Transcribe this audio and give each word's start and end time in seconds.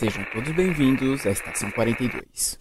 Sejam 0.00 0.24
todos 0.32 0.50
bem-vindos 0.52 1.26
à 1.26 1.30
Estação 1.30 1.70
42. 1.72 2.22
So 2.32 2.56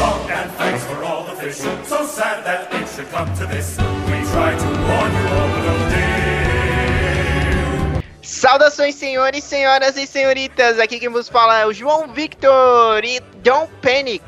long 0.00 0.30
and 0.30 0.48
thanks 0.56 0.84
for 0.84 1.04
all 1.04 1.26
the 1.26 1.36
fish. 1.36 1.58
So 1.86 2.06
sad 2.06 2.42
that 2.44 2.74
it 2.74 2.88
should 2.88 3.10
come 3.10 3.30
to 3.36 3.46
this. 3.46 3.76
We 4.06 4.22
try 4.32 4.56
to 4.56 4.66
warn 4.88 5.12
you 5.12 5.28
all, 5.28 5.48
but 5.50 5.68
oh 5.68 5.88
dear. 5.90 8.02
Saudações, 8.22 8.94
senhores, 8.94 9.44
senhoras 9.44 9.98
e 9.98 10.06
senhoritas. 10.06 10.78
Aqui 10.78 10.98
quem 10.98 11.10
vos 11.10 11.28
fala 11.28 11.60
é 11.60 11.66
o 11.66 11.74
João 11.74 12.10
Victor 12.10 13.04
e 13.04 13.20
Don't 13.42 13.70
Panic. 13.82 14.24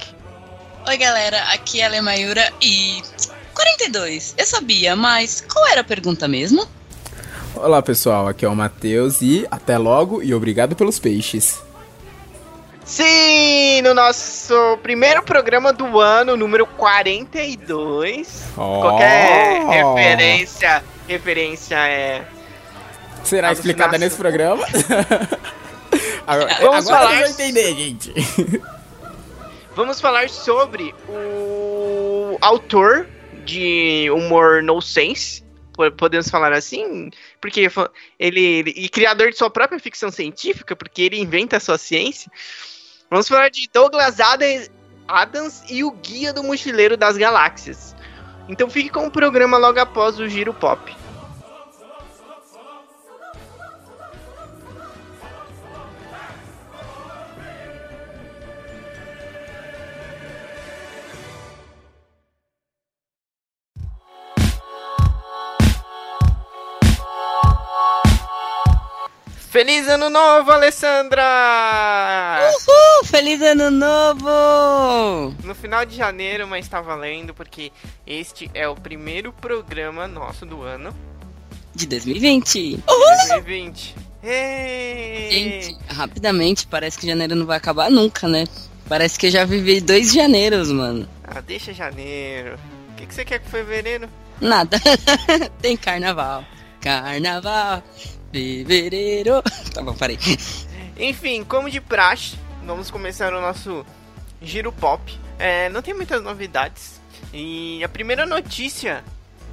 Oi, 0.86 0.98
galera, 0.98 1.38
aqui 1.54 1.80
é 1.80 1.86
a 1.86 1.88
Lemayura 1.88 2.52
e. 2.60 3.00
42. 3.54 4.34
Eu 4.36 4.44
sabia, 4.44 4.94
mas 4.94 5.40
qual 5.40 5.66
era 5.68 5.80
a 5.80 5.84
pergunta 5.84 6.28
mesmo? 6.28 6.68
Olá 7.56 7.80
pessoal, 7.82 8.28
aqui 8.28 8.44
é 8.44 8.48
o 8.48 8.54
Matheus 8.54 9.22
e 9.22 9.46
até 9.50 9.78
logo 9.78 10.22
e 10.22 10.34
obrigado 10.34 10.76
pelos 10.76 10.98
peixes. 10.98 11.62
Sim, 12.84 13.82
no 13.82 13.94
nosso 13.94 14.54
primeiro 14.82 15.22
programa 15.22 15.72
do 15.72 15.98
ano, 15.98 16.36
número 16.36 16.66
42. 16.66 18.44
Oh. 18.56 18.80
Qualquer 18.80 19.64
referência, 19.66 20.84
referência 21.08 21.76
é. 21.88 22.24
Será 23.24 23.52
explicada 23.52 23.98
nesse 23.98 24.16
programa? 24.16 24.64
agora 26.26 26.54
Vamos 26.60 26.88
agora 26.88 27.08
falar- 27.08 27.28
entender, 27.28 27.74
gente. 27.74 28.14
Vamos 29.74 30.00
falar 30.00 30.28
sobre 30.30 30.94
o 31.08 32.38
autor 32.40 33.08
de 33.44 34.08
humor 34.10 34.62
no 34.62 34.80
sense. 34.80 35.45
Po- 35.76 35.90
Podemos 35.92 36.28
falar 36.28 36.52
assim, 36.52 37.10
porque 37.40 37.68
ele, 38.18 38.40
ele- 38.40 38.74
e 38.76 38.88
criador 38.88 39.30
de 39.30 39.36
sua 39.36 39.50
própria 39.50 39.78
ficção 39.78 40.10
científica, 40.10 40.74
porque 40.74 41.02
ele 41.02 41.20
inventa 41.20 41.58
a 41.58 41.60
sua 41.60 41.78
ciência. 41.78 42.30
Vamos 43.10 43.28
falar 43.28 43.50
de 43.50 43.68
Douglas 43.72 44.18
Ada- 44.18 44.68
Adams 45.06 45.62
e 45.68 45.84
o 45.84 45.90
Guia 45.92 46.32
do 46.32 46.42
Mochileiro 46.42 46.96
das 46.96 47.16
Galáxias. 47.16 47.94
Então 48.48 48.68
fique 48.70 48.90
com 48.90 49.06
o 49.06 49.10
programa 49.10 49.58
logo 49.58 49.78
após 49.78 50.18
o 50.18 50.28
Giro 50.28 50.52
Pop. 50.54 50.94
Feliz 69.56 69.88
Ano 69.88 70.10
Novo, 70.10 70.50
Alessandra! 70.50 71.22
Uhul! 72.42 73.06
Feliz 73.06 73.40
Ano 73.40 73.70
Novo! 73.70 75.34
No 75.42 75.54
final 75.54 75.86
de 75.86 75.96
janeiro, 75.96 76.46
mas 76.46 76.68
tá 76.68 76.82
valendo, 76.82 77.32
porque 77.32 77.72
este 78.06 78.50
é 78.52 78.68
o 78.68 78.74
primeiro 78.74 79.32
programa 79.32 80.06
nosso 80.06 80.44
do 80.44 80.60
ano 80.60 80.94
De 81.74 81.86
2020. 81.86 82.84
2020. 82.86 83.96
Ei! 84.22 85.30
Gente, 85.30 85.78
rapidamente, 85.88 86.66
parece 86.66 86.98
que 86.98 87.06
janeiro 87.06 87.34
não 87.34 87.46
vai 87.46 87.56
acabar 87.56 87.90
nunca, 87.90 88.28
né? 88.28 88.44
Parece 88.86 89.18
que 89.18 89.28
eu 89.28 89.30
já 89.30 89.46
vivi 89.46 89.80
dois 89.80 90.12
janeiros, 90.12 90.70
mano. 90.70 91.08
Ah, 91.24 91.40
deixa 91.40 91.72
janeiro. 91.72 92.58
O 92.90 92.94
que, 92.96 93.06
que 93.06 93.14
você 93.14 93.24
quer 93.24 93.38
com 93.38 93.48
fevereiro? 93.48 94.06
Nada. 94.38 94.78
Tem 95.62 95.78
carnaval. 95.78 96.44
Carnaval. 96.78 97.82
Fevereiro. 98.36 99.42
Tá 99.72 99.82
bom, 99.82 99.94
parei. 99.94 100.18
Enfim, 100.98 101.44
como 101.44 101.70
de 101.70 101.80
praxe, 101.80 102.36
vamos 102.64 102.90
começar 102.90 103.32
o 103.32 103.40
nosso 103.40 103.84
giro 104.40 104.72
pop. 104.72 105.18
É, 105.38 105.68
não 105.68 105.82
tem 105.82 105.92
muitas 105.94 106.22
novidades. 106.22 107.00
E 107.32 107.82
a 107.84 107.88
primeira 107.88 108.24
notícia, 108.24 109.04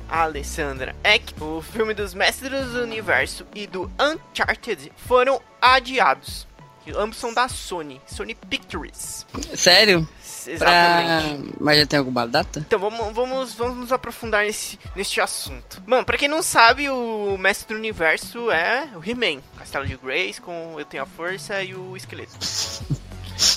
Alessandra, 0.08 0.96
é 1.04 1.20
que 1.20 1.34
o 1.42 1.62
filme 1.62 1.94
dos 1.94 2.14
Mestres 2.14 2.72
do 2.72 2.84
Universo 2.84 3.46
e 3.54 3.68
do 3.68 3.92
Uncharted 4.00 4.92
foram 4.96 5.42
adiados. 5.62 6.48
E 6.86 6.92
ambos 6.92 7.18
são 7.18 7.34
da 7.34 7.48
Sony, 7.48 8.02
Sony 8.06 8.36
Pictures. 8.36 9.26
Sério? 9.56 10.08
Exatamente. 10.48 11.48
Pra... 11.48 11.58
Mas 11.60 11.80
já 11.80 11.86
tem 11.86 12.00
alguma 12.00 12.28
data? 12.28 12.60
Então 12.60 12.80
vamos, 12.80 13.14
vamos, 13.14 13.54
vamos 13.54 13.78
nos 13.78 13.92
aprofundar 13.92 14.46
nesse, 14.46 14.80
neste 14.96 15.22
assunto. 15.22 15.82
Mano, 15.86 16.06
pra 16.06 16.18
quem 16.18 16.28
não 16.28 16.44
sabe, 16.44 16.90
o 16.90 17.38
Mestre 17.38 17.74
do 17.74 17.80
Universo 17.80 18.52
é 18.52 18.88
o 18.96 19.08
He-Man. 19.08 19.42
Castelo 19.58 19.86
de 19.86 19.98
Grace 19.98 20.42
com 20.42 20.76
Eu 20.78 20.86
Tenho 20.86 21.04
a 21.04 21.06
Força 21.06 21.62
e 21.64 21.74
o 21.76 21.96
Esqueleto. 21.96 22.34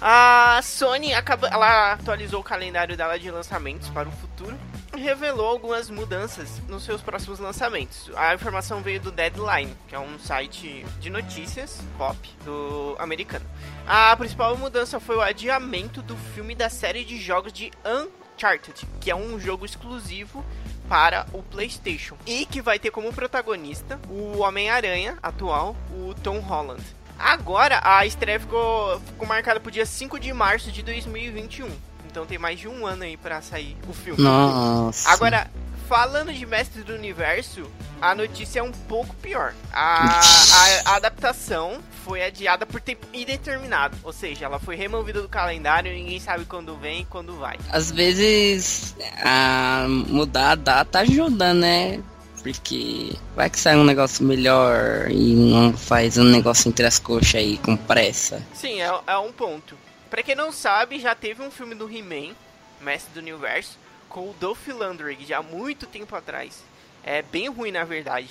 A 0.00 0.60
Sony 0.62 1.12
acaba, 1.12 1.48
ela 1.48 1.92
atualizou 1.92 2.40
o 2.40 2.44
calendário 2.44 2.96
dela 2.96 3.18
de 3.18 3.30
lançamentos 3.30 3.88
para 3.90 4.08
o 4.08 4.12
futuro 4.12 4.56
revelou 4.96 5.46
algumas 5.46 5.88
mudanças 5.90 6.60
nos 6.68 6.84
seus 6.84 7.02
próximos 7.02 7.38
lançamentos. 7.38 8.10
A 8.16 8.34
informação 8.34 8.82
veio 8.82 9.00
do 9.00 9.10
Deadline, 9.10 9.76
que 9.88 9.94
é 9.94 9.98
um 9.98 10.18
site 10.18 10.84
de 11.00 11.10
notícias 11.10 11.80
pop 11.96 12.16
do 12.44 12.96
americano. 12.98 13.46
A 13.86 14.16
principal 14.16 14.56
mudança 14.56 14.98
foi 14.98 15.16
o 15.16 15.20
adiamento 15.20 16.02
do 16.02 16.16
filme 16.16 16.54
da 16.54 16.68
série 16.68 17.04
de 17.04 17.18
jogos 17.18 17.52
de 17.52 17.70
Uncharted, 17.84 18.86
que 19.00 19.10
é 19.10 19.16
um 19.16 19.38
jogo 19.38 19.64
exclusivo 19.64 20.44
para 20.88 21.26
o 21.32 21.42
PlayStation 21.42 22.16
e 22.26 22.46
que 22.46 22.62
vai 22.62 22.78
ter 22.78 22.90
como 22.90 23.12
protagonista 23.12 24.00
o 24.08 24.38
Homem-Aranha 24.38 25.18
atual, 25.22 25.76
o 25.90 26.14
Tom 26.14 26.38
Holland. 26.38 26.82
Agora 27.18 27.80
a 27.82 28.04
estreia 28.04 28.38
ficou, 28.38 29.00
ficou 29.00 29.26
marcada 29.26 29.58
para 29.58 29.68
o 29.68 29.72
dia 29.72 29.86
5 29.86 30.20
de 30.20 30.32
março 30.32 30.70
de 30.70 30.82
2021. 30.82 31.68
Então 32.16 32.24
tem 32.24 32.38
mais 32.38 32.58
de 32.58 32.66
um 32.66 32.86
ano 32.86 33.02
aí 33.02 33.14
para 33.14 33.42
sair 33.42 33.76
o 33.86 33.92
filme. 33.92 34.22
Nossa. 34.22 35.10
Agora, 35.10 35.50
falando 35.86 36.32
de 36.32 36.46
Mestres 36.46 36.82
do 36.82 36.94
Universo, 36.94 37.70
a 38.00 38.14
notícia 38.14 38.60
é 38.60 38.62
um 38.62 38.72
pouco 38.72 39.14
pior. 39.16 39.52
A, 39.70 40.18
a- 40.18 40.92
a 40.92 40.96
adaptação 40.96 41.76
foi 42.06 42.22
adiada 42.24 42.64
por 42.64 42.80
tempo 42.80 43.06
indeterminado. 43.12 43.98
Ou 44.02 44.14
seja, 44.14 44.46
ela 44.46 44.58
foi 44.58 44.76
removida 44.76 45.20
do 45.20 45.28
calendário 45.28 45.92
e 45.92 45.94
ninguém 46.02 46.18
sabe 46.18 46.46
quando 46.46 46.74
vem 46.78 47.02
e 47.02 47.04
quando 47.04 47.34
vai. 47.38 47.58
Às 47.70 47.90
vezes, 47.90 48.96
a 49.22 49.84
mudar 49.86 50.52
a 50.52 50.54
data 50.54 51.00
ajuda, 51.00 51.52
né? 51.52 52.00
Porque 52.42 53.12
vai 53.34 53.50
que 53.50 53.60
sai 53.60 53.76
um 53.76 53.84
negócio 53.84 54.24
melhor 54.24 55.10
e 55.10 55.34
não 55.34 55.76
faz 55.76 56.16
um 56.16 56.24
negócio 56.24 56.66
entre 56.70 56.86
as 56.86 56.98
coxas 56.98 57.34
aí 57.34 57.58
com 57.58 57.76
pressa. 57.76 58.40
Sim, 58.54 58.80
é, 58.80 58.90
é 59.06 59.18
um 59.18 59.32
ponto. 59.32 59.76
Pra 60.10 60.22
quem 60.22 60.34
não 60.34 60.52
sabe, 60.52 60.98
já 61.00 61.14
teve 61.14 61.42
um 61.42 61.50
filme 61.50 61.74
do 61.74 61.90
He-Man, 61.90 62.34
Mestre 62.80 63.12
do 63.14 63.20
Universo, 63.20 63.78
com 64.08 64.20
o 64.30 64.34
Dolph 64.38 64.68
Lundgren, 64.68 65.18
já 65.26 65.38
há 65.38 65.42
muito 65.42 65.86
tempo 65.86 66.14
atrás. 66.14 66.62
É 67.04 67.22
bem 67.22 67.48
ruim, 67.48 67.70
na 67.72 67.84
verdade. 67.84 68.28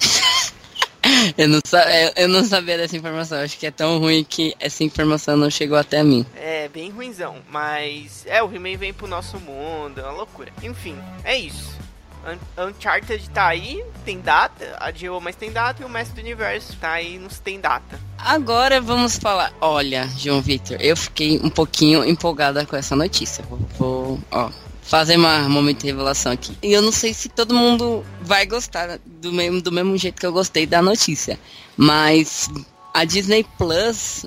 Eu 1.36 1.48
não, 1.48 1.60
eu- 1.72 2.12
eu 2.16 2.28
não 2.28 2.44
sabia 2.44 2.76
dessa 2.78 2.96
informação. 2.96 3.40
Acho 3.40 3.58
que 3.58 3.66
é 3.66 3.70
tão 3.70 3.98
ruim 3.98 4.22
que 4.22 4.54
essa 4.60 4.84
informação 4.84 5.36
não 5.36 5.50
chegou 5.50 5.76
até 5.76 6.02
mim. 6.02 6.24
É 6.36 6.68
bem 6.68 6.90
ruimzão, 6.90 7.38
mas 7.48 8.24
é, 8.26 8.42
o 8.42 8.54
He-Man 8.54 8.76
vem 8.76 8.92
pro 8.92 9.06
nosso 9.08 9.38
mundo, 9.38 9.98
é 10.00 10.04
uma 10.04 10.12
loucura. 10.12 10.52
Enfim, 10.62 10.96
é 11.24 11.36
isso. 11.36 11.76
Un- 12.24 12.68
Uncharted 12.68 13.28
tá 13.30 13.48
aí, 13.48 13.84
tem 14.04 14.20
data, 14.20 14.76
adiou, 14.78 15.20
mas 15.20 15.34
tem 15.36 15.50
data, 15.50 15.82
e 15.82 15.84
o 15.84 15.88
Mestre 15.88 16.16
do 16.16 16.24
Universo 16.24 16.76
tá 16.76 16.92
aí, 16.92 17.18
não 17.18 17.28
tem 17.28 17.58
data. 17.60 17.98
Agora 18.24 18.80
vamos 18.80 19.16
falar. 19.16 19.52
Olha, 19.60 20.08
João 20.16 20.40
Victor, 20.40 20.76
eu 20.80 20.96
fiquei 20.96 21.40
um 21.42 21.50
pouquinho 21.50 22.04
empolgada 22.04 22.64
com 22.66 22.76
essa 22.76 22.94
notícia. 22.94 23.44
Vou, 23.48 23.58
vou, 23.78 24.20
ó, 24.30 24.50
fazer 24.82 25.16
uma 25.16 25.48
momento 25.48 25.80
de 25.80 25.86
revelação 25.86 26.32
aqui. 26.32 26.56
E 26.62 26.72
eu 26.72 26.82
não 26.82 26.92
sei 26.92 27.14
se 27.14 27.28
todo 27.28 27.54
mundo 27.54 28.04
vai 28.22 28.44
gostar 28.46 28.98
do 29.06 29.32
mesmo, 29.32 29.62
do 29.62 29.72
mesmo 29.72 29.96
jeito 29.96 30.20
que 30.20 30.26
eu 30.26 30.32
gostei 30.32 30.66
da 30.66 30.82
notícia. 30.82 31.38
Mas 31.76 32.48
a 32.92 33.04
Disney 33.04 33.46
Plus 33.56 34.26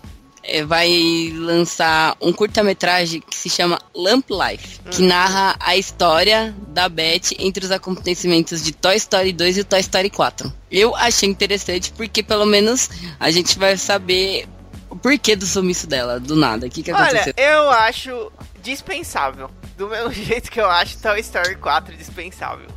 vai 0.67 1.31
lançar 1.35 2.15
um 2.21 2.33
curta-metragem 2.33 3.21
que 3.21 3.35
se 3.35 3.49
chama 3.49 3.79
Lamp 3.95 4.25
Life, 4.29 4.79
que 4.91 5.01
narra 5.01 5.55
a 5.59 5.77
história 5.77 6.53
da 6.67 6.89
Beth 6.89 7.31
entre 7.39 7.65
os 7.65 7.71
acontecimentos 7.71 8.63
de 8.63 8.71
Toy 8.71 8.95
Story 8.95 9.31
2 9.31 9.59
e 9.59 9.63
Toy 9.63 9.79
Story 9.79 10.09
4. 10.09 10.51
Eu 10.71 10.95
achei 10.95 11.29
interessante 11.29 11.91
porque 11.95 12.21
pelo 12.21 12.45
menos 12.45 12.89
a 13.19 13.31
gente 13.31 13.57
vai 13.57 13.77
saber 13.77 14.47
o 14.89 14.95
porquê 14.95 15.35
do 15.35 15.45
sumiço 15.45 15.87
dela, 15.87 16.19
do 16.19 16.35
nada. 16.35 16.67
O 16.67 16.69
que, 16.69 16.83
que 16.83 16.91
aconteceu? 16.91 17.33
Olha, 17.37 17.45
eu 17.45 17.69
acho 17.69 18.31
dispensável. 18.61 19.49
Do 19.83 19.89
mesmo 19.89 20.13
jeito 20.15 20.49
que 20.49 20.61
eu 20.61 20.69
acho 20.69 20.97
Toy 21.01 21.19
Story 21.19 21.57
4 21.57 21.97
dispensável. 21.97 22.67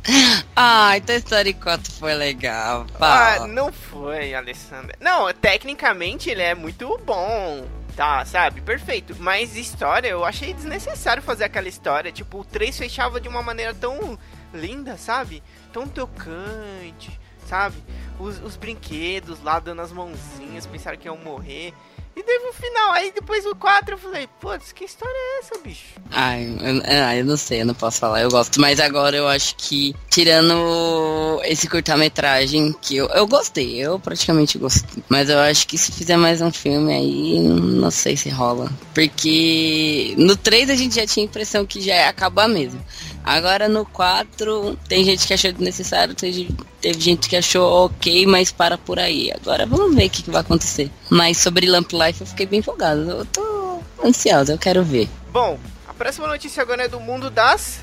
Ai, 0.53 0.99
Toy 0.99 1.15
Story 1.15 1.53
4 1.53 1.89
foi 1.93 2.13
legal. 2.13 2.85
pá. 2.99 3.35
Ah, 3.35 3.47
não 3.47 3.71
foi, 3.71 4.33
Alessandra. 4.33 4.93
Não, 4.99 5.33
tecnicamente 5.33 6.29
ele 6.29 6.41
é 6.41 6.53
muito 6.53 6.99
bom. 7.05 7.65
Tá, 7.95 8.25
sabe? 8.25 8.59
Perfeito. 8.59 9.15
Mas 9.19 9.55
história, 9.55 10.09
eu 10.09 10.25
achei 10.25 10.53
desnecessário 10.53 11.23
fazer 11.23 11.45
aquela 11.45 11.69
história. 11.69 12.11
Tipo, 12.11 12.41
o 12.41 12.43
3 12.43 12.77
fechava 12.77 13.21
de 13.21 13.29
uma 13.29 13.41
maneira 13.41 13.73
tão 13.73 14.19
linda, 14.53 14.97
sabe? 14.97 15.41
Tão 15.71 15.87
tocante, 15.87 17.17
sabe? 17.47 17.77
Os, 18.19 18.37
os 18.43 18.57
brinquedos 18.57 19.41
lá 19.41 19.59
dando 19.59 19.81
as 19.81 19.93
mãozinhas, 19.93 20.65
pensaram 20.65 20.97
que 20.97 21.07
iam 21.07 21.17
morrer. 21.17 21.73
E 22.17 22.23
teve 22.23 22.47
o 22.47 22.53
final. 22.53 22.93
Aí 22.93 23.11
depois 23.13 23.45
o 23.45 23.55
4 23.55 23.93
eu 23.93 23.97
falei, 23.99 24.27
putz, 24.41 24.71
que 24.71 24.83
história 24.83 25.13
é 25.13 25.39
essa, 25.39 25.59
bicho? 25.63 25.85
Ai, 26.09 26.47
eu, 26.61 27.19
eu 27.19 27.25
não 27.25 27.37
sei, 27.37 27.61
eu 27.61 27.65
não 27.67 27.75
posso 27.75 27.99
falar, 27.99 28.21
eu 28.21 28.31
gosto. 28.31 28.59
Mas 28.59 28.79
agora 28.79 29.15
eu 29.15 29.27
acho 29.27 29.55
que, 29.55 29.95
tirando 30.09 31.39
esse 31.43 31.69
curta-metragem, 31.69 32.73
que 32.81 32.97
eu, 32.97 33.07
eu 33.09 33.27
gostei, 33.27 33.75
eu 33.75 33.99
praticamente 33.99 34.57
gostei. 34.57 35.03
Mas 35.07 35.29
eu 35.29 35.37
acho 35.37 35.67
que 35.67 35.77
se 35.77 35.91
fizer 35.91 36.17
mais 36.17 36.41
um 36.41 36.51
filme 36.51 36.91
aí, 36.91 37.39
não 37.39 37.91
sei 37.91 38.17
se 38.17 38.29
rola. 38.29 38.67
Porque 38.95 40.15
no 40.17 40.35
3 40.35 40.71
a 40.71 40.75
gente 40.75 40.95
já 40.95 41.05
tinha 41.05 41.23
a 41.23 41.29
impressão 41.29 41.67
que 41.67 41.79
já 41.81 41.93
ia 41.93 42.09
acabar 42.09 42.49
mesmo. 42.49 42.83
Agora 43.27 43.67
no 43.67 43.85
4, 43.85 44.79
tem 44.87 45.03
gente 45.03 45.27
que 45.27 45.33
achou 45.33 45.51
desnecessário, 45.51 46.15
teve, 46.15 46.47
teve 46.79 46.97
gente 46.97 47.27
que 47.27 47.35
achou 47.35 47.85
ok, 47.85 48.25
mas 48.25 48.53
para 48.53 48.77
por 48.77 48.97
aí. 48.97 49.29
Agora 49.33 49.65
vamos 49.65 49.93
ver 49.93 50.05
o 50.05 50.09
que, 50.09 50.23
que 50.23 50.31
vai 50.31 50.39
acontecer. 50.39 50.89
Mas 51.09 51.37
sobre 51.37 51.65
Lamp 51.65 51.91
Life 51.91 52.21
eu 52.21 52.27
fiquei 52.27 52.45
bem 52.45 52.59
empolgado. 52.59 53.01
Eu 53.01 53.25
tô 53.25 53.81
ansiosa, 54.01 54.53
eu 54.53 54.57
quero 54.57 54.81
ver. 54.81 55.09
Bom, 55.29 55.59
a 55.85 55.93
próxima 55.93 56.25
notícia 56.25 56.63
agora 56.63 56.85
é 56.85 56.87
do 56.87 57.01
mundo 57.01 57.29
das 57.29 57.81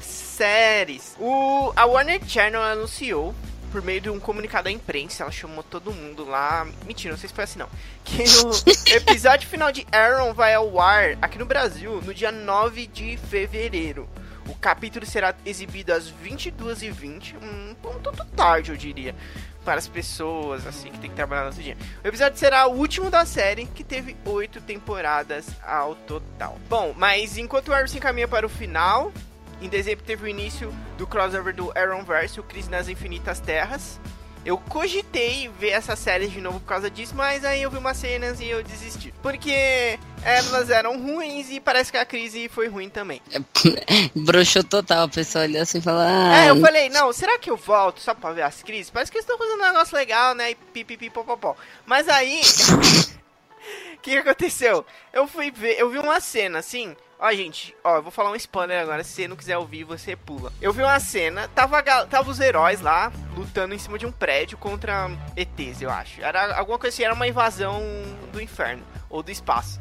séries. 0.00 1.16
O, 1.18 1.72
a 1.74 1.84
Warner 1.86 2.20
Channel 2.24 2.62
anunciou 2.62 3.34
por 3.72 3.82
meio 3.82 4.00
de 4.00 4.08
um 4.08 4.20
comunicado 4.20 4.68
à 4.68 4.70
imprensa, 4.70 5.24
ela 5.24 5.32
chamou 5.32 5.64
todo 5.64 5.92
mundo 5.92 6.24
lá. 6.24 6.68
Mentira, 6.86 7.14
não 7.14 7.18
sei 7.18 7.28
se 7.28 7.34
foi 7.34 7.42
assim 7.42 7.58
não. 7.58 7.68
Que 8.04 8.22
o 8.22 8.96
episódio 8.96 9.48
final 9.48 9.72
de 9.72 9.84
Aaron 9.90 10.32
vai 10.32 10.54
ao 10.54 10.80
ar 10.80 11.18
aqui 11.20 11.36
no 11.36 11.44
Brasil 11.44 12.00
no 12.00 12.14
dia 12.14 12.30
9 12.30 12.86
de 12.86 13.16
fevereiro. 13.16 14.08
O 14.48 14.54
capítulo 14.54 15.06
será 15.06 15.34
exibido 15.44 15.92
às 15.92 16.10
22h20, 16.10 17.34
um 17.42 17.74
pouco 17.74 18.04
tarde, 18.36 18.70
eu 18.70 18.76
diria, 18.76 19.14
para 19.64 19.78
as 19.78 19.88
pessoas 19.88 20.66
assim 20.66 20.90
que 20.90 20.98
tem 20.98 21.10
que 21.10 21.16
trabalhar 21.16 21.46
no 21.46 21.52
dia. 21.52 21.76
O 22.04 22.06
episódio 22.06 22.38
será 22.38 22.66
o 22.66 22.76
último 22.76 23.10
da 23.10 23.24
série, 23.24 23.66
que 23.66 23.82
teve 23.82 24.16
oito 24.24 24.60
temporadas 24.60 25.46
ao 25.62 25.94
total. 25.94 26.58
Bom, 26.68 26.94
mas 26.96 27.38
enquanto 27.38 27.68
o 27.68 27.74
Arrow 27.74 27.88
se 27.88 27.96
encaminha 27.96 28.28
para 28.28 28.44
o 28.44 28.48
final, 28.48 29.12
em 29.62 29.68
dezembro 29.68 30.04
teve 30.04 30.24
o 30.24 30.28
início 30.28 30.72
do 30.98 31.06
crossover 31.06 31.54
do 31.54 31.72
Arrowverse, 31.76 32.38
o 32.38 32.42
Crise 32.42 32.70
nas 32.70 32.88
Infinitas 32.88 33.40
Terras. 33.40 33.98
Eu 34.44 34.58
cogitei 34.58 35.48
ver 35.58 35.70
essa 35.70 35.96
série 35.96 36.28
de 36.28 36.40
novo 36.40 36.60
por 36.60 36.66
causa 36.66 36.90
disso, 36.90 37.14
mas 37.16 37.44
aí 37.44 37.62
eu 37.62 37.70
vi 37.70 37.78
umas 37.78 37.96
cenas 37.96 38.40
e 38.40 38.46
eu 38.48 38.62
desisti. 38.62 39.12
Porque 39.22 39.98
elas 40.22 40.68
eram 40.68 41.00
ruins 41.00 41.50
e 41.50 41.58
parece 41.58 41.90
que 41.90 41.96
a 41.96 42.04
crise 42.04 42.48
foi 42.50 42.68
ruim 42.68 42.90
também. 42.90 43.22
Broxou 44.14 44.62
total, 44.62 45.04
a 45.04 45.08
pessoa 45.08 45.44
olhou 45.44 45.62
assim 45.62 45.78
e 45.78 45.82
falou. 45.82 46.02
Ah, 46.02 46.44
É, 46.44 46.50
eu 46.50 46.60
falei, 46.60 46.90
não, 46.90 47.10
será 47.12 47.38
que 47.38 47.50
eu 47.50 47.56
volto 47.56 48.00
só 48.00 48.14
pra 48.14 48.32
ver 48.32 48.42
as 48.42 48.62
crises? 48.62 48.90
Parece 48.90 49.10
que 49.10 49.16
eles 49.16 49.24
estão 49.24 49.38
fazendo 49.38 49.62
um 49.62 49.66
negócio 49.66 49.96
legal, 49.96 50.34
né? 50.34 50.50
E 50.50 50.54
pipipi 50.54 51.08
popopó. 51.08 51.56
Mas 51.86 52.08
aí. 52.08 52.40
O 53.94 53.98
que, 54.04 54.10
que 54.10 54.18
aconteceu? 54.18 54.84
Eu 55.10 55.26
fui 55.26 55.50
ver, 55.50 55.78
eu 55.78 55.88
vi 55.88 55.98
uma 55.98 56.20
cena 56.20 56.58
assim. 56.58 56.94
Ó, 57.18 57.32
gente, 57.32 57.74
ó, 57.82 57.96
eu 57.96 58.02
vou 58.02 58.10
falar 58.10 58.30
um 58.30 58.36
spoiler 58.36 58.82
agora. 58.82 59.02
Se 59.04 59.12
você 59.12 59.28
não 59.28 59.36
quiser 59.36 59.56
ouvir, 59.56 59.84
você 59.84 60.14
pula. 60.16 60.52
Eu 60.60 60.72
vi 60.72 60.82
uma 60.82 60.98
cena, 61.00 61.48
tava, 61.48 61.82
tava 62.06 62.30
os 62.30 62.40
heróis 62.40 62.80
lá 62.80 63.10
lutando 63.36 63.74
em 63.74 63.78
cima 63.78 63.98
de 63.98 64.04
um 64.06 64.12
prédio 64.12 64.58
contra 64.58 65.08
ETs, 65.36 65.80
eu 65.80 65.90
acho. 65.90 66.20
Era 66.22 66.56
alguma 66.58 66.78
coisa 66.78 66.94
assim, 66.94 67.04
era 67.04 67.14
uma 67.14 67.26
invasão 67.26 67.80
do 68.32 68.40
inferno 68.40 68.84
ou 69.08 69.22
do 69.22 69.30
espaço. 69.30 69.80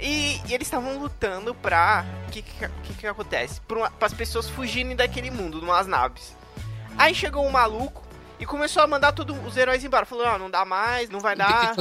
E, 0.00 0.40
e 0.48 0.54
eles 0.54 0.66
estavam 0.66 0.98
lutando 0.98 1.54
pra. 1.54 2.04
O 2.26 2.30
que, 2.30 2.40
que, 2.42 2.68
que 2.84 2.94
que 2.94 3.06
acontece? 3.06 3.60
Para 3.60 3.90
as 4.00 4.14
pessoas 4.14 4.48
fugirem 4.48 4.96
daquele 4.96 5.30
mundo, 5.30 5.60
numas 5.60 5.86
naves. 5.86 6.34
Aí 6.96 7.14
chegou 7.14 7.46
um 7.46 7.50
maluco 7.50 8.02
e 8.38 8.46
começou 8.46 8.82
a 8.82 8.86
mandar 8.86 9.12
todos 9.12 9.36
os 9.46 9.56
heróis 9.58 9.84
embora. 9.84 10.06
Falou: 10.06 10.26
ah, 10.26 10.38
não 10.38 10.50
dá 10.50 10.64
mais, 10.64 11.10
não 11.10 11.20
vai 11.20 11.36
dar. 11.36 11.74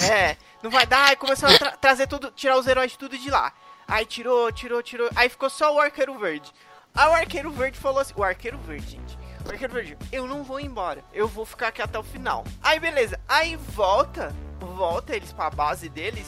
É, 0.10 0.36
não 0.62 0.70
vai 0.70 0.86
dar. 0.86 1.10
Aí 1.10 1.16
começou 1.16 1.46
a 1.46 1.58
tra- 1.58 1.72
trazer 1.72 2.06
tudo, 2.06 2.30
tirar 2.30 2.56
os 2.56 2.66
heróis 2.66 2.96
tudo 2.96 3.18
de 3.18 3.30
lá. 3.30 3.52
Aí 3.92 4.06
tirou, 4.06 4.50
tirou, 4.50 4.82
tirou. 4.82 5.10
Aí 5.14 5.28
ficou 5.28 5.50
só 5.50 5.74
o 5.74 5.78
Arqueiro 5.78 6.18
Verde. 6.18 6.50
Aí 6.94 7.06
o 7.08 7.12
Arqueiro 7.12 7.50
Verde 7.50 7.78
falou 7.78 8.00
assim: 8.00 8.14
o 8.16 8.24
Arqueiro 8.24 8.56
Verde, 8.56 8.92
gente. 8.92 9.18
O 9.46 9.50
Arqueiro 9.50 9.74
Verde, 9.74 9.98
eu 10.10 10.26
não 10.26 10.42
vou 10.42 10.58
embora. 10.58 11.04
Eu 11.12 11.28
vou 11.28 11.44
ficar 11.44 11.68
aqui 11.68 11.82
até 11.82 11.98
o 11.98 12.02
final. 12.02 12.42
Aí 12.62 12.80
beleza. 12.80 13.20
Aí 13.28 13.54
volta, 13.54 14.34
volta 14.58 15.14
eles 15.14 15.30
pra 15.34 15.50
base 15.50 15.90
deles. 15.90 16.26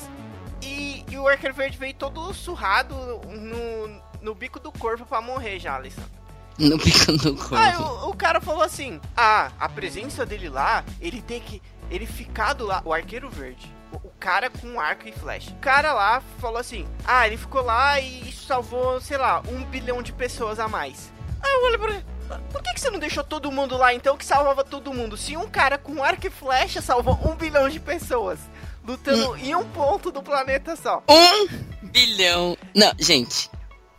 E, 0.60 1.06
e 1.10 1.16
o 1.16 1.26
Arqueiro 1.26 1.54
Verde 1.54 1.78
veio 1.78 1.94
todo 1.94 2.34
surrado 2.34 2.94
no, 2.94 4.02
no 4.20 4.34
bico 4.34 4.60
do 4.60 4.70
corvo 4.70 5.06
pra 5.06 5.22
morrer 5.22 5.58
já, 5.58 5.76
Alessandro. 5.76 6.10
No 6.58 6.78
pico 6.78 7.12
no 7.12 7.34
corpo. 7.34 7.56
Aí 7.56 7.76
o, 7.76 8.10
o 8.10 8.14
cara 8.14 8.42
falou 8.42 8.62
assim: 8.62 9.00
Ah, 9.16 9.50
a 9.58 9.70
presença 9.70 10.26
dele 10.26 10.50
lá, 10.50 10.84
ele 11.00 11.22
tem 11.22 11.40
que. 11.40 11.62
Ele 11.90 12.04
ficar 12.04 12.52
do 12.52 12.66
lá, 12.66 12.82
o 12.84 12.92
arqueiro 12.92 13.30
verde. 13.30 13.72
Cara 14.18 14.48
com 14.48 14.80
arco 14.80 15.08
e 15.08 15.12
flecha. 15.12 15.50
O 15.50 15.56
cara 15.56 15.92
lá 15.92 16.22
falou 16.40 16.58
assim: 16.58 16.86
Ah, 17.04 17.26
ele 17.26 17.36
ficou 17.36 17.62
lá 17.62 18.00
e 18.00 18.32
salvou, 18.32 19.00
sei 19.00 19.18
lá, 19.18 19.42
um 19.48 19.64
bilhão 19.64 20.02
de 20.02 20.12
pessoas 20.12 20.58
a 20.58 20.68
mais. 20.68 21.12
Aí 21.42 21.52
eu 21.52 21.64
olhei 21.64 21.78
pra 21.78 21.90
ele. 21.90 22.04
Por 22.50 22.62
que, 22.62 22.72
que 22.72 22.80
você 22.80 22.90
não 22.90 22.98
deixou 22.98 23.22
todo 23.22 23.52
mundo 23.52 23.76
lá 23.76 23.92
então 23.92 24.16
que 24.16 24.24
salvava 24.24 24.64
todo 24.64 24.94
mundo? 24.94 25.16
Se 25.16 25.36
um 25.36 25.46
cara 25.46 25.76
com 25.76 26.02
arco 26.02 26.26
e 26.26 26.30
flecha 26.30 26.80
salvou 26.80 27.18
um 27.22 27.36
bilhão 27.36 27.68
de 27.68 27.78
pessoas 27.78 28.38
lutando 28.86 29.36
em 29.36 29.54
um 29.54 29.64
ponto 29.70 30.10
do 30.10 30.22
planeta 30.22 30.76
só. 30.76 31.02
Um 31.08 31.46
bilhão. 31.82 32.56
Não, 32.74 32.92
gente. 32.98 33.50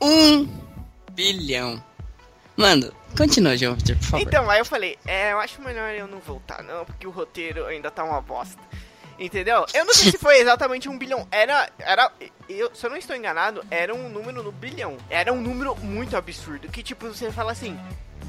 Um 0.01 0.47
bilhão. 1.11 1.83
Mano, 2.55 2.91
continua, 3.17 3.57
João 3.57 3.75
Victor, 3.75 3.95
por 3.97 4.03
favor. 4.05 4.27
Então, 4.27 4.49
aí 4.49 4.59
eu 4.59 4.65
falei, 4.65 4.97
é, 5.05 5.33
eu 5.33 5.39
acho 5.39 5.61
melhor 5.61 5.91
eu 5.93 6.07
não 6.07 6.19
voltar, 6.19 6.63
não, 6.63 6.85
porque 6.85 7.05
o 7.05 7.11
roteiro 7.11 7.65
ainda 7.65 7.91
tá 7.91 8.03
uma 8.03 8.21
bosta. 8.21 8.61
Entendeu? 9.17 9.65
Eu 9.73 9.85
não 9.85 9.93
sei 9.93 10.11
se 10.11 10.17
foi 10.17 10.39
exatamente 10.39 10.89
um 10.89 10.97
bilhão. 10.97 11.27
Era. 11.31 11.69
Era. 11.79 12.11
Eu, 12.49 12.73
se 12.75 12.85
eu 12.85 12.89
não 12.89 12.97
estou 12.97 13.15
enganado, 13.15 13.63
era 13.71 13.93
um 13.93 14.09
número 14.09 14.43
no 14.43 14.51
bilhão. 14.51 14.97
Era 15.09 15.31
um 15.31 15.41
número 15.41 15.75
muito 15.77 16.15
absurdo. 16.17 16.67
Que 16.69 16.83
tipo, 16.83 17.07
você 17.07 17.31
fala 17.31 17.51
assim, 17.51 17.79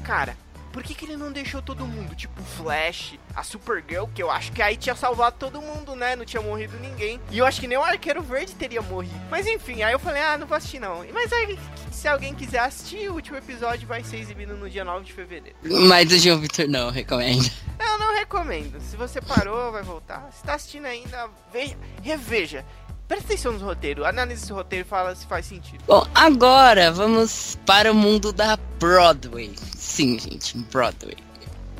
cara, 0.03 0.37
por 0.77 0.83
que, 0.83 0.93
que 0.93 1.05
ele 1.05 1.17
não 1.17 1.31
deixou 1.31 1.59
todo 1.59 1.87
mundo? 1.87 2.13
Tipo, 2.13 2.39
Flash, 2.43 3.15
a 3.35 3.41
Supergirl, 3.41 4.05
que 4.13 4.21
eu 4.21 4.29
acho 4.29 4.51
que 4.51 4.61
aí 4.61 4.77
tinha 4.77 4.93
salvado 4.93 5.35
todo 5.39 5.59
mundo, 5.59 5.95
né? 5.95 6.15
Não 6.15 6.23
tinha 6.23 6.39
morrido 6.39 6.77
ninguém. 6.79 7.19
E 7.31 7.39
eu 7.39 7.47
acho 7.47 7.59
que 7.59 7.67
nem 7.67 7.79
o 7.79 7.83
Arqueiro 7.83 8.21
Verde 8.21 8.53
teria 8.53 8.79
morrido. 8.79 9.19
Mas 9.27 9.47
enfim, 9.47 9.81
aí 9.81 9.91
eu 9.91 9.97
falei, 9.97 10.21
ah, 10.21 10.37
não 10.37 10.45
vou 10.45 10.55
assistir 10.55 10.79
não. 10.79 11.03
Mas 11.11 11.33
aí, 11.33 11.57
se 11.91 12.07
alguém 12.07 12.35
quiser 12.35 12.59
assistir, 12.59 13.09
o 13.09 13.15
último 13.15 13.37
episódio 13.37 13.87
vai 13.87 14.03
ser 14.03 14.17
exibido 14.17 14.55
no 14.55 14.69
dia 14.69 14.85
9 14.85 15.03
de 15.03 15.13
fevereiro. 15.13 15.57
Mas 15.63 16.11
o 16.11 16.19
João 16.19 16.37
Victor 16.37 16.67
não, 16.67 16.91
recomendo. 16.91 17.49
Eu 17.79 17.97
não 17.97 18.13
recomendo. 18.13 18.79
Se 18.79 18.95
você 18.95 19.19
parou, 19.19 19.71
vai 19.71 19.81
voltar. 19.81 20.29
Se 20.31 20.43
tá 20.43 20.53
assistindo 20.53 20.85
ainda, 20.85 21.27
veja, 21.51 21.75
reveja. 22.03 22.63
Presta 23.07 23.25
atenção 23.27 23.53
no 23.53 23.59
roteiro, 23.59 24.05
analise 24.05 24.43
esse 24.43 24.51
roteiro 24.51 24.85
e 24.85 24.89
fala 24.89 25.15
se 25.15 25.25
faz 25.25 25.45
sentido. 25.45 25.81
Bom, 25.87 26.05
agora 26.13 26.91
vamos 26.91 27.57
para 27.65 27.91
o 27.91 27.95
mundo 27.95 28.33
da 28.33 28.57
Broadway. 28.79 29.53
Sim, 29.77 30.19
gente, 30.19 30.57
Broadway. 30.71 31.15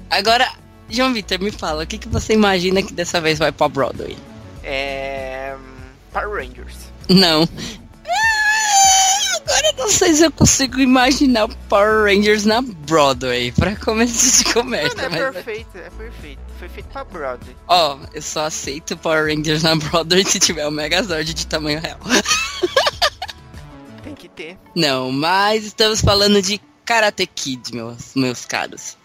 Agora, 0.09 0.49
João 0.89 1.13
Victor, 1.13 1.39
me 1.39 1.51
fala, 1.51 1.83
o 1.83 1.87
que, 1.87 1.97
que 1.97 2.07
você 2.07 2.33
imagina 2.33 2.81
que 2.81 2.93
dessa 2.93 3.19
vez 3.19 3.37
vai 3.37 3.51
pra 3.51 3.67
Broadway? 3.67 4.17
É. 4.63 5.53
Power 6.13 6.45
Rangers. 6.47 6.75
Não. 7.09 7.43
Ah, 7.43 9.37
Agora 9.47 9.67
eu 9.67 9.73
não 9.77 9.89
sei 9.89 10.13
se 10.13 10.23
eu 10.25 10.31
consigo 10.31 10.79
imaginar 10.79 11.45
o 11.45 11.55
Power 11.69 12.05
Rangers 12.05 12.45
na 12.45 12.61
Broadway, 12.61 13.51
pra 13.51 13.75
começo 13.75 14.43
de 14.45 14.53
conversa. 14.53 14.95
Mano, 15.09 15.15
é 15.15 15.31
perfeito, 15.31 15.77
é 15.77 15.89
perfeito. 15.89 16.46
Foi 16.59 16.67
feito 16.69 16.87
pra 16.87 17.03
Broadway. 17.03 17.55
Ó, 17.67 17.99
eu 18.13 18.21
só 18.21 18.45
aceito 18.45 18.97
Power 18.97 19.25
Rangers 19.27 19.61
na 19.63 19.75
Broadway 19.75 20.25
se 20.25 20.39
tiver 20.39 20.65
o 20.67 20.71
Megazord 20.71 21.33
de 21.33 21.45
tamanho 21.45 21.79
real. 21.79 21.99
Tem 24.03 24.15
que 24.15 24.27
ter. 24.29 24.57
Não, 24.75 25.11
mas 25.11 25.65
estamos 25.65 26.01
falando 26.01 26.41
de 26.41 26.59
Karate 26.85 27.27
Kid, 27.27 27.73
meus, 27.75 28.15
meus 28.15 28.45
caros. 28.45 28.97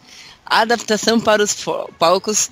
A 0.46 0.60
adaptação 0.60 1.18
para 1.20 1.42
os 1.42 1.54
palcos 1.98 2.50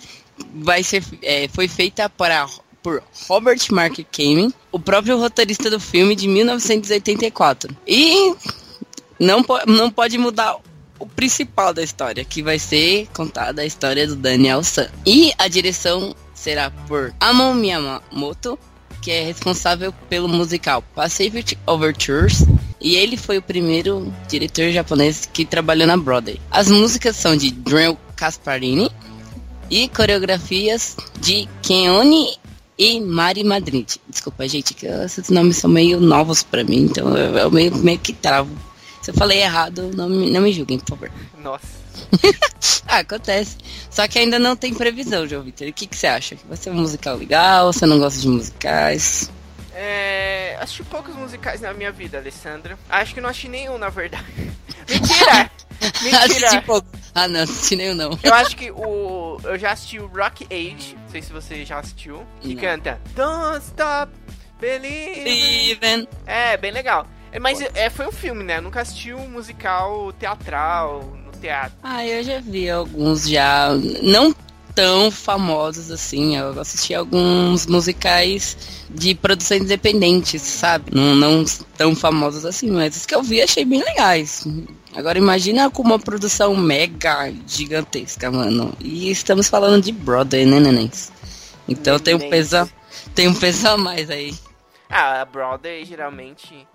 vai 0.55 0.83
ser, 0.83 1.03
é, 1.23 1.49
foi 1.49 1.69
feita 1.69 2.09
para, 2.09 2.47
por 2.83 3.03
Robert 3.29 3.61
Mark 3.71 3.99
Kamen, 4.11 4.53
o 4.73 4.79
próprio 4.79 5.19
roteirista 5.19 5.71
do 5.71 5.79
filme 5.79 6.15
de 6.17 6.27
1984. 6.27 7.75
E 7.87 8.35
não, 9.19 9.43
po- 9.43 9.61
não 9.67 9.91
pode 9.91 10.17
mudar 10.19 10.57
o 11.01 11.07
principal 11.07 11.75
da 11.75 11.83
história, 11.83 12.25
que 12.25 12.43
vai 12.43 12.59
ser 12.59 13.09
contada 13.15 13.63
a 13.63 13.67
história 13.67 14.07
do 14.07 14.15
Daniel 14.15 14.63
San. 14.63 14.89
E 15.05 15.33
a 15.39 15.49
direção 15.49 16.15
será 16.35 16.71
por 16.71 17.13
Amon 17.19 17.55
Miyamoto, 17.55 18.59
que 19.03 19.11
é 19.11 19.25
responsável 19.25 19.93
pelo 20.09 20.29
musical 20.29 20.83
Pacific 20.95 21.57
Overtures, 21.67 22.45
e 22.81 22.95
ele 22.95 23.17
foi 23.17 23.39
o 23.39 23.43
primeiro 23.43 24.13
diretor 24.29 24.71
japonês 24.71 25.29
que 25.31 25.45
trabalhou 25.45 25.87
na 25.87 25.97
Broadway. 25.97 26.41
As 26.51 26.69
músicas 26.69 27.17
são 27.17 27.37
de 27.37 27.51
Drew 27.51 27.99
Casparini 28.15 28.91
e 29.71 29.89
coreografias 29.89 30.97
de 31.19 31.49
Keone 31.63 32.39
e 32.79 33.01
Mari 33.01 33.45
Madrid. 33.45 33.97
Desculpa, 34.09 34.49
gente, 34.49 34.75
que 34.75 34.87
esses 34.87 35.29
nomes 35.29 35.59
são 35.59 35.71
meio 35.71 36.01
novos 36.01 36.43
pra 36.43 36.65
mim, 36.65 36.85
então 36.85 37.17
eu 37.17 37.51
meio, 37.51 37.77
meio 37.77 37.99
que 37.99 38.13
travo. 38.13 38.51
Se 39.11 39.15
eu 39.17 39.19
falei 39.19 39.43
errado, 39.43 39.91
não 39.97 40.09
me, 40.09 40.31
não 40.31 40.41
me 40.41 40.53
julguem, 40.53 40.79
por 40.79 40.91
favor. 40.91 41.11
Nossa. 41.39 41.67
Ah, 42.93 42.99
acontece. 42.99 43.57
Só 43.89 44.09
que 44.09 44.19
ainda 44.19 44.37
não 44.37 44.57
tem 44.57 44.75
previsão, 44.75 45.25
João 45.25 45.43
Vitor. 45.45 45.69
O 45.69 45.73
que, 45.73 45.87
que 45.87 45.97
você 45.97 46.09
acha? 46.09 46.37
Vai 46.49 46.57
ser 46.57 46.71
um 46.71 46.75
musical 46.75 47.17
legal? 47.17 47.73
Você 47.73 47.87
não 47.87 48.01
gosta 48.01 48.21
de 48.21 48.27
musicais? 48.27 49.31
É, 49.73 50.57
assisti 50.61 50.83
poucos 50.83 51.15
musicais 51.15 51.61
na 51.61 51.73
minha 51.73 51.93
vida, 51.93 52.19
Alessandra. 52.19 52.77
Acho 52.89 53.15
que 53.15 53.21
não 53.21 53.29
assisti 53.31 53.49
nenhum, 53.49 53.79
na 53.79 53.91
verdade. 53.91 54.25
Mentira! 54.91 55.51
Mentira! 56.03 56.19
Assisti 56.25 56.61
pouco. 56.63 56.89
Ah, 57.15 57.29
não, 57.29 57.43
assisti 57.43 57.77
nenhum 57.77 57.95
não. 57.95 58.19
Eu 58.25 58.35
acho 58.35 58.57
que 58.57 58.73
o. 58.73 59.39
Eu 59.45 59.57
já 59.57 59.71
assisti 59.71 60.01
o 60.01 60.09
Rock 60.09 60.45
Age. 60.51 60.97
Não 61.01 61.09
sei 61.11 61.23
se 61.23 61.33
você 61.33 61.65
já 61.65 61.79
assistiu. 61.79 62.27
Que 62.41 62.55
Não. 62.55 62.61
canta 62.61 63.01
Don't 63.15 63.65
Stop 63.67 64.13
Believing. 64.61 66.09
É, 66.27 66.57
bem 66.57 66.73
legal. 66.73 67.07
É, 67.33 67.39
Mas 67.39 67.61
é, 67.61 67.89
foi 67.91 68.07
um 68.09 68.13
filme, 68.13 68.43
né? 68.45 68.59
Eu 68.59 68.63
nunca 68.63 68.81
assisti 68.81 69.13
um 69.15 69.29
musical 69.29 70.13
teatral 70.13 71.03
no 71.25 71.33
teatro. 71.41 71.77
Ah, 71.83 72.05
eu 72.07 72.23
já 72.25 72.41
vi 72.41 72.69
alguns 72.69 73.29
já. 73.29 73.69
Não 74.03 74.35
tão 74.75 75.11
famosos 75.11 75.91
assim. 75.91 76.37
Eu 76.37 76.59
assisti 76.61 76.95
alguns 76.95 77.67
musicais 77.67 78.57
de 78.89 79.15
produção 79.15 79.57
independente, 79.57 80.39
sabe? 80.39 80.91
Não, 80.95 81.15
não 81.15 81.45
tão 81.77 81.95
famosos 81.95 82.45
assim, 82.45 82.71
mas 82.71 82.97
os 82.97 83.07
que 83.07 83.15
eu 83.15 83.23
vi 83.23 83.41
achei 83.43 83.65
bem 83.65 83.83
legais. 83.83 84.45
Agora 84.95 85.19
imagina 85.19 85.71
com 85.71 85.83
uma 85.83 85.99
produção 85.99 86.57
mega 86.57 87.33
gigantesca, 87.47 88.31
mano. 88.31 88.73
E 88.81 89.09
estamos 89.11 89.49
falando 89.49 89.83
de 89.85 89.93
Broadway, 89.93 90.45
né, 90.45 90.59
nenéns? 90.59 91.13
Então 91.69 91.99
tem 91.99 92.15
um 92.15 92.19
peso, 92.31 92.57
a- 92.57 92.69
tem 93.15 93.29
um 93.29 93.35
peso 93.35 93.69
a 93.69 93.77
mais 93.77 94.11
aí. 94.11 94.35
Ah, 94.89 95.21
a 95.21 95.25
Broadway 95.25 95.85
geralmente. 95.85 96.67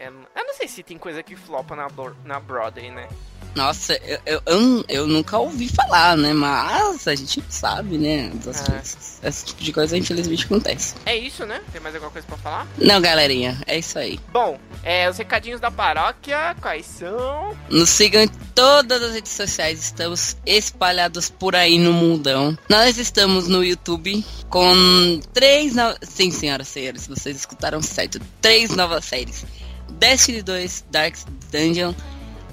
É- 0.00 0.08
eu 0.40 0.44
não 0.46 0.54
sei 0.54 0.66
se 0.68 0.82
tem 0.82 0.98
coisa 0.98 1.22
que 1.22 1.36
flopa 1.36 1.76
na, 1.76 1.88
na 2.24 2.40
Broadway, 2.40 2.90
né? 2.90 3.08
Nossa, 3.52 3.94
eu, 4.04 4.20
eu, 4.24 4.42
eu, 4.46 4.84
eu 4.88 5.06
nunca 5.08 5.36
ouvi 5.36 5.68
falar, 5.68 6.16
né? 6.16 6.32
Mas 6.32 7.08
a 7.08 7.14
gente 7.16 7.42
sabe, 7.48 7.98
né? 7.98 8.30
Das 8.44 8.60
Ah. 8.62 8.64
coisas. 8.70 9.20
Esse 9.24 9.44
tipo 9.46 9.62
de 9.64 9.72
coisa 9.72 9.98
infelizmente 9.98 10.44
acontece. 10.44 10.94
É 11.04 11.16
isso, 11.16 11.44
né? 11.44 11.60
Tem 11.72 11.80
mais 11.80 11.92
alguma 11.96 12.12
coisa 12.12 12.24
pra 12.28 12.36
falar? 12.36 12.66
Não, 12.78 13.00
galerinha, 13.00 13.60
é 13.66 13.76
isso 13.76 13.98
aí. 13.98 14.20
Bom, 14.32 14.56
é, 14.84 15.10
os 15.10 15.18
recadinhos 15.18 15.60
da 15.60 15.68
paróquia, 15.68 16.54
quais 16.60 16.86
são? 16.86 17.56
Nos 17.68 17.88
sigam 17.90 18.22
em 18.22 18.28
todas 18.54 19.02
as 19.02 19.14
redes 19.14 19.32
sociais, 19.32 19.80
estamos 19.82 20.36
espalhados 20.46 21.28
por 21.28 21.56
aí 21.56 21.76
no 21.76 21.92
mundão. 21.92 22.56
Nós 22.68 22.98
estamos 22.98 23.48
no 23.48 23.64
YouTube 23.64 24.24
com 24.48 25.20
três 25.32 25.74
novas. 25.74 25.98
Sim, 26.02 26.30
senhoras 26.30 26.68
e 26.68 26.70
senhores, 26.70 27.06
vocês 27.08 27.36
escutaram 27.36 27.82
certo. 27.82 28.20
Três 28.40 28.70
novas 28.76 29.04
séries: 29.04 29.44
Destiny 29.90 30.42
2, 30.42 30.86
Dark 30.90 31.14
Dungeon 31.50 31.94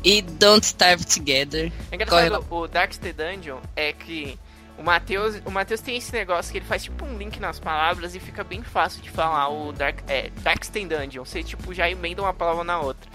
e 0.03 0.21
Don't 0.21 0.65
Starve 0.65 1.05
Together. 1.05 1.71
É 1.91 1.97
Corre 2.05 2.27
engraçado, 2.27 2.45
o 2.49 2.67
Darkstay 2.67 3.13
Dungeon 3.13 3.59
é 3.75 3.93
que 3.93 4.37
o 4.77 4.83
Matheus, 4.83 5.41
o 5.45 5.51
Matheus 5.51 5.81
tem 5.81 5.97
esse 5.97 6.13
negócio 6.13 6.51
que 6.51 6.59
ele 6.59 6.65
faz 6.65 6.83
tipo 6.83 7.03
um 7.03 7.17
link 7.17 7.39
nas 7.39 7.59
palavras 7.59 8.15
e 8.15 8.19
fica 8.19 8.43
bem 8.43 8.61
fácil 8.61 9.01
de 9.01 9.09
falar 9.09 9.49
o 9.49 9.71
Dark, 9.73 9.99
é, 10.07 10.29
Darkstay 10.43 10.85
Dungeon. 10.85 11.25
Você 11.25 11.43
tipo 11.43 11.73
já 11.73 11.89
emenda 11.89 12.21
uma 12.21 12.33
palavra 12.33 12.63
na 12.63 12.79
outra, 12.79 13.09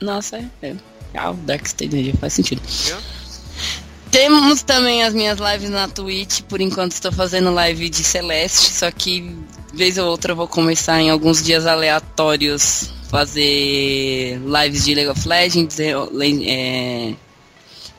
Nossa, 0.00 0.38
é. 0.38 0.48
é. 0.62 0.76
Ah, 1.14 1.30
o 1.30 1.34
Dark 1.34 1.64
Dungeon 1.76 2.14
faz 2.14 2.32
sentido. 2.32 2.62
viu? 2.64 2.96
Temos 4.10 4.62
também 4.62 5.04
as 5.04 5.14
minhas 5.14 5.38
lives 5.38 5.70
na 5.70 5.88
Twitch. 5.88 6.42
Por 6.42 6.60
enquanto 6.60 6.92
estou 6.92 7.12
fazendo 7.12 7.52
live 7.52 7.88
de 7.88 8.04
Celeste, 8.04 8.70
só 8.70 8.90
que 8.90 9.34
vez 9.72 9.98
ou 9.98 10.06
outra 10.08 10.32
eu 10.32 10.36
vou 10.36 10.48
começar 10.48 11.00
em 11.00 11.10
alguns 11.10 11.42
dias 11.42 11.66
aleatórios 11.66 12.92
fazer 13.10 14.38
lives 14.38 14.84
de 14.84 14.94
League 14.94 15.10
of 15.10 15.28
Legends, 15.28 15.78
é, 15.80 15.92
Le- 16.12 17.16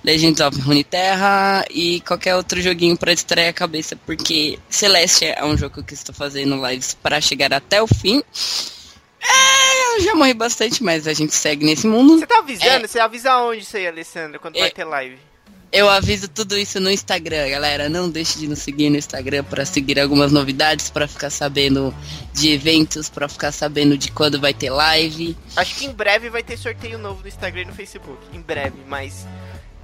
Legends 0.03 0.41
of 0.41 0.59
Runeterra 0.59 1.63
e 1.69 2.01
qualquer 2.01 2.35
outro 2.35 2.61
joguinho 2.61 2.97
para 2.97 3.13
distrair 3.13 3.47
a 3.47 3.53
cabeça, 3.53 3.95
porque 4.05 4.59
Celeste 4.69 5.25
é 5.25 5.43
um 5.45 5.55
jogo 5.57 5.83
que 5.83 5.93
estou 5.93 6.13
fazendo 6.13 6.55
lives 6.67 6.93
para 6.93 7.21
chegar 7.21 7.53
até 7.53 7.81
o 7.81 7.87
fim. 7.87 8.21
É, 9.21 9.95
eu 9.95 10.01
já 10.01 10.15
morri 10.15 10.33
bastante, 10.33 10.83
mas 10.83 11.07
a 11.07 11.13
gente 11.13 11.33
segue 11.33 11.65
nesse 11.65 11.87
mundo. 11.87 12.19
Você 12.19 12.27
tá 12.27 12.39
avisando? 12.39 12.69
É. 12.83 12.87
Você 12.87 12.99
avisa 12.99 13.37
onde 13.37 13.61
isso 13.61 13.77
aí, 13.77 13.87
Alessandra, 13.87 14.39
quando 14.39 14.57
É. 14.57 14.61
vai 14.61 14.71
ter 14.71 14.83
live? 14.83 15.17
Eu 15.73 15.89
aviso 15.89 16.27
tudo 16.27 16.55
isso 16.55 16.79
no 16.79 16.91
Instagram, 16.91 17.49
galera. 17.49 17.89
Não 17.89 18.07
deixe 18.07 18.37
de 18.37 18.47
nos 18.47 18.59
seguir 18.59 18.91
no 18.91 18.95
Instagram 18.95 19.43
para 19.43 19.65
seguir 19.65 19.99
algumas 19.99 20.31
novidades, 20.31 20.91
para 20.91 21.07
ficar 21.07 21.31
sabendo 21.31 21.91
de 22.31 22.51
eventos, 22.51 23.09
para 23.09 23.27
ficar 23.27 23.51
sabendo 23.51 23.97
de 23.97 24.11
quando 24.11 24.39
vai 24.39 24.53
ter 24.53 24.69
live. 24.69 25.35
Acho 25.55 25.73
que 25.73 25.85
em 25.85 25.91
breve 25.91 26.29
vai 26.29 26.43
ter 26.43 26.57
sorteio 26.57 26.99
novo 26.99 27.23
no 27.23 27.27
Instagram 27.27 27.63
e 27.63 27.65
no 27.65 27.73
Facebook. 27.73 28.19
Em 28.31 28.39
breve, 28.39 28.83
mas 28.87 29.25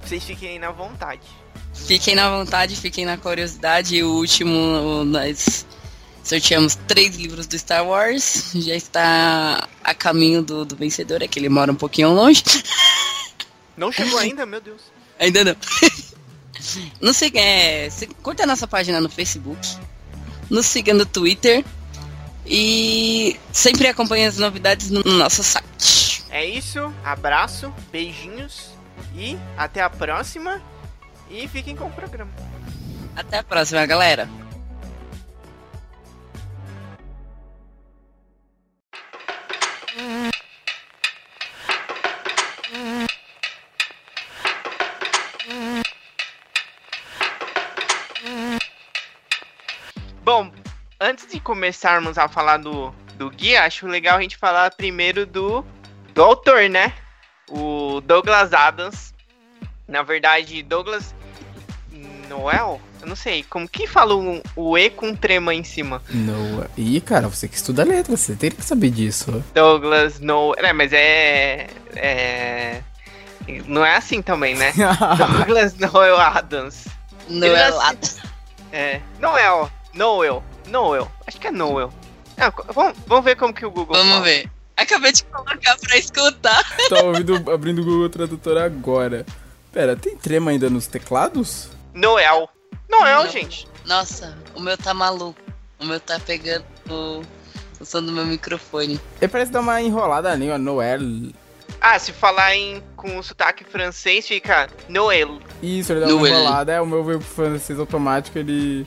vocês 0.00 0.22
fiquem 0.22 0.50
aí 0.50 0.58
na 0.60 0.70
vontade. 0.70 1.22
Fiquem 1.74 2.14
na 2.14 2.30
vontade, 2.30 2.76
fiquem 2.76 3.04
na 3.04 3.16
curiosidade. 3.16 4.00
O 4.00 4.12
último, 4.12 5.04
nós 5.04 5.66
sorteamos 6.22 6.76
três 6.86 7.16
livros 7.16 7.48
do 7.48 7.58
Star 7.58 7.84
Wars. 7.84 8.52
Já 8.54 8.76
está 8.76 9.68
a 9.82 9.92
caminho 9.92 10.40
do, 10.40 10.64
do 10.64 10.76
vencedor, 10.76 11.20
é 11.20 11.26
que 11.26 11.40
ele 11.40 11.48
mora 11.48 11.72
um 11.72 11.74
pouquinho 11.74 12.14
longe. 12.14 12.44
Não 13.76 13.90
chegou 13.90 14.20
ainda, 14.20 14.46
meu 14.46 14.60
Deus. 14.60 14.99
Ainda 15.20 15.44
não. 15.44 15.56
Não 17.00 17.12
siga, 17.12 17.40
é, 17.40 17.88
se- 17.88 18.06
curta 18.22 18.42
a 18.42 18.46
nossa 18.46 18.66
página 18.68 19.00
no 19.00 19.08
Facebook, 19.08 19.58
nos 20.50 20.66
siga 20.66 20.92
no 20.92 21.06
Twitter 21.06 21.64
e 22.46 23.38
sempre 23.52 23.86
acompanhe 23.88 24.26
as 24.26 24.36
novidades 24.36 24.90
no 24.90 25.02
nosso 25.04 25.42
site. 25.42 26.22
É 26.28 26.44
isso, 26.44 26.92
abraço, 27.02 27.72
beijinhos 27.90 28.70
e 29.16 29.38
até 29.56 29.80
a 29.82 29.88
próxima. 29.88 30.60
E 31.30 31.48
fiquem 31.48 31.74
com 31.74 31.86
o 31.86 31.90
programa. 31.92 32.30
Até 33.16 33.38
a 33.38 33.42
próxima, 33.42 33.84
galera. 33.86 34.28
Antes 51.10 51.26
de 51.26 51.40
começarmos 51.40 52.16
a 52.16 52.28
falar 52.28 52.58
do, 52.58 52.94
do 53.18 53.28
guia, 53.30 53.64
acho 53.64 53.86
legal 53.86 54.16
a 54.16 54.22
gente 54.22 54.36
falar 54.36 54.70
primeiro 54.70 55.26
do, 55.26 55.64
do 56.14 56.22
autor, 56.22 56.68
né? 56.68 56.92
O 57.48 58.00
Douglas 58.00 58.52
Adams. 58.52 59.12
Na 59.88 60.02
verdade, 60.02 60.62
Douglas 60.62 61.12
Noel? 62.28 62.80
Eu 63.00 63.08
não 63.08 63.16
sei. 63.16 63.42
Como 63.42 63.68
que 63.68 63.88
fala 63.88 64.14
o, 64.14 64.40
o 64.54 64.78
E 64.78 64.88
com 64.88 65.16
trema 65.16 65.52
em 65.52 65.64
cima? 65.64 66.00
No... 66.08 66.64
Ih, 66.76 67.00
cara, 67.00 67.26
você 67.26 67.48
que 67.48 67.56
estuda 67.56 67.82
letra, 67.82 68.16
você 68.16 68.36
teria 68.36 68.56
que 68.56 68.64
saber 68.64 68.90
disso. 68.90 69.44
Douglas 69.52 70.20
Noel. 70.20 70.54
É, 70.58 70.72
mas 70.72 70.92
é. 70.92 71.66
É. 71.96 72.82
Não 73.66 73.84
é 73.84 73.96
assim 73.96 74.22
também, 74.22 74.54
né? 74.54 74.72
Douglas 75.18 75.74
Noel 75.74 76.20
Adams. 76.20 76.86
Não 77.28 77.48
Ele 77.48 77.56
é 77.56 77.68
lá. 77.70 77.96
É. 78.70 79.00
Noel. 79.18 79.68
Noel. 79.92 80.44
Noel. 80.70 81.10
Acho 81.26 81.38
que 81.40 81.46
é 81.46 81.50
Noel. 81.50 81.92
Ah, 82.36 82.50
co- 82.50 82.64
vamos, 82.72 82.96
vamos 83.06 83.24
ver 83.24 83.36
como 83.36 83.52
que 83.52 83.66
o 83.66 83.70
Google 83.70 83.96
Vamos 83.96 84.12
fala. 84.12 84.24
ver. 84.24 84.50
Acabei 84.76 85.12
de 85.12 85.24
colocar 85.24 85.76
pra 85.78 85.96
escutar. 85.98 86.64
Tô 86.88 87.06
ouvindo, 87.08 87.50
abrindo 87.52 87.82
o 87.82 87.84
Google 87.84 88.08
Tradutor 88.08 88.56
agora. 88.58 89.26
Pera, 89.72 89.94
tem 89.94 90.16
trema 90.16 90.50
ainda 90.50 90.70
nos 90.70 90.86
teclados? 90.86 91.68
Noel. 91.92 92.48
Noel, 92.88 93.24
Não. 93.24 93.30
gente. 93.30 93.68
Nossa, 93.84 94.36
o 94.54 94.60
meu 94.60 94.76
tá 94.78 94.94
maluco. 94.94 95.38
O 95.78 95.84
meu 95.84 96.00
tá 96.00 96.18
pegando 96.18 96.64
o 96.88 97.22
o 97.80 97.84
som 97.86 98.02
do 98.02 98.12
meu 98.12 98.26
microfone. 98.26 99.00
Ele 99.22 99.28
parece 99.30 99.50
dar 99.50 99.60
uma 99.60 99.80
enrolada 99.80 100.28
na 100.28 100.34
língua, 100.34 100.58
Noel. 100.58 101.00
Ah, 101.80 101.98
se 101.98 102.12
falar 102.12 102.54
em 102.54 102.82
com 102.94 103.22
sotaque 103.22 103.64
francês, 103.64 104.26
fica 104.28 104.68
Noel. 104.86 105.38
Isso, 105.62 105.90
ele 105.92 106.00
dá 106.00 106.06
uma 106.08 106.16
Noel. 106.16 106.34
enrolada. 106.40 106.72
É, 106.72 106.80
o 106.80 106.84
meu 106.86 107.02
veio 107.02 107.18
pro 107.20 107.26
francês 107.28 107.78
automático, 107.78 108.38
ele 108.38 108.86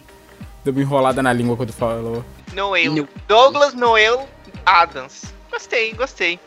deu 0.64 0.72
uma 0.74 0.82
enrolada 0.82 1.22
na 1.22 1.34
língua 1.34 1.56
quando 1.58 1.74
falou. 1.74 2.24
Noel. 2.54 2.92
No- 2.94 3.10
Douglas 3.28 3.74
Noel 3.74 4.28
Adams. 4.66 5.24
Gostei, 5.52 5.94
gostei. 5.94 6.40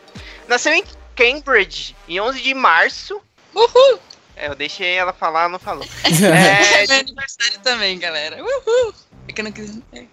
Nasceu 0.47 0.73
em 0.73 0.83
Cambridge 1.15 1.95
em 2.07 2.19
11 2.19 2.41
de 2.41 2.53
março. 2.53 3.21
Uhul! 3.53 3.99
É, 4.35 4.47
eu 4.49 4.55
deixei 4.55 4.93
ela 4.93 5.11
falar, 5.13 5.41
ela 5.41 5.49
não 5.49 5.59
falou. 5.59 5.85
É, 6.05 6.83
É, 6.83 6.87
meu 6.87 6.99
aniversário 6.99 7.59
também, 7.63 7.97
galera. 7.97 8.37
Uhul! 8.43 8.93
É 9.27 9.31
que 9.33 9.41
eu 9.41 9.45
não 9.45 9.51
quis. 9.51 9.77
É, 9.93 10.05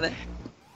né? 0.00 0.12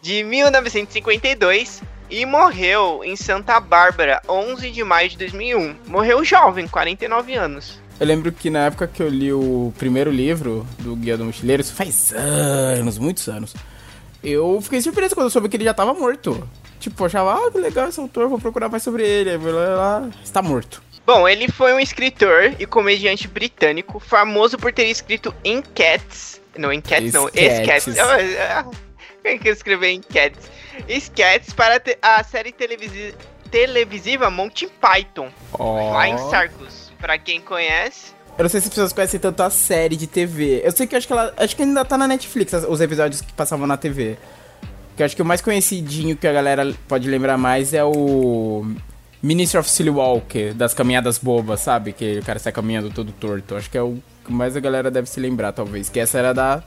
de 0.01 0.23
1952 0.23 1.83
e 2.11 2.27
morreu 2.27 3.03
em 3.03 3.17
Santa 3.17 3.59
Bárbara, 3.59 4.21
11 4.29 4.71
de 4.71 4.85
maio 4.85 5.09
de 5.09 5.17
2001. 5.19 5.77
Morreu 5.87 6.23
jovem, 6.25 6.69
49 6.69 7.35
anos. 7.35 7.81
Eu 8.01 8.07
lembro 8.07 8.33
que 8.33 8.51
na 8.51 8.67
época 8.67 8.87
que 8.89 9.03
eu 9.03 9.09
li 9.09 9.33
o 9.33 9.73
primeiro 9.79 10.11
livro 10.11 10.67
do 10.81 10.97
Guia 10.97 11.17
do 11.17 11.25
Mochileiro, 11.25 11.61
isso 11.63 11.73
faz 11.75 12.13
anos, 12.13 12.99
muitos 12.99 13.29
anos. 13.29 13.55
Eu 14.23 14.61
fiquei 14.61 14.81
surpreso 14.81 15.15
quando 15.15 15.27
eu 15.27 15.31
soube 15.31 15.49
que 15.49 15.57
ele 15.57 15.65
já 15.65 15.75
tava 15.75 15.95
morto. 15.95 16.49
Tipo, 16.81 17.03
eu 17.03 17.07
achava, 17.07 17.35
ah, 17.35 17.51
que 17.51 17.59
legal 17.59 17.89
esse 17.89 18.01
autor, 18.01 18.29
vou 18.29 18.39
procurar 18.39 18.69
mais 18.69 18.83
sobre 18.83 19.07
ele. 19.07 19.31
Aí 19.31 19.37
lá, 19.39 19.75
lá, 19.75 20.11
está 20.25 20.43
morto. 20.43 20.83
Bom, 21.07 21.29
ele 21.29 21.49
foi 21.49 21.73
um 21.75 21.79
escritor 21.79 22.55
e 22.59 22.67
comediante 22.67 23.29
britânico, 23.29 24.01
famoso 24.01 24.57
por 24.59 24.73
ter 24.73 24.87
escrito 24.87 25.35
Enquetes. 25.45 26.41
Não, 26.57 26.73
Enquetes 26.73 27.13
não, 27.13 27.29
Esquetes. 27.29 27.95
Quem 29.23 29.39
que 29.39 29.49
escrever 29.51 29.93
Enquetes? 29.93 30.51
Esquetes 30.89 31.53
para 31.53 31.81
a 32.03 32.25
série 32.25 32.53
televisi- 32.53 33.15
televisiva 33.51 34.31
Monty 34.31 34.67
Python, 34.67 35.29
Ó. 35.53 35.93
lá 35.93 36.09
em 36.09 36.19
Sarcos. 36.31 36.84
Pra 37.05 37.19
quem 37.19 37.39
conhece, 37.39 38.15
Eu 38.39 38.45
não 38.45 38.49
sei 38.49 38.63
se 38.63 38.69
as 38.69 38.71
pessoas 38.71 38.93
conhecem 38.95 39.21
tanto 39.21 39.43
a 39.43 39.51
série 39.51 39.95
de 39.95 40.07
TV. 40.07 40.63
Eu 40.65 40.73
sei 40.73 40.87
que 40.87 40.97
acho 40.97 41.07
que 41.07 41.13
ela. 41.13 41.35
Acho 41.37 41.55
que 41.55 41.63
ainda 41.63 41.85
tá 41.85 41.99
na 41.99 42.09
Netflix 42.09 42.55
os 42.67 42.81
episódios 42.81 43.21
que 43.21 43.31
passavam 43.35 43.67
na 43.67 43.77
TV. 43.77 44.17
Que 44.97 45.03
eu 45.03 45.05
acho 45.05 45.15
que 45.15 45.21
o 45.21 45.25
mais 45.25 45.43
conhecidinho 45.43 46.17
que 46.17 46.27
a 46.27 46.33
galera 46.33 46.75
pode 46.89 47.07
lembrar 47.07 47.37
mais 47.37 47.75
é 47.75 47.85
o. 47.85 48.65
Ministry 49.23 49.59
of 49.59 49.69
Silly 49.69 49.91
Walker, 49.91 50.55
das 50.55 50.73
caminhadas 50.73 51.19
bobas, 51.19 51.61
sabe? 51.61 51.93
Que 51.93 52.21
o 52.21 52.25
cara 52.25 52.39
sai 52.39 52.53
caminhando 52.53 52.89
todo 52.89 53.13
torto. 53.13 53.55
Acho 53.55 53.71
que 53.71 53.77
é 53.77 53.83
o 53.83 54.03
que 54.25 54.33
mais 54.33 54.57
a 54.57 54.61
galera 54.61 54.91
deve 54.91 55.07
se 55.07 55.21
lembrar, 55.21 55.53
talvez. 55.53 55.91
Que 55.91 56.01
essa 56.01 56.17
era 56.17 56.33
da, 56.33 56.65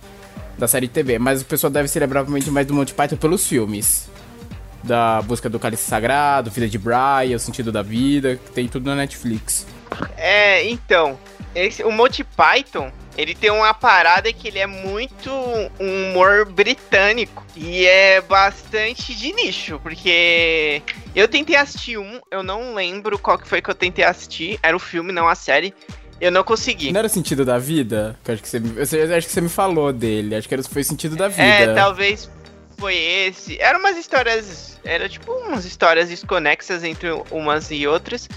da 0.56 0.68
série 0.68 0.86
de 0.86 0.94
TV. 0.94 1.18
Mas 1.18 1.42
o 1.42 1.46
pessoal 1.46 1.72
deve 1.72 1.88
se 1.88 2.00
lembrar 2.00 2.20
provavelmente 2.20 2.52
mais 2.52 2.68
do 2.68 2.76
Monty 2.76 2.94
Python 2.94 3.18
pelos 3.18 3.48
filmes. 3.48 4.08
Da 4.84 5.20
busca 5.24 5.50
do 5.50 5.58
cálice 5.58 5.90
sagrado, 5.90 6.52
Vida 6.52 6.68
de 6.68 6.78
Brian, 6.78 7.36
O 7.36 7.40
Sentido 7.40 7.72
da 7.72 7.82
Vida, 7.82 8.36
que 8.36 8.52
tem 8.52 8.68
tudo 8.68 8.86
na 8.86 8.96
Netflix. 8.96 9.66
É, 10.18 10.68
então, 10.70 11.18
esse, 11.56 11.84
o 11.84 11.92
Monty 11.92 12.24
Python, 12.24 12.92
ele 13.18 13.34
tem 13.34 13.50
uma 13.50 13.74
parada 13.74 14.32
que 14.32 14.48
ele 14.48 14.60
é 14.60 14.68
muito 14.68 15.32
um 15.80 16.10
humor 16.12 16.46
britânico 16.46 17.44
e 17.56 17.86
é 17.86 18.22
bastante 18.22 19.16
de 19.16 19.34
nicho, 19.34 19.80
porque 19.82 20.82
eu 21.16 21.28
tentei 21.28 21.56
assistir 21.56 21.98
um, 21.98 22.20
eu 22.30 22.44
não 22.44 22.76
lembro 22.76 23.18
qual 23.18 23.38
que 23.40 23.48
foi 23.48 23.62
que 23.62 23.70
eu 23.70 23.76
tentei 23.76 24.06
assistir, 24.06 24.60
era 24.62 24.76
o 24.76 24.80
filme, 24.80 25.12
não 25.12 25.28
a 25.28 25.34
série, 25.36 25.74
eu 26.22 26.32
não 26.32 26.44
consegui. 26.44 26.92
Não 26.92 27.00
era 27.00 27.08
o 27.08 27.12
sentido 27.12 27.44
da 27.46 27.58
vida? 27.58 28.18
Eu 28.28 28.34
acho 28.34 28.44
que 28.44 28.50
você, 28.50 28.60
me- 28.60 28.76
eu 28.78 29.16
acho 29.18 29.28
que 29.28 29.34
você 29.34 29.42
me 29.42 29.50
falou 29.50 29.94
dele. 29.94 30.36
Acho 30.36 30.48
que 30.48 30.54
era, 30.54 30.64
foi 30.64 30.82
o 30.82 30.86
sentido 30.86 31.16
da 31.16 31.28
vida. 31.28 31.44
É, 31.44 31.74
talvez 31.76 32.30
foi 32.78 32.96
esse. 32.96 33.60
Eram 33.60 33.80
umas 33.80 33.98
histórias. 33.98 34.80
Era 34.84 35.08
tipo 35.08 35.32
umas 35.32 35.64
histórias 35.64 36.10
desconexas 36.10 36.84
entre 36.84 37.10
umas 37.30 37.70
e 37.70 37.86
outras. 37.86 38.28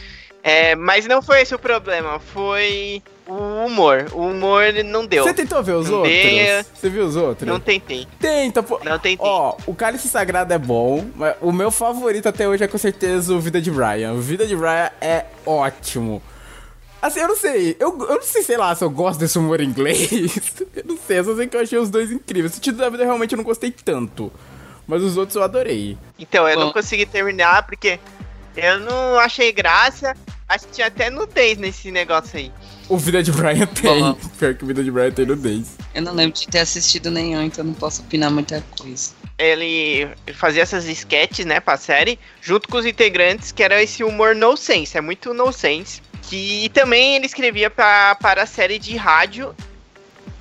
É, 0.43 0.75
mas 0.75 1.07
não 1.07 1.21
foi 1.21 1.43
esse 1.43 1.55
o 1.55 1.59
problema. 1.59 2.19
Foi 2.19 3.03
o 3.27 3.67
humor. 3.67 4.07
O 4.13 4.27
humor 4.29 4.65
não 4.85 5.05
deu. 5.07 5.23
Você 5.25 5.35
tentou 5.35 5.63
ver 5.63 5.73
os 5.75 5.89
Não 5.89 5.99
outros? 5.99 6.15
dei- 6.15 6.65
Você 6.75 6.89
viu 6.89 7.05
os 7.05 7.15
outros? 7.17 7.47
Não 7.47 7.61
tentei. 7.61 8.07
Tenta, 8.19 8.63
pô. 8.63 8.81
Não 8.83 8.99
tentei. 8.99 9.19
Ó, 9.21 9.55
o 9.67 9.75
Cálice 9.75 10.09
Sagrado 10.09 10.53
é 10.53 10.59
bom, 10.59 11.07
mas 11.15 11.35
o 11.41 11.53
meu 11.53 11.71
favorito 11.71 12.29
até 12.29 12.49
hoje 12.49 12.65
é 12.65 12.69
com 12.69 12.79
certeza 12.79 13.35
o 13.35 13.41
Vida 13.41 13.61
de 13.61 13.71
Brian. 13.71 14.13
O 14.15 14.21
Vida 14.21 14.47
de 14.47 14.57
Brian 14.57 14.91
é 15.01 15.27
ótimo. 15.45 16.23
Assim, 17.03 17.21
eu 17.21 17.29
não 17.29 17.37
sei, 17.37 17.77
eu, 17.81 17.99
eu 17.99 18.15
não 18.17 18.23
sei, 18.23 18.43
sei 18.43 18.59
lá, 18.59 18.75
se 18.75 18.85
eu 18.85 18.91
gosto 18.91 19.19
desse 19.21 19.39
humor 19.39 19.61
inglês. 19.61 20.11
eu 20.77 20.85
não 20.87 20.99
sei, 21.07 21.19
eu 21.19 21.25
só 21.25 21.35
sei 21.37 21.47
que 21.47 21.57
eu 21.57 21.61
achei 21.61 21.79
os 21.79 21.89
dois 21.91 22.11
incríveis. 22.11 22.53
O 22.53 22.55
sentido 22.57 22.77
da 22.79 22.89
vida 22.91 23.05
realmente 23.05 23.33
eu 23.33 23.37
não 23.39 23.45
gostei 23.45 23.71
tanto. 23.71 24.31
Mas 24.87 25.03
os 25.03 25.17
outros 25.17 25.37
eu 25.37 25.43
adorei. 25.43 25.97
Então, 26.19 26.49
eu 26.49 26.57
Bom. 26.59 26.65
não 26.67 26.73
consegui 26.73 27.07
terminar 27.07 27.63
porque 27.65 27.99
eu 28.57 28.81
não 28.81 29.19
achei 29.19 29.51
graça. 29.53 30.15
Acho 30.51 30.67
que 30.67 30.73
tinha 30.73 30.89
até 30.89 31.09
nudez 31.11 31.57
nesse 31.59 31.93
negócio 31.93 32.37
aí. 32.37 32.53
O 32.89 32.99
Vida 32.99 33.23
de 33.23 33.31
Brian 33.31 33.67
tem. 33.69 34.01
Bom. 34.01 34.15
Pior 34.37 34.53
que 34.53 34.65
o 34.65 34.67
Vida 34.67 34.83
de 34.83 34.91
Brian 34.91 35.13
tem 35.13 35.25
nudez. 35.25 35.77
Eu 35.95 36.03
não 36.03 36.13
lembro 36.13 36.37
de 36.37 36.49
ter 36.49 36.59
assistido 36.59 37.09
nenhum, 37.09 37.41
então 37.43 37.65
não 37.65 37.73
posso 37.73 38.03
opinar 38.03 38.33
muita 38.33 38.61
coisa. 38.77 39.13
Ele 39.39 40.09
fazia 40.35 40.63
essas 40.63 40.87
sketches, 40.87 41.47
né, 41.47 41.61
pra 41.61 41.77
série, 41.77 42.19
junto 42.43 42.69
com 42.69 42.79
os 42.79 42.85
integrantes, 42.85 43.53
que 43.53 43.63
era 43.63 43.81
esse 43.81 44.03
humor 44.03 44.35
no 44.35 44.57
sense, 44.57 44.99
é 44.99 45.01
muito 45.01 45.33
no 45.33 45.53
sense. 45.53 46.03
Que 46.23 46.69
também 46.75 47.15
ele 47.15 47.27
escrevia 47.27 47.71
pra, 47.71 48.17
para 48.17 48.43
a 48.43 48.47
série 48.47 48.81
de 48.81 48.97
rádio. 48.97 49.55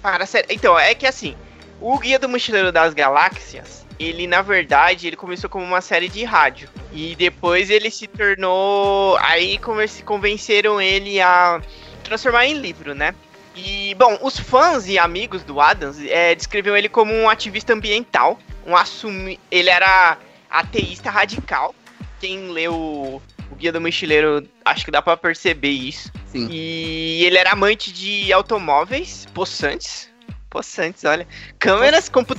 Para 0.01 0.23
a 0.23 0.27
série. 0.27 0.47
Então, 0.49 0.77
é 0.77 0.95
que 0.95 1.05
assim, 1.05 1.35
o 1.79 1.99
Guia 1.99 2.17
do 2.17 2.27
Mochileiro 2.27 2.71
das 2.71 2.95
Galáxias, 2.95 3.78
ele 3.99 4.25
na 4.25 4.41
verdade, 4.41 5.07
ele 5.07 5.15
começou 5.15 5.49
como 5.49 5.65
uma 5.65 5.81
série 5.81 6.07
de 6.07 6.23
rádio. 6.23 6.69
E 6.93 7.15
depois 7.15 7.69
ele 7.69 7.91
se 7.91 8.07
tornou. 8.07 9.17
Aí 9.17 9.57
converse- 9.57 10.03
convenceram 10.03 10.81
ele 10.81 11.19
a 11.19 11.61
transformar 12.03 12.45
em 12.45 12.53
livro, 12.53 12.95
né? 12.95 13.13
E, 13.55 13.93
bom, 13.95 14.17
os 14.21 14.39
fãs 14.39 14.87
e 14.87 14.97
amigos 14.97 15.43
do 15.43 15.59
Adams 15.59 15.99
é, 16.07 16.33
descreviam 16.33 16.77
ele 16.77 16.87
como 16.87 17.13
um 17.13 17.27
ativista 17.27 17.73
ambiental, 17.73 18.39
um 18.65 18.75
assumi... 18.75 19.37
ele 19.51 19.69
era 19.69 20.17
ateísta 20.49 21.09
radical. 21.09 21.75
Quem 22.21 22.49
leu 22.49 22.73
o, 22.73 23.21
o 23.51 23.55
Guia 23.55 23.71
do 23.71 23.81
Mochileiro, 23.81 24.47
acho 24.63 24.85
que 24.85 24.91
dá 24.91 25.01
pra 25.01 25.17
perceber 25.17 25.71
isso. 25.71 26.11
Sim. 26.27 26.47
E 26.49 27.23
ele 27.25 27.37
era 27.37 27.51
amante 27.51 27.91
de 27.91 28.31
automóveis 28.31 29.27
possantes. 29.33 30.09
Possantes, 30.49 31.03
olha. 31.03 31.27
Câmeras, 31.57 32.07
compu... 32.07 32.35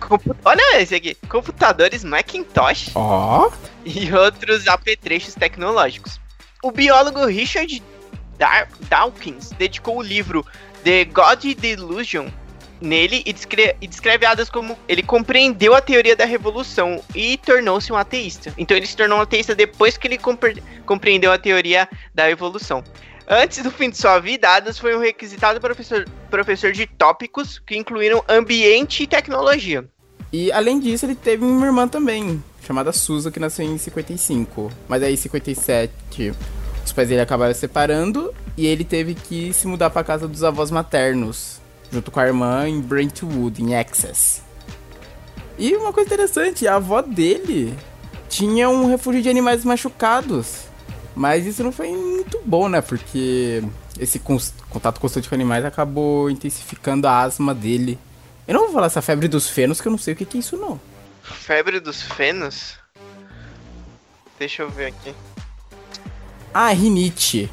compu- 0.00 0.36
Olha 0.44 0.80
esse 0.80 0.94
aqui. 0.94 1.14
Computadores 1.28 2.02
Macintosh 2.04 2.90
Ó. 2.94 3.50
e 3.84 4.12
outros 4.12 4.66
apetrechos 4.66 5.34
tecnológicos. 5.34 6.20
O 6.62 6.70
biólogo 6.70 7.24
Richard 7.26 7.82
Dar- 8.38 8.68
Dawkins 8.88 9.50
dedicou 9.50 9.98
o 9.98 10.02
livro 10.02 10.44
The 10.82 11.04
God 11.04 11.44
Delusion 11.58 12.28
nele 12.80 13.22
e, 13.26 13.32
descre- 13.34 13.76
e 13.80 13.86
descreve 13.86 14.24
Adams 14.24 14.48
como 14.48 14.78
ele 14.88 15.02
compreendeu 15.02 15.74
a 15.74 15.82
teoria 15.82 16.16
da 16.16 16.24
revolução 16.24 17.02
e 17.14 17.36
tornou-se 17.36 17.92
um 17.92 17.96
ateísta. 17.96 18.54
Então 18.56 18.74
ele 18.74 18.86
se 18.86 18.96
tornou 18.96 19.18
um 19.18 19.20
ateísta 19.22 19.54
depois 19.54 19.98
que 19.98 20.08
ele 20.08 20.16
compre- 20.16 20.62
compreendeu 20.86 21.30
a 21.30 21.38
teoria 21.38 21.86
da 22.14 22.30
evolução. 22.30 22.82
Antes 23.32 23.62
do 23.62 23.70
fim 23.70 23.88
de 23.88 23.96
sua 23.96 24.18
vida, 24.18 24.48
Adams 24.48 24.76
foi 24.76 24.96
um 24.96 24.98
requisitado 24.98 25.60
professor, 25.60 26.04
professor 26.28 26.72
de 26.72 26.84
tópicos 26.84 27.60
que 27.60 27.76
incluíram 27.76 28.24
ambiente 28.28 29.04
e 29.04 29.06
tecnologia. 29.06 29.88
E 30.32 30.50
além 30.50 30.80
disso, 30.80 31.06
ele 31.06 31.14
teve 31.14 31.44
uma 31.44 31.64
irmã 31.64 31.86
também, 31.86 32.42
chamada 32.66 32.90
Susan, 32.90 33.30
que 33.30 33.38
nasceu 33.38 33.64
em 33.64 33.78
55. 33.78 34.72
Mas 34.88 35.04
aí 35.04 35.14
em 35.14 35.16
57, 35.16 36.32
os 36.84 36.92
pais 36.92 37.08
dele 37.08 37.20
acabaram 37.20 37.54
se 37.54 37.60
separando 37.60 38.34
e 38.56 38.66
ele 38.66 38.82
teve 38.82 39.14
que 39.14 39.52
se 39.52 39.68
mudar 39.68 39.90
pra 39.90 40.02
casa 40.02 40.26
dos 40.26 40.42
avós 40.42 40.72
maternos, 40.72 41.60
junto 41.92 42.10
com 42.10 42.18
a 42.18 42.26
irmã 42.26 42.68
em 42.68 42.80
Brentwood, 42.80 43.62
em 43.62 43.68
Texas. 43.68 44.42
E 45.56 45.76
uma 45.76 45.92
coisa 45.92 46.08
interessante, 46.08 46.66
a 46.66 46.74
avó 46.74 47.00
dele 47.00 47.78
tinha 48.28 48.68
um 48.68 48.86
refúgio 48.86 49.22
de 49.22 49.28
animais 49.28 49.64
machucados. 49.64 50.68
Mas 51.14 51.46
isso 51.46 51.62
não 51.62 51.70
foi 51.70 51.88
muito 52.40 52.48
bom, 52.48 52.68
né? 52.68 52.80
Porque 52.80 53.62
esse 53.98 54.18
contato 54.18 55.00
constante 55.00 55.28
com 55.28 55.34
animais 55.34 55.64
acabou 55.64 56.30
intensificando 56.30 57.06
a 57.06 57.20
asma 57.20 57.54
dele. 57.54 57.98
Eu 58.48 58.54
não 58.54 58.64
vou 58.64 58.72
falar 58.72 58.86
essa 58.86 59.02
febre 59.02 59.28
dos 59.28 59.48
fenos, 59.48 59.80
que 59.80 59.86
eu 59.86 59.90
não 59.90 59.98
sei 59.98 60.14
o 60.14 60.16
que, 60.16 60.24
que 60.24 60.38
é 60.38 60.40
isso, 60.40 60.56
não. 60.56 60.80
Febre 61.22 61.78
dos 61.78 62.02
fenos? 62.02 62.74
Deixa 64.38 64.62
eu 64.62 64.70
ver 64.70 64.86
aqui. 64.86 65.14
Ah, 66.52 66.70
rinite. 66.70 67.50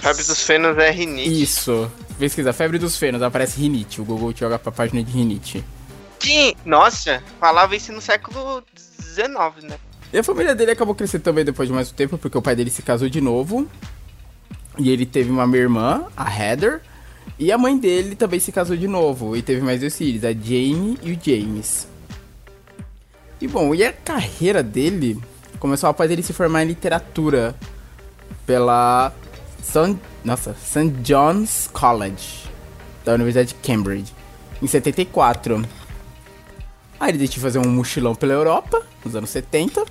Febre 0.00 0.22
dos 0.24 0.42
fenos 0.42 0.78
é 0.78 0.90
rinite. 0.90 1.42
Isso. 1.42 1.90
Pesquisa, 2.18 2.52
febre 2.52 2.78
dos 2.78 2.96
fenos, 2.96 3.22
aparece 3.22 3.60
rinite. 3.60 4.00
O 4.00 4.04
Google 4.04 4.32
te 4.32 4.40
joga 4.40 4.58
pra 4.58 4.70
página 4.70 5.02
de 5.02 5.10
rinite. 5.10 5.64
Que, 6.18 6.56
nossa, 6.64 7.22
falava 7.38 7.74
isso 7.74 7.92
no 7.92 8.00
século 8.00 8.62
XIX, 8.76 9.64
né? 9.64 9.78
E 10.12 10.18
a 10.18 10.24
família 10.24 10.54
dele 10.54 10.72
acabou 10.72 10.94
crescendo 10.94 11.22
também 11.22 11.44
depois 11.44 11.68
de 11.68 11.74
mais 11.74 11.90
um 11.90 11.94
tempo, 11.94 12.18
porque 12.18 12.36
o 12.36 12.42
pai 12.42 12.54
dele 12.54 12.70
se 12.70 12.82
casou 12.82 13.08
de 13.08 13.20
novo. 13.20 13.68
E 14.78 14.90
ele 14.90 15.04
teve 15.04 15.30
uma 15.30 15.56
irmã, 15.56 16.04
a 16.16 16.30
Heather. 16.30 16.80
E 17.38 17.50
a 17.50 17.58
mãe 17.58 17.76
dele 17.78 18.14
também 18.14 18.38
se 18.40 18.52
casou 18.52 18.76
de 18.76 18.86
novo. 18.86 19.36
E 19.36 19.42
teve 19.42 19.60
mais 19.60 19.80
dois 19.80 19.96
filhos, 19.96 20.24
a 20.24 20.32
Jane 20.32 20.98
e 21.02 21.12
o 21.12 21.18
James. 21.20 21.88
E 23.40 23.48
bom, 23.48 23.74
e 23.74 23.84
a 23.84 23.92
carreira 23.92 24.62
dele 24.62 25.18
começou 25.58 25.88
após 25.88 26.10
ele 26.10 26.22
se 26.22 26.32
formar 26.32 26.62
em 26.62 26.68
literatura 26.68 27.54
pela 28.46 29.12
St. 29.62 29.96
Nossa, 30.24 30.54
St. 30.54 30.90
John's 31.02 31.68
College 31.72 32.50
da 33.04 33.14
Universidade 33.14 33.48
de 33.48 33.54
Cambridge 33.54 34.12
em 34.60 34.66
74. 34.66 35.64
Aí 36.98 37.10
ele 37.10 37.18
decidiu 37.18 37.42
fazer 37.42 37.58
um 37.58 37.68
mochilão 37.70 38.14
pela 38.14 38.34
Europa 38.34 38.82
nos 39.02 39.16
anos 39.16 39.30
70 39.30 39.84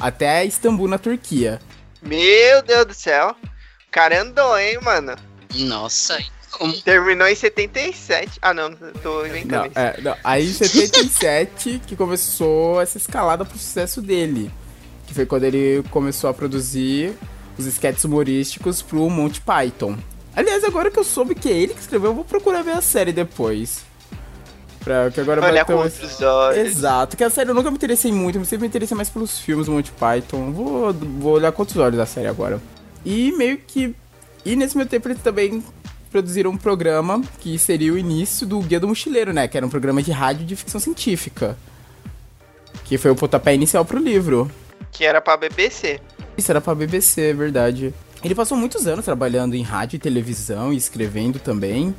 até 0.00 0.44
Istambul 0.44 0.88
na 0.88 0.98
Turquia. 0.98 1.60
Meu 2.02 2.62
Deus 2.62 2.86
do 2.86 2.94
céu. 2.94 3.34
O 3.42 3.90
cara 3.90 4.22
andou, 4.22 4.58
hein, 4.58 4.78
mano? 4.82 5.16
Nossa, 5.54 6.22
como? 6.52 6.72
Terminou 6.82 7.26
em 7.26 7.34
77. 7.34 8.38
Ah, 8.40 8.54
não, 8.54 8.72
tô 8.74 9.26
inventando 9.26 9.50
Não, 9.62 9.66
isso. 9.66 9.78
é, 9.78 10.00
não, 10.00 10.16
aí 10.22 10.46
em 10.48 10.52
77 10.52 11.82
que 11.86 11.96
começou 11.96 12.80
essa 12.80 12.98
escalada 12.98 13.44
pro 13.44 13.58
sucesso 13.58 14.00
dele. 14.00 14.50
Que 15.06 15.14
foi 15.14 15.26
quando 15.26 15.44
ele 15.44 15.82
começou 15.90 16.30
a 16.30 16.34
produzir 16.34 17.14
os 17.58 17.66
sketches 17.66 18.04
humorísticos 18.04 18.80
pro 18.80 19.10
Monty 19.10 19.40
Python. 19.40 19.96
Aliás, 20.36 20.62
agora 20.62 20.90
que 20.90 20.98
eu 20.98 21.04
soube 21.04 21.34
que 21.34 21.48
é 21.48 21.52
ele 21.52 21.74
que 21.74 21.80
escreveu, 21.80 22.10
eu 22.10 22.14
vou 22.14 22.24
procurar 22.24 22.62
ver 22.62 22.72
a 22.72 22.80
série 22.80 23.12
depois. 23.12 23.82
Pra, 24.82 25.10
que 25.10 25.20
agora 25.20 25.40
vai 25.40 25.50
Olhar 25.50 25.64
ter 25.64 25.72
com 25.72 25.78
outros 25.78 26.22
olhos. 26.22 26.58
Exato, 26.58 27.16
que 27.16 27.22
a 27.22 27.28
série 27.28 27.50
eu 27.50 27.54
nunca 27.54 27.70
me 27.70 27.76
interessei 27.76 28.10
muito, 28.10 28.38
eu 28.38 28.44
sempre 28.44 28.62
me 28.62 28.68
interessei 28.68 28.96
mais 28.96 29.10
pelos 29.10 29.38
filmes 29.38 29.66
do 29.66 29.72
Monty 29.72 29.92
Python. 29.92 30.52
Vou, 30.52 30.92
vou 30.92 31.34
olhar 31.34 31.52
com 31.52 31.62
outros 31.62 31.78
olhos 31.78 31.98
a 31.98 32.06
série 32.06 32.28
agora. 32.28 32.60
E 33.04 33.32
meio 33.32 33.58
que. 33.58 33.94
E 34.44 34.56
nesse 34.56 34.76
meu 34.76 34.86
tempo 34.86 35.08
eles 35.08 35.22
também 35.22 35.62
produziram 36.10 36.50
um 36.50 36.56
programa 36.56 37.22
que 37.40 37.58
seria 37.58 37.92
o 37.92 37.98
início 37.98 38.46
do 38.46 38.60
Guia 38.60 38.80
do 38.80 38.88
Mochileiro, 38.88 39.32
né? 39.32 39.46
Que 39.46 39.56
era 39.56 39.66
um 39.66 39.70
programa 39.70 40.02
de 40.02 40.10
rádio 40.10 40.46
de 40.46 40.56
ficção 40.56 40.80
científica. 40.80 41.56
Que 42.84 42.98
foi 42.98 43.10
o 43.10 43.14
pontapé 43.14 43.54
inicial 43.54 43.84
pro 43.84 43.98
livro. 43.98 44.50
Que 44.90 45.04
era 45.04 45.20
pra 45.20 45.36
BBC. 45.36 46.00
Isso 46.36 46.50
era 46.50 46.60
pra 46.60 46.74
BBC, 46.74 47.30
é 47.30 47.34
verdade. 47.34 47.94
Ele 48.24 48.34
passou 48.34 48.56
muitos 48.56 48.86
anos 48.86 49.04
trabalhando 49.04 49.54
em 49.54 49.62
rádio 49.62 49.96
e 49.96 50.00
televisão 50.00 50.72
e 50.72 50.76
escrevendo 50.76 51.38
também. 51.38 51.94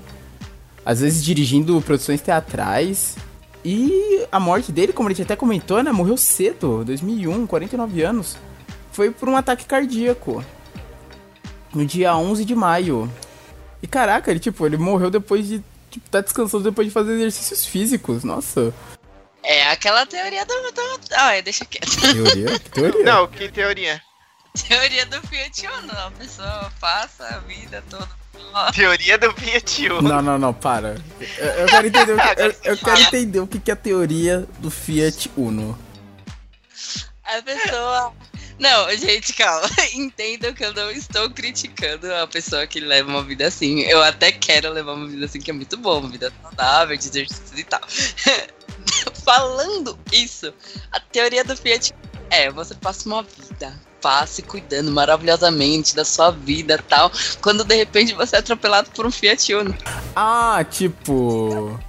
Às 0.86 1.02
vezes 1.02 1.24
dirigindo 1.24 1.82
produções 1.82 2.22
teatrais. 2.22 3.16
E 3.64 4.26
a 4.32 4.40
morte 4.40 4.72
dele, 4.72 4.92
como 4.92 5.08
a 5.08 5.12
gente 5.12 5.22
até 5.22 5.36
comentou, 5.36 5.84
né? 5.84 5.92
Morreu 5.92 6.18
cedo, 6.18 6.84
2001, 6.84 7.46
49 7.46 8.02
anos. 8.02 8.38
Foi 8.92 9.12
por 9.12 9.30
um 9.30 9.38
ataque 9.38 9.66
cardíaco. 9.66 10.44
No 11.74 11.86
dia 11.86 12.16
11 12.16 12.44
de 12.44 12.56
maio. 12.56 13.12
E 13.82 13.88
caraca, 13.88 14.32
ele, 14.32 14.40
tipo, 14.40 14.66
ele 14.66 14.78
morreu 14.78 15.10
depois 15.10 15.48
de... 15.48 15.64
Tipo, 15.90 16.10
tá 16.10 16.22
descansando 16.22 16.64
depois 16.64 16.88
de 16.88 16.94
fazer 16.94 17.14
exercícios 17.14 17.66
físicos. 17.66 18.24
Nossa. 18.24 18.74
É 19.44 19.72
aquela 19.72 20.06
teoria 20.06 20.46
do. 20.46 20.54
do... 20.54 20.82
Ah, 21.14 21.40
deixa 21.42 21.66
quieto. 21.66 21.90
Teoria? 22.00 22.60
Que 22.60 22.70
teoria? 22.70 23.04
Não, 23.04 23.28
que 23.28 23.50
teoria? 23.50 24.02
Teoria 24.68 25.06
do 25.06 25.22
Fiat 25.28 25.68
Uno. 25.68 25.92
A 25.94 26.12
pessoa 26.12 26.72
passa 26.80 27.26
a 27.26 27.40
vida 27.40 27.84
toda. 27.90 28.10
Teoria 28.74 29.18
do 29.18 29.32
Fiat 29.34 29.90
Uno. 29.90 30.02
Não, 30.02 30.22
não, 30.22 30.38
não, 30.38 30.54
para. 30.54 30.96
Eu, 31.38 31.48
eu 31.48 31.68
quero 31.68 31.88
entender, 31.88 32.14
o 32.14 32.18
que, 32.18 32.42
eu, 32.42 32.56
eu 32.64 32.78
quero 32.78 33.00
entender 33.02 33.40
o 33.40 33.48
que 33.48 33.72
é 33.72 33.74
a 33.74 33.78
teoria 33.78 34.48
do 34.60 34.70
Fiat 34.70 35.32
Uno. 35.38 35.78
A 37.24 37.42
pessoa. 37.42 38.14
Não, 38.60 38.96
gente, 38.96 39.34
calma. 39.34 39.68
Entendam 39.94 40.54
que 40.54 40.64
eu 40.64 40.74
não 40.74 40.92
estou 40.92 41.30
criticando 41.30 42.14
a 42.14 42.28
pessoa 42.28 42.68
que 42.68 42.80
leva 42.80 43.10
uma 43.10 43.24
vida 43.24 43.48
assim. 43.48 43.82
Eu 43.82 44.04
até 44.04 44.32
quero 44.32 44.72
levar 44.72 44.94
uma 44.94 45.08
vida 45.08 45.26
assim, 45.26 45.40
que 45.40 45.50
é 45.50 45.54
muito 45.54 45.78
boa, 45.78 46.00
uma 46.00 46.10
vida 46.10 46.32
saudável, 46.44 46.96
de 46.96 47.08
exercícios 47.08 47.58
e 47.58 47.64
tal. 47.64 47.82
Falando 49.24 49.98
isso, 50.12 50.54
a 50.92 51.00
teoria 51.00 51.44
do 51.44 51.56
Fiat 51.56 51.94
é: 52.30 52.52
você 52.52 52.76
passa 52.76 53.08
uma 53.08 53.24
vida, 53.24 53.51
passe 54.02 54.42
cuidando 54.42 54.92
maravilhosamente 54.92 55.96
da 55.96 56.04
sua 56.04 56.32
vida 56.32 56.76
e 56.76 56.82
tal, 56.82 57.12
quando 57.42 57.64
de 57.64 57.76
repente 57.76 58.14
você 58.14 58.38
é 58.38 58.40
atropelado 58.40 58.90
por 58.92 59.06
um 59.06 59.12
Fiat 59.12 59.54
Uno. 59.54 59.76
Ah, 60.16 60.66
tipo. 60.70 61.80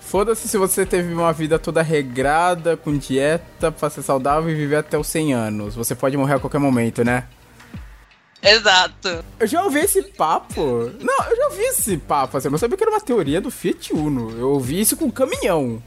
Foda-se 0.00 0.48
se 0.48 0.56
você 0.56 0.86
teve 0.86 1.12
uma 1.12 1.34
vida 1.34 1.58
toda 1.58 1.82
regrada, 1.82 2.78
com 2.78 2.96
dieta, 2.96 3.70
pra 3.70 3.90
ser 3.90 4.02
saudável 4.02 4.48
e 4.48 4.54
viver 4.54 4.76
até 4.76 4.96
os 4.96 5.06
100 5.06 5.34
anos. 5.34 5.74
Você 5.74 5.94
pode 5.94 6.16
morrer 6.16 6.34
a 6.34 6.38
qualquer 6.38 6.58
momento, 6.58 7.04
né? 7.04 7.24
Exato. 8.42 9.22
Eu 9.38 9.46
já 9.46 9.62
ouvi 9.64 9.80
esse 9.80 10.02
papo. 10.02 10.90
Não, 11.00 11.24
eu 11.28 11.36
já 11.36 11.46
ouvi 11.48 11.62
esse 11.62 11.98
papo, 11.98 12.38
assim. 12.38 12.46
Eu 12.46 12.52
não 12.52 12.58
sabia 12.58 12.78
que 12.78 12.84
era 12.84 12.90
uma 12.90 13.00
teoria 13.00 13.40
do 13.40 13.50
Fiat 13.50 13.92
Uno. 13.92 14.30
Eu 14.38 14.50
ouvi 14.50 14.80
isso 14.80 14.96
com 14.96 15.10
caminhão. 15.10 15.82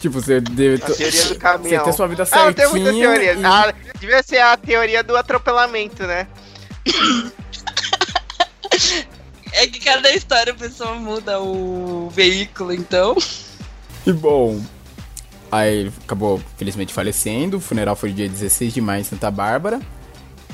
Tipo, 0.00 0.20
você 0.20 0.40
deve. 0.40 0.82
A 0.82 0.86
teoria 0.86 1.24
do 1.26 1.34
caminhão. 1.36 1.84
Você 1.84 1.90
ter 1.90 1.96
sua 1.96 2.06
vida 2.06 2.22
Ah, 2.30 2.44
não 2.44 2.52
tem 2.52 2.66
certinha. 2.68 2.92
muita 2.92 3.00
teoria. 3.00 3.34
e- 3.34 3.44
Ah, 3.44 3.74
devia 4.00 4.22
ser 4.22 4.38
a 4.38 4.56
teoria 4.56 5.02
do 5.02 5.16
atropelamento, 5.16 6.04
né? 6.06 6.26
É 9.52 9.66
que 9.66 9.80
cada 9.80 10.10
história 10.12 10.52
a 10.52 10.56
pessoa 10.56 10.94
muda 10.94 11.40
o 11.40 12.08
veículo, 12.10 12.72
então. 12.72 13.16
E 14.06 14.12
bom, 14.12 14.60
aí 15.50 15.78
ele 15.80 15.92
acabou 16.04 16.40
felizmente 16.56 16.92
falecendo. 16.92 17.56
O 17.56 17.60
funeral 17.60 17.96
foi 17.96 18.12
dia 18.12 18.28
16 18.28 18.72
de 18.72 18.80
maio 18.80 19.00
em 19.00 19.04
Santa 19.04 19.30
Bárbara. 19.30 19.80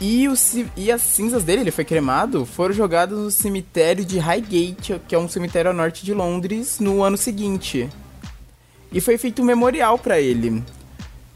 E, 0.01 0.27
o, 0.29 0.35
e 0.77 0.91
as 0.91 1.03
cinzas 1.03 1.45
dele, 1.45 1.61
ele 1.63 1.71
foi 1.71 1.85
cremado, 1.85 2.45
foram 2.45 2.75
jogadas 2.75 3.17
no 3.17 3.31
cemitério 3.31 4.05
de 4.05 4.19
Highgate, 4.19 5.01
que 5.07 5.15
é 5.15 5.19
um 5.19 5.29
cemitério 5.29 5.71
a 5.71 5.75
norte 5.75 6.05
de 6.05 6.13
Londres, 6.13 6.81
no 6.81 7.03
ano 7.03 7.17
seguinte. 7.17 7.89
E 8.95 9.01
foi 9.01 9.19
feito 9.19 9.43
um 9.43 9.45
memorial 9.45 9.99
pra 9.99 10.21
ele. 10.21 10.63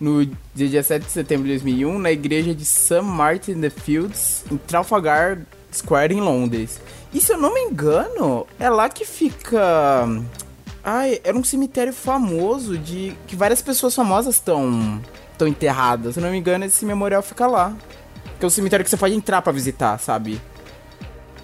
No 0.01 0.25
dia 0.25 0.69
17 0.69 1.07
de 1.07 1.11
setembro 1.11 1.45
de 1.49 1.55
2001, 1.55 1.99
na 1.99 2.13
igreja 2.13 2.55
de 2.55 2.65
St. 2.65 3.03
Martin 3.03 3.53
in 3.53 3.61
the 3.61 3.69
Fields, 3.69 4.45
em 4.49 4.57
Trafalgar 4.57 5.41
Square, 5.73 6.15
em 6.15 6.21
Londres. 6.21 6.81
E 7.13 7.21
se 7.21 7.33
eu 7.33 7.37
não 7.37 7.53
me 7.53 7.61
engano, 7.63 8.47
é 8.61 8.71
lá 8.71 8.89
que 8.89 9.05
fica. 9.05 9.61
Ai, 10.85 11.21
era 11.25 11.37
um 11.37 11.43
cemitério 11.43 11.93
famoso 11.93 12.79
de. 12.79 13.13
que 13.27 13.35
várias 13.35 13.61
pessoas 13.61 13.93
famosas 13.93 14.37
estão. 14.37 15.03
estão 15.33 15.49
enterradas. 15.49 16.15
Se 16.15 16.21
eu 16.21 16.25
não 16.25 16.31
me 16.31 16.39
engano, 16.39 16.65
esse 16.65 16.87
memorial 16.87 17.23
fica 17.23 17.49
lá. 17.49 17.77
Que 18.39 18.45
é 18.45 18.47
um 18.47 18.51
cemitério 18.51 18.85
que 18.85 18.91
você 18.91 18.97
pode 18.97 19.15
entrar 19.15 19.43
pra 19.43 19.53
visitar, 19.53 19.99
sabe? 19.99 20.41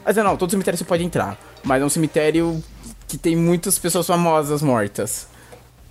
Mas 0.05 0.15
não, 0.15 0.37
todo 0.37 0.51
cemitério 0.51 0.79
você 0.79 0.85
pode 0.85 1.03
entrar. 1.03 1.37
Mas 1.65 1.83
é 1.83 1.85
um 1.85 1.89
cemitério 1.89 2.63
que 3.09 3.19
tem 3.19 3.35
muitas 3.35 3.81
pessoas 3.81 4.07
famosas 4.07 4.63
mortas. 4.63 5.34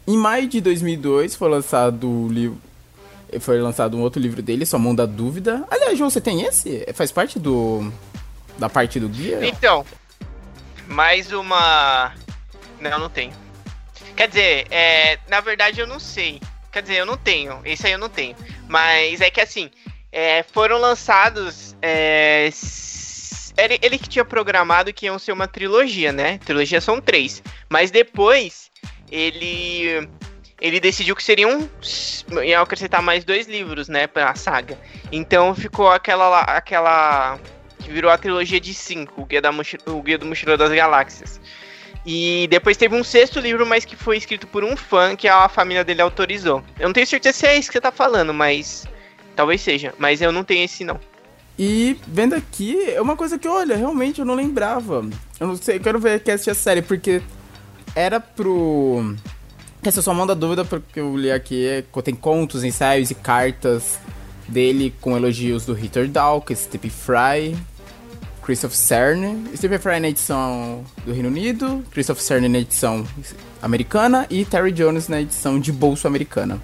Em 0.06 0.18
maio 0.18 0.48
de 0.48 0.60
2002 0.60 1.36
foi 1.36 1.50
lançado 1.50 2.10
o 2.10 2.28
livro. 2.28 2.62
Foi 3.40 3.60
lançado 3.60 3.98
um 3.98 4.02
outro 4.02 4.22
livro 4.22 4.42
dele, 4.42 4.66
Sua 4.66 4.78
Mão 4.78 4.94
da 4.94 5.06
Dúvida. 5.06 5.66
Aliás, 5.72 5.98
João, 5.98 6.10
você 6.10 6.22
tem 6.22 6.44
esse? 6.44 6.86
Faz 6.94 7.12
parte 7.12 7.40
do. 7.40 7.92
da 8.60 8.70
parte 8.70 9.00
do 9.00 9.10
guia? 9.10 9.40
Então, 9.46 9.86
mais 10.88 11.32
uma. 11.32 12.14
Não, 12.80 13.00
não 13.00 13.10
tenho. 13.10 13.34
Quer 14.16 14.28
dizer, 14.28 14.68
é, 14.70 15.18
na 15.28 15.40
verdade 15.40 15.80
eu 15.80 15.88
não 15.88 16.00
sei. 16.00 16.40
Quer 16.72 16.82
dizer, 16.82 16.96
eu 16.98 17.06
não 17.06 17.18
tenho. 17.18 17.62
Esse 17.64 17.88
aí 17.88 17.94
eu 17.94 18.00
não 18.00 18.10
tenho. 18.10 18.36
Mas 18.68 19.22
é 19.22 19.30
que 19.30 19.42
assim, 19.42 19.72
é, 20.12 20.44
foram 20.44 20.78
lançados. 20.78 21.76
é, 21.82 22.50
ele, 23.58 23.80
ele 23.82 23.98
que 23.98 24.10
tinha 24.10 24.26
programado 24.26 24.94
que 24.94 25.06
iam 25.06 25.18
ser 25.18 25.32
uma 25.32 25.48
trilogia, 25.48 26.12
né? 26.12 26.40
Trilogia 26.40 26.82
são 26.82 27.00
três. 27.00 27.42
Mas 27.70 27.90
depois 27.90 28.72
ele. 29.14 30.10
Ele 30.60 30.80
decidiu 30.80 31.16
que 31.16 31.24
seriam. 31.24 31.70
ia 32.44 32.60
acrescentar 32.60 33.02
mais 33.02 33.24
dois 33.24 33.48
livros, 33.48 33.88
né? 33.88 34.08
Pra 34.08 34.34
saga. 34.34 34.78
Então 35.12 35.54
ficou 35.54 35.90
aquela. 35.90 36.42
aquela 36.42 37.40
que 37.80 37.92
virou 37.92 38.10
a 38.10 38.18
trilogia 38.18 38.62
de 38.62 38.74
cinco, 38.74 39.22
o 39.22 39.26
Guia, 39.26 39.42
da 39.42 39.52
o 39.88 40.02
Guia 40.02 40.18
do 40.18 40.26
Mochileiro 40.26 40.58
das 40.58 40.72
Galáxias. 40.72 41.40
E 42.06 42.48
depois 42.50 42.78
teve 42.78 42.96
um 42.96 43.04
sexto 43.04 43.40
livro, 43.40 43.66
mas 43.66 43.86
que 43.86 43.96
foi 43.96 44.18
escrito 44.18 44.48
por 44.48 44.64
um 44.64 44.76
fã 44.76 45.16
que 45.16 45.28
a 45.28 45.48
família 45.48 45.84
dele 45.84 46.02
autorizou. 46.02 46.64
Eu 46.80 46.88
não 46.88 46.94
tenho 46.94 47.08
certeza 47.08 47.38
se 47.38 47.46
é 47.46 47.58
isso 47.58 47.70
que 47.70 47.74
você 47.74 47.82
tá 47.82 47.92
falando, 47.92 48.34
mas. 48.34 48.86
Talvez 49.36 49.62
seja. 49.62 49.94
Mas 49.98 50.22
eu 50.22 50.32
não 50.32 50.44
tenho 50.44 50.64
esse 50.64 50.84
não. 50.84 51.00
E 51.60 52.00
vendo 52.08 52.34
aqui, 52.34 52.90
é 52.90 53.02
uma 53.02 53.16
coisa 53.16 53.38
que, 53.38 53.48
olha, 53.48 53.76
realmente 53.76 54.20
eu 54.20 54.26
não 54.26 54.34
lembrava. 54.34 55.06
Eu 55.40 55.48
não 55.48 55.56
sei, 55.56 55.76
eu 55.76 55.82
quero 55.82 56.00
ver 56.00 56.20
que 56.22 56.32
assistir 56.32 56.50
a 56.50 56.56
série, 56.56 56.82
porque 56.82 57.22
era 57.96 58.20
pro. 58.20 59.16
Essa 59.84 60.00
é 60.00 60.04
só 60.04 60.14
mão 60.14 60.26
da 60.26 60.34
dúvida, 60.34 60.64
porque 60.64 61.00
eu 61.00 61.18
li 61.18 61.32
aqui, 61.32 61.68
é, 61.68 61.84
tem 62.04 62.16
contos, 62.16 62.64
ensaios 62.64 63.12
e 63.12 63.16
cartas 63.16 64.00
dele 64.48 64.94
com 65.02 65.16
elogios 65.16 65.66
do 65.66 65.74
Ritter 65.74 66.08
Dawkins, 66.08 66.60
Stephen 66.60 66.90
Fry, 66.90 67.58
Christoph 68.42 68.74
Cern. 68.74 69.44
Stephen 69.56 69.80
Fry 69.80 70.00
na 70.00 70.10
edição 70.10 70.84
do 71.06 71.12
Reino 71.12 71.28
Unido, 71.28 71.84
Christoph 71.92 72.20
Cern 72.20 72.48
na 72.48 72.60
edição 72.60 73.06
americana 73.62 74.26
e 74.30 74.46
Terry 74.46 74.72
Jones 74.72 75.08
na 75.08 75.22
edição 75.22 75.60
de 75.60 75.72
bolso 75.72 76.08
americana. 76.08 76.62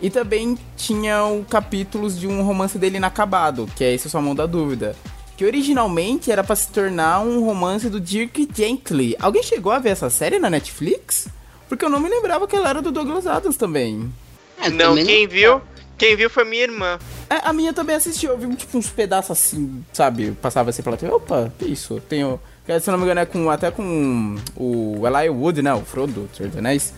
E 0.00 0.10
também 0.10 0.56
tinham 0.76 1.44
capítulos 1.48 2.18
de 2.18 2.28
um 2.28 2.42
romance 2.42 2.78
dele 2.78 2.98
inacabado, 2.98 3.68
que 3.74 3.82
é 3.82 3.92
esse 3.92 4.08
Sua 4.08 4.20
Mão 4.20 4.34
da 4.34 4.46
Dúvida. 4.46 4.94
Que 5.38 5.44
originalmente 5.44 6.32
era 6.32 6.42
pra 6.42 6.56
se 6.56 6.66
tornar 6.66 7.20
um 7.20 7.44
romance 7.44 7.88
do 7.88 8.00
Dirk 8.00 8.48
Gently. 8.52 9.14
Alguém 9.20 9.40
chegou 9.40 9.70
a 9.70 9.78
ver 9.78 9.90
essa 9.90 10.10
série 10.10 10.40
na 10.40 10.50
Netflix? 10.50 11.28
Porque 11.68 11.84
eu 11.84 11.88
não 11.88 12.00
me 12.00 12.08
lembrava 12.08 12.48
que 12.48 12.56
ela 12.56 12.68
era 12.68 12.82
do 12.82 12.90
Douglas 12.90 13.24
Adams 13.24 13.56
também. 13.56 14.12
É, 14.60 14.68
não, 14.68 14.88
também 14.88 15.06
quem 15.06 15.28
viu. 15.28 15.62
Quem 15.96 16.16
viu 16.16 16.28
foi 16.28 16.44
minha 16.44 16.64
irmã. 16.64 16.98
É, 17.30 17.36
a 17.44 17.52
minha 17.52 17.72
também 17.72 17.94
assistiu, 17.94 18.32
eu 18.32 18.38
vi 18.38 18.52
tipo 18.56 18.76
uns 18.76 18.88
pedaços 18.90 19.30
assim, 19.30 19.84
sabe? 19.92 20.32
Passava 20.42 20.70
assim 20.70 20.82
pela 20.82 20.96
TV. 20.96 21.12
Opa, 21.12 21.52
que 21.56 21.66
isso? 21.66 22.02
Tenho. 22.08 22.40
Se 22.66 22.90
eu 22.90 22.92
não 22.92 22.98
me 22.98 23.04
engano, 23.04 23.20
é 23.20 23.24
com, 23.24 23.48
até 23.48 23.70
com 23.70 24.34
o 24.56 25.02
Eli 25.06 25.28
Wood, 25.30 25.62
né? 25.62 25.72
O 25.72 25.84
Frodo, 25.84 26.22
do 26.22 26.36
Senhor 26.36 26.48
dos 26.48 26.58
Anéis. 26.58 26.92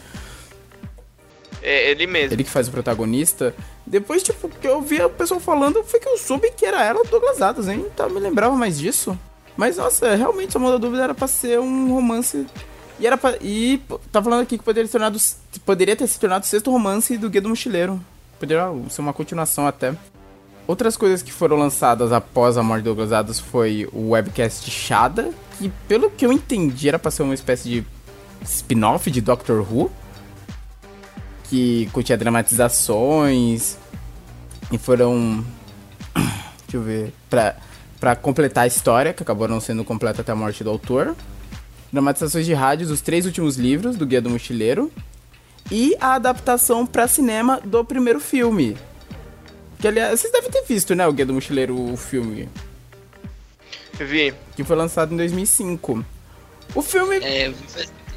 É 1.63 1.91
ele 1.91 2.07
mesmo. 2.07 2.35
Ele 2.35 2.45
que 2.45 2.51
faz 2.51 2.69
o 2.69 2.71
protagonista. 2.71 3.55
Depois, 3.87 4.23
tipo, 4.23 4.49
que 4.49 4.67
eu 4.67 4.81
vi 4.81 5.01
o 5.03 5.11
pessoal 5.11 5.41
falando, 5.41 5.83
foi 5.85 6.01
que 6.01 6.09
eu 6.09 6.17
soube 6.17 6.51
que 6.53 6.65
era 6.65 6.85
ela, 6.85 7.05
Douglas 7.05 7.43
Adams, 7.43 7.69
hein? 7.69 7.85
Então, 7.93 8.07
eu 8.07 8.15
me 8.15 8.21
lembrava 8.21 8.55
mais 8.57 8.79
disso. 8.79 9.19
Mas, 9.57 9.77
nossa, 9.77 10.15
realmente, 10.15 10.57
a 10.57 10.61
da 10.61 10.79
dúvida 10.79 11.05
era 11.05 11.15
pra 11.15 11.27
ser 11.27 11.61
um 11.61 11.93
romance. 11.93 12.47
E 12.99 13.07
era 13.07 13.17
pra. 13.17 13.37
E 13.41 13.83
tá 14.13 14.23
falando 14.23 14.43
aqui 14.43 14.59
que 14.59 14.65
poderia, 14.65 14.87
ter 14.87 14.93
tornado, 14.93 15.19
poderia 15.65 15.97
ter 15.97 16.07
se 16.07 16.21
tornado 16.21 16.45
o 16.45 16.47
sexto 16.47 16.71
romance 16.71 17.17
do 17.17 17.29
Guia 17.29 17.41
do 17.41 17.49
Mochileiro. 17.49 18.01
Poderia 18.39 18.73
ser 18.89 19.01
uma 19.01 19.13
continuação 19.13 19.67
até. 19.67 19.95
Outras 20.67 20.97
coisas 20.97 21.23
que 21.23 21.33
foram 21.33 21.57
lançadas 21.57 22.13
após 22.13 22.57
a 22.57 22.63
morte 22.63 22.83
do 22.83 22.91
Douglas 22.95 23.13
Adams 23.13 23.41
foi 23.41 23.89
o 23.93 24.11
webcast 24.11 24.71
Shada, 24.71 25.31
que 25.59 25.69
pelo 25.89 26.11
que 26.11 26.25
eu 26.25 26.33
entendi 26.33 26.89
era 26.89 26.99
pra 26.99 27.11
ser 27.11 27.23
uma 27.23 27.35
espécie 27.35 27.69
de 27.69 27.87
spin-off 28.45 29.11
de 29.11 29.21
Doctor 29.21 29.61
Who, 29.61 29.91
que 31.51 31.91
continha 31.93 32.17
dramatizações 32.17 33.77
e 34.71 34.79
foram. 34.79 35.45
Deixa 36.15 36.77
eu 36.77 36.83
ver. 36.83 37.13
Pra, 37.29 37.57
pra 37.99 38.15
completar 38.15 38.65
a 38.65 38.67
história, 38.69 39.13
que 39.13 39.23
acabou 39.23 39.49
não 39.49 39.61
sendo 39.61 39.85
completa 39.85 40.23
até 40.23 40.31
a 40.31 40.37
morte 40.37 40.63
do 40.63 40.71
autor. 40.71 41.17
Dramatizações 41.93 42.47
de 42.47 42.55
rádio 42.55 42.87
dos 42.87 43.01
três 43.01 43.27
últimos 43.27 43.57
livros 43.57 43.97
do 43.97 44.07
Guia 44.07 44.23
do 44.23 44.31
Mochileiro. 44.31 44.93
E 45.73 45.97
a 46.01 46.15
adaptação 46.15 46.87
pra 46.87 47.09
cinema 47.09 47.61
do 47.65 47.85
primeiro 47.85 48.21
filme. 48.21 48.77
Que 49.81 49.89
aliás, 49.89 50.21
vocês 50.21 50.33
devem 50.33 50.51
ter 50.51 50.63
visto, 50.63 50.95
né? 50.95 51.07
O 51.07 51.13
Guia 51.13 51.27
do 51.27 51.35
Mochileiro, 51.35 51.93
o 51.93 51.97
filme. 51.97 52.49
Vi. 53.99 54.33
Que 54.55 54.63
foi 54.63 54.77
lançado 54.77 55.13
em 55.13 55.17
2005. 55.17 56.05
O 56.75 56.83
filme. 56.83 57.17
É, 57.17 57.53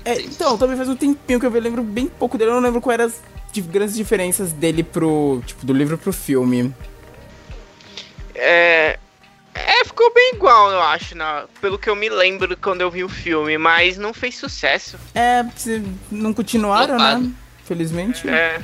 É, 0.05 0.19
então, 0.21 0.57
também 0.57 0.75
faz 0.75 0.89
um 0.89 0.95
tempinho 0.95 1.39
que 1.39 1.45
eu 1.45 1.51
lembro 1.51 1.83
bem 1.83 2.07
pouco 2.07 2.37
dele. 2.37 2.51
Eu 2.51 2.55
não 2.55 2.61
lembro 2.61 2.81
quais 2.81 2.99
eram 2.99 3.05
as 3.11 3.21
grandes 3.67 3.95
diferenças 3.95 4.51
dele 4.51 4.83
pro. 4.83 5.41
Tipo, 5.45 5.65
do 5.65 5.73
livro 5.73 5.97
pro 5.97 6.11
filme. 6.11 6.73
É. 8.35 8.99
É, 9.55 9.85
ficou 9.85 10.11
bem 10.13 10.31
igual, 10.33 10.71
eu 10.71 10.81
acho, 10.81 11.15
na, 11.15 11.45
pelo 11.61 11.77
que 11.77 11.87
eu 11.87 11.95
me 11.95 12.09
lembro 12.09 12.57
quando 12.57 12.81
eu 12.81 12.89
vi 12.89 13.03
o 13.03 13.09
filme, 13.09 13.55
mas 13.57 13.97
não 13.97 14.11
fez 14.11 14.35
sucesso. 14.35 14.97
É, 15.13 15.45
não 16.09 16.33
continuaram, 16.33 16.97
né? 16.97 17.11
Flopado. 17.11 17.35
Felizmente. 17.63 18.27
É. 18.27 18.59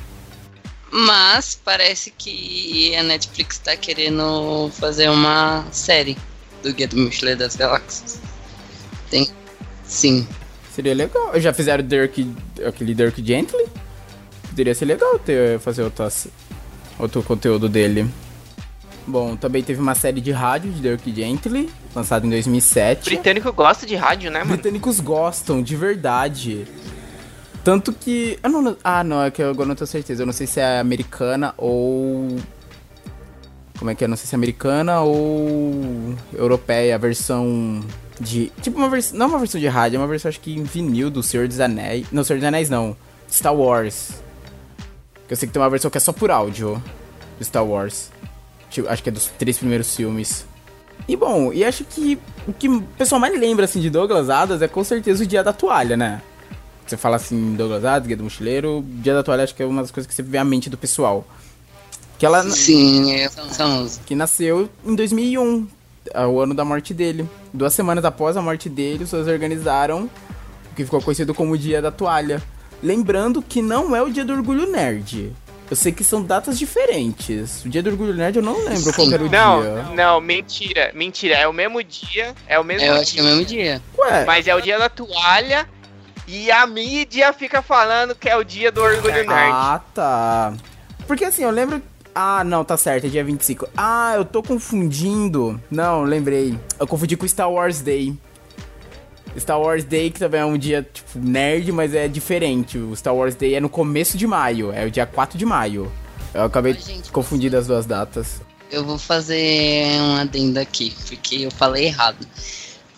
Mas 0.91 1.59
parece 1.63 2.09
que 2.09 2.95
a 2.95 3.03
Netflix 3.03 3.59
tá 3.59 3.77
querendo 3.77 4.71
fazer 4.73 5.09
uma 5.09 5.63
série 5.71 6.17
do 6.63 6.73
Guia 6.73 6.87
do 6.87 6.97
Mochileiro 6.97 7.39
das 7.39 7.55
Galáxias. 7.55 8.19
Tem. 9.11 9.29
Sim. 9.83 10.27
Seria 10.79 10.95
legal. 10.95 11.37
Já 11.41 11.51
fizeram 11.51 11.83
Dirk, 11.85 12.25
aquele 12.65 12.93
Dirk 12.95 13.21
Gently? 13.21 13.65
Poderia 14.47 14.73
ser 14.73 14.85
legal 14.85 15.19
ter, 15.19 15.59
fazer 15.59 15.83
outras, 15.83 16.29
outro 16.97 17.21
conteúdo 17.21 17.67
dele. 17.67 18.09
Bom, 19.05 19.35
também 19.35 19.61
teve 19.61 19.81
uma 19.81 19.93
série 19.93 20.21
de 20.21 20.31
rádio 20.31 20.71
de 20.71 20.79
Dirk 20.79 21.13
Gently, 21.13 21.69
lançada 21.93 22.25
em 22.25 22.29
2007. 22.29 23.09
Britânico 23.09 23.51
gosta 23.51 23.85
de 23.85 23.97
rádio, 23.97 24.31
né, 24.31 24.39
mano? 24.39 24.53
Britânicos 24.53 25.01
gostam, 25.01 25.61
de 25.61 25.75
verdade. 25.75 26.65
Tanto 27.61 27.91
que. 27.91 28.39
Ah, 28.41 28.47
não, 28.47 28.61
não- 28.61 28.77
ah, 28.81 29.03
não, 29.03 29.21
é 29.21 29.29
que 29.29 29.43
eu 29.43 29.49
agora 29.49 29.67
não 29.67 29.75
tenho 29.75 29.85
certeza. 29.85 30.21
Eu 30.21 30.25
não 30.27 30.31
sei 30.33 30.47
se 30.47 30.61
é 30.61 30.79
americana 30.79 31.53
ou. 31.57 32.37
Como 33.77 33.91
é 33.91 33.95
que 33.95 34.01
é? 34.01 34.05
Eu 34.05 34.09
Não 34.09 34.15
sei 34.15 34.27
se 34.27 34.33
é 34.33 34.37
americana 34.37 35.01
ou. 35.01 36.15
europeia, 36.33 36.95
a 36.95 36.97
versão 36.97 37.81
de. 38.19 38.51
Tipo, 38.61 38.77
uma 38.77 38.89
versão. 38.89 39.17
Não 39.17 39.27
uma 39.27 39.39
versão 39.39 39.59
de 39.59 39.67
rádio, 39.67 39.97
é 39.97 39.99
uma 39.99 40.07
versão 40.07 40.29
acho 40.29 40.39
que 40.39 40.53
em 40.53 40.63
vinil 40.63 41.09
do 41.09 41.23
Senhor 41.23 41.47
dos 41.47 41.59
Anéis. 41.59 42.07
Não, 42.11 42.23
Senhor 42.23 42.39
dos 42.39 42.47
Anéis 42.47 42.69
não. 42.69 42.95
Star 43.31 43.55
Wars. 43.55 44.11
Que 45.27 45.33
eu 45.33 45.37
sei 45.37 45.47
que 45.47 45.53
tem 45.53 45.61
uma 45.61 45.69
versão 45.69 45.89
que 45.89 45.97
é 45.97 46.01
só 46.01 46.11
por 46.11 46.31
áudio 46.31 46.81
do 47.37 47.45
Star 47.45 47.65
Wars. 47.65 48.09
Tipo, 48.69 48.89
acho 48.89 49.01
que 49.01 49.09
é 49.09 49.11
dos 49.11 49.27
três 49.37 49.57
primeiros 49.57 49.95
filmes. 49.95 50.45
E 51.07 51.15
bom, 51.15 51.51
e 51.53 51.63
acho 51.63 51.83
que 51.85 52.19
o 52.47 52.53
que 52.53 52.67
o 52.67 52.81
pessoal 52.97 53.19
mais 53.19 53.37
lembra 53.39 53.65
assim 53.65 53.79
de 53.79 53.89
Douglas 53.89 54.29
Adams 54.29 54.61
é 54.61 54.67
com 54.67 54.83
certeza 54.83 55.23
o 55.23 55.27
Dia 55.27 55.43
da 55.43 55.53
Toalha, 55.53 55.97
né? 55.97 56.21
Você 56.85 56.97
fala 56.97 57.15
assim, 57.15 57.55
Douglas 57.55 57.85
Adams, 57.85 58.07
Guia 58.07 58.17
do 58.17 58.23
Mochileiro, 58.23 58.83
Dia 58.85 59.13
da 59.13 59.23
Toalha 59.23 59.43
acho 59.43 59.55
que 59.55 59.63
é 59.63 59.65
uma 59.65 59.81
das 59.81 59.91
coisas 59.91 60.07
que 60.07 60.13
sempre 60.13 60.31
vem 60.31 60.41
à 60.41 60.43
mente 60.43 60.69
do 60.69 60.77
pessoal. 60.77 61.25
Que 62.17 62.25
ela 62.25 62.43
Sim, 62.49 63.13
é 63.13 63.29
famoso. 63.29 63.99
que 64.05 64.13
nasceu 64.13 64.69
em 64.85 64.93
2001, 64.93 65.67
é 66.13 66.25
o 66.25 66.39
ano 66.39 66.53
da 66.53 66.63
morte 66.65 66.93
dele. 66.93 67.27
Duas 67.53 67.73
semanas 67.73 68.03
após 68.05 68.35
a 68.37 68.41
morte 68.41 68.69
dele, 68.69 69.03
os 69.03 69.09
seus 69.09 69.27
organizaram 69.27 70.09
o 70.71 70.75
que 70.75 70.83
ficou 70.85 71.01
conhecido 71.01 71.33
como 71.33 71.53
o 71.53 71.57
Dia 71.57 71.81
da 71.81 71.91
Toalha. 71.91 72.41
Lembrando 72.81 73.41
que 73.41 73.61
não 73.61 73.95
é 73.95 74.01
o 74.01 74.09
Dia 74.09 74.23
do 74.23 74.33
Orgulho 74.33 74.69
Nerd. 74.71 75.33
Eu 75.69 75.75
sei 75.75 75.91
que 75.91 76.03
são 76.03 76.23
datas 76.23 76.57
diferentes. 76.57 77.63
O 77.63 77.69
Dia 77.69 77.83
do 77.83 77.89
Orgulho 77.91 78.13
Nerd 78.13 78.37
eu 78.37 78.41
não 78.41 78.57
lembro 78.65 78.91
qual 78.93 79.07
que 79.07 79.13
era 79.13 79.23
o 79.23 79.29
Não, 79.29 79.61
dia. 79.61 79.83
não, 79.95 80.19
mentira, 80.21 80.91
mentira. 80.95 81.35
É 81.35 81.47
o 81.47 81.53
mesmo 81.53 81.83
dia, 81.83 82.33
é 82.47 82.57
o 82.59 82.63
mesmo 82.63 82.87
Eu 82.87 82.93
dia. 82.93 83.01
acho 83.01 83.13
que 83.13 83.19
é 83.19 83.23
o 83.23 83.25
mesmo 83.25 83.45
dia. 83.45 83.81
Ué, 83.97 84.25
Mas 84.25 84.47
é 84.47 84.55
o 84.55 84.61
dia 84.61 84.79
da 84.79 84.89
toalha 84.89 85.67
e 86.27 86.49
a 86.51 86.65
mídia 86.65 87.31
fica 87.33 87.61
falando 87.61 88.15
que 88.15 88.27
é 88.29 88.35
o 88.35 88.43
dia 88.43 88.71
do 88.71 88.81
orgulho 88.81 89.13
nerd. 89.13 89.27
Ah, 89.53 89.81
tá. 89.93 90.53
Porque 91.05 91.25
assim, 91.25 91.43
eu 91.43 91.51
lembro. 91.51 91.81
Ah, 92.21 92.43
não, 92.43 92.65
tá 92.65 92.75
certo, 92.75 93.05
é 93.05 93.09
dia 93.09 93.23
25. 93.23 93.69
Ah, 93.77 94.11
eu 94.17 94.25
tô 94.25 94.43
confundindo. 94.43 95.57
Não, 95.71 96.03
lembrei. 96.03 96.59
Eu 96.77 96.85
confundi 96.85 97.15
com 97.15 97.25
Star 97.25 97.49
Wars 97.49 97.79
Day. 97.79 98.13
Star 99.37 99.57
Wars 99.57 99.85
Day, 99.85 100.11
que 100.11 100.19
também 100.19 100.41
é 100.41 100.45
um 100.45 100.57
dia, 100.57 100.85
tipo, 100.93 101.17
nerd, 101.17 101.71
mas 101.71 101.95
é 101.95 102.09
diferente. 102.09 102.77
O 102.77 102.93
Star 102.93 103.15
Wars 103.15 103.35
Day 103.35 103.55
é 103.55 103.61
no 103.61 103.69
começo 103.69 104.17
de 104.17 104.27
maio, 104.27 104.73
é 104.73 104.85
o 104.85 104.91
dia 104.91 105.05
4 105.05 105.37
de 105.37 105.45
maio. 105.45 105.89
Eu 106.33 106.43
acabei 106.43 106.73
gente, 106.73 107.09
confundindo 107.09 107.55
as 107.55 107.67
duas 107.67 107.85
datas. 107.85 108.41
Eu 108.69 108.83
vou 108.83 108.97
fazer 108.97 109.85
um 110.01 110.17
adendo 110.17 110.59
aqui, 110.59 110.93
porque 111.07 111.45
eu 111.45 111.51
falei 111.51 111.85
errado. 111.85 112.27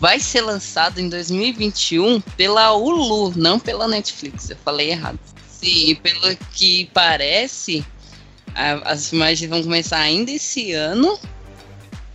Vai 0.00 0.18
ser 0.18 0.40
lançado 0.40 0.98
em 0.98 1.08
2021 1.08 2.20
pela 2.36 2.72
Hulu, 2.72 3.34
não 3.36 3.60
pela 3.60 3.86
Netflix. 3.86 4.50
Eu 4.50 4.56
falei 4.64 4.90
errado. 4.90 5.20
Sim, 5.48 5.94
pelo 6.02 6.36
que 6.52 6.90
parece, 6.92 7.86
as 8.54 9.08
filmagens 9.08 9.48
vão 9.48 9.62
começar 9.62 9.98
ainda 9.98 10.30
esse 10.30 10.72
ano. 10.72 11.18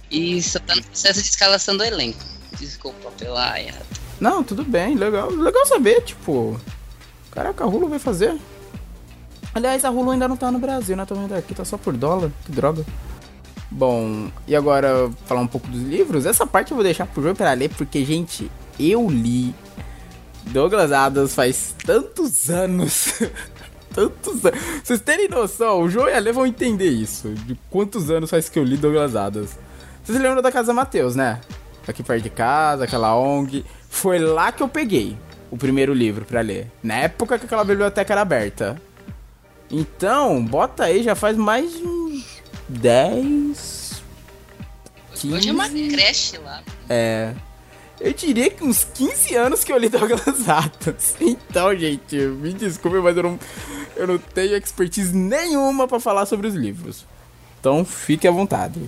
E 0.09 0.41
só 0.41 0.59
tá 0.59 0.75
no 0.75 0.83
processo 0.83 1.21
de 1.21 1.27
escalação 1.27 1.75
do 1.75 1.83
elenco. 1.83 2.19
Desculpa 2.57 3.11
pela 3.11 3.59
errada. 3.59 3.85
Não, 4.19 4.43
tudo 4.43 4.63
bem, 4.63 4.95
legal. 4.95 5.29
Legal 5.29 5.65
saber, 5.65 6.01
tipo. 6.01 6.59
Caraca, 7.31 7.63
a 7.63 7.67
Hulu 7.67 7.89
vai 7.89 7.99
fazer. 7.99 8.35
Aliás, 9.53 9.83
a 9.83 9.89
Hulu 9.89 10.11
ainda 10.11 10.27
não 10.27 10.37
tá 10.37 10.51
no 10.51 10.59
Brasil, 10.59 10.95
né? 10.95 11.05
Tô 11.05 11.15
vendo 11.15 11.33
aqui, 11.33 11.53
tá 11.53 11.65
só 11.65 11.77
por 11.77 11.95
dólar. 11.95 12.31
Que 12.45 12.51
droga. 12.51 12.85
Bom, 13.69 14.31
e 14.47 14.55
agora 14.55 15.11
falar 15.25 15.41
um 15.41 15.47
pouco 15.47 15.67
dos 15.67 15.81
livros. 15.81 16.25
Essa 16.25 16.47
parte 16.47 16.71
eu 16.71 16.75
vou 16.75 16.83
deixar 16.83 17.05
pro 17.05 17.21
João 17.21 17.35
pra 17.35 17.53
ler, 17.53 17.69
porque, 17.69 18.03
gente, 18.05 18.49
eu 18.79 19.09
li 19.09 19.53
Douglas 20.45 20.91
Adams 20.91 21.35
faz 21.35 21.75
tantos 21.85 22.49
anos. 22.49 23.13
tantos 23.97 24.45
anos. 24.45 24.59
Vocês 24.83 25.01
terem 25.01 25.27
noção, 25.27 25.81
o 25.81 25.89
João 25.89 26.07
e 26.07 26.13
a 26.13 26.19
Lê 26.19 26.31
vão 26.31 26.45
entender 26.45 26.89
isso. 26.89 27.29
De 27.29 27.57
quantos 27.71 28.11
anos 28.11 28.29
faz 28.29 28.47
que 28.47 28.59
eu 28.59 28.63
li 28.63 28.77
Douglas 28.77 29.15
Adams. 29.15 29.57
Vocês 30.03 30.19
lembram 30.19 30.41
da 30.41 30.51
Casa 30.51 30.71
Mateus, 30.71 31.15
né? 31.15 31.41
Aqui 31.87 32.03
perto 32.03 32.23
de 32.23 32.29
casa, 32.29 32.83
aquela 32.83 33.17
ONG. 33.17 33.65
Foi 33.89 34.19
lá 34.19 34.51
que 34.51 34.61
eu 34.61 34.67
peguei 34.67 35.17
o 35.49 35.57
primeiro 35.57 35.93
livro 35.93 36.25
pra 36.25 36.41
ler. 36.41 36.67
Na 36.83 36.95
época 36.95 37.39
que 37.39 37.45
aquela 37.45 37.63
biblioteca 37.63 38.13
era 38.13 38.21
aberta. 38.21 38.79
Então, 39.71 40.45
bota 40.45 40.83
aí, 40.83 41.01
já 41.01 41.15
faz 41.15 41.35
mais 41.35 41.71
de 41.73 41.83
uns 41.83 42.41
10. 42.69 44.03
Hoje 45.31 45.49
é 45.49 45.51
uma 45.51 45.67
15. 45.67 45.89
creche 45.89 46.37
lá. 46.37 46.61
É. 46.87 47.33
Eu 47.99 48.13
diria 48.13 48.49
que 48.49 48.63
uns 48.63 48.83
15 48.83 49.35
anos 49.35 49.63
que 49.63 49.73
eu 49.73 49.77
li 49.77 49.89
Douglas 49.89 50.47
Adams. 50.47 51.15
Então, 51.19 51.75
gente, 51.75 52.15
me 52.15 52.53
desculpe, 52.53 52.97
mas 52.99 53.17
eu 53.17 53.23
não, 53.23 53.39
eu 53.95 54.07
não 54.07 54.17
tenho 54.17 54.55
expertise 54.55 55.15
nenhuma 55.15 55.87
pra 55.87 55.99
falar 55.99 56.25
sobre 56.25 56.47
os 56.47 56.53
livros. 56.53 57.05
Então, 57.59 57.83
fique 57.83 58.27
à 58.27 58.31
vontade. 58.31 58.87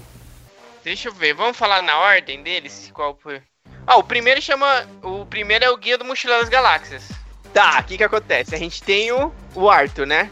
Deixa 0.83 1.09
eu 1.09 1.13
ver, 1.13 1.33
vamos 1.33 1.57
falar 1.57 1.81
na 1.81 1.97
ordem 1.97 2.43
deles? 2.43 2.91
Qual 2.93 3.17
foi? 3.21 3.41
Ah, 3.85 3.97
o 3.97 4.03
primeiro 4.03 4.41
chama. 4.41 4.87
O 5.01 5.25
primeiro 5.25 5.65
é 5.65 5.69
o 5.69 5.77
Guia 5.77 5.97
do 5.97 6.05
Mochileiro 6.05 6.43
das 6.43 6.49
Galáxias. 6.49 7.09
Tá, 7.53 7.79
o 7.79 7.83
que 7.83 7.97
que 7.97 8.03
acontece? 8.03 8.53
A 8.53 8.59
gente 8.59 8.81
tem 8.83 9.11
o, 9.11 9.33
o 9.55 9.69
Arthur, 9.69 10.05
né? 10.05 10.31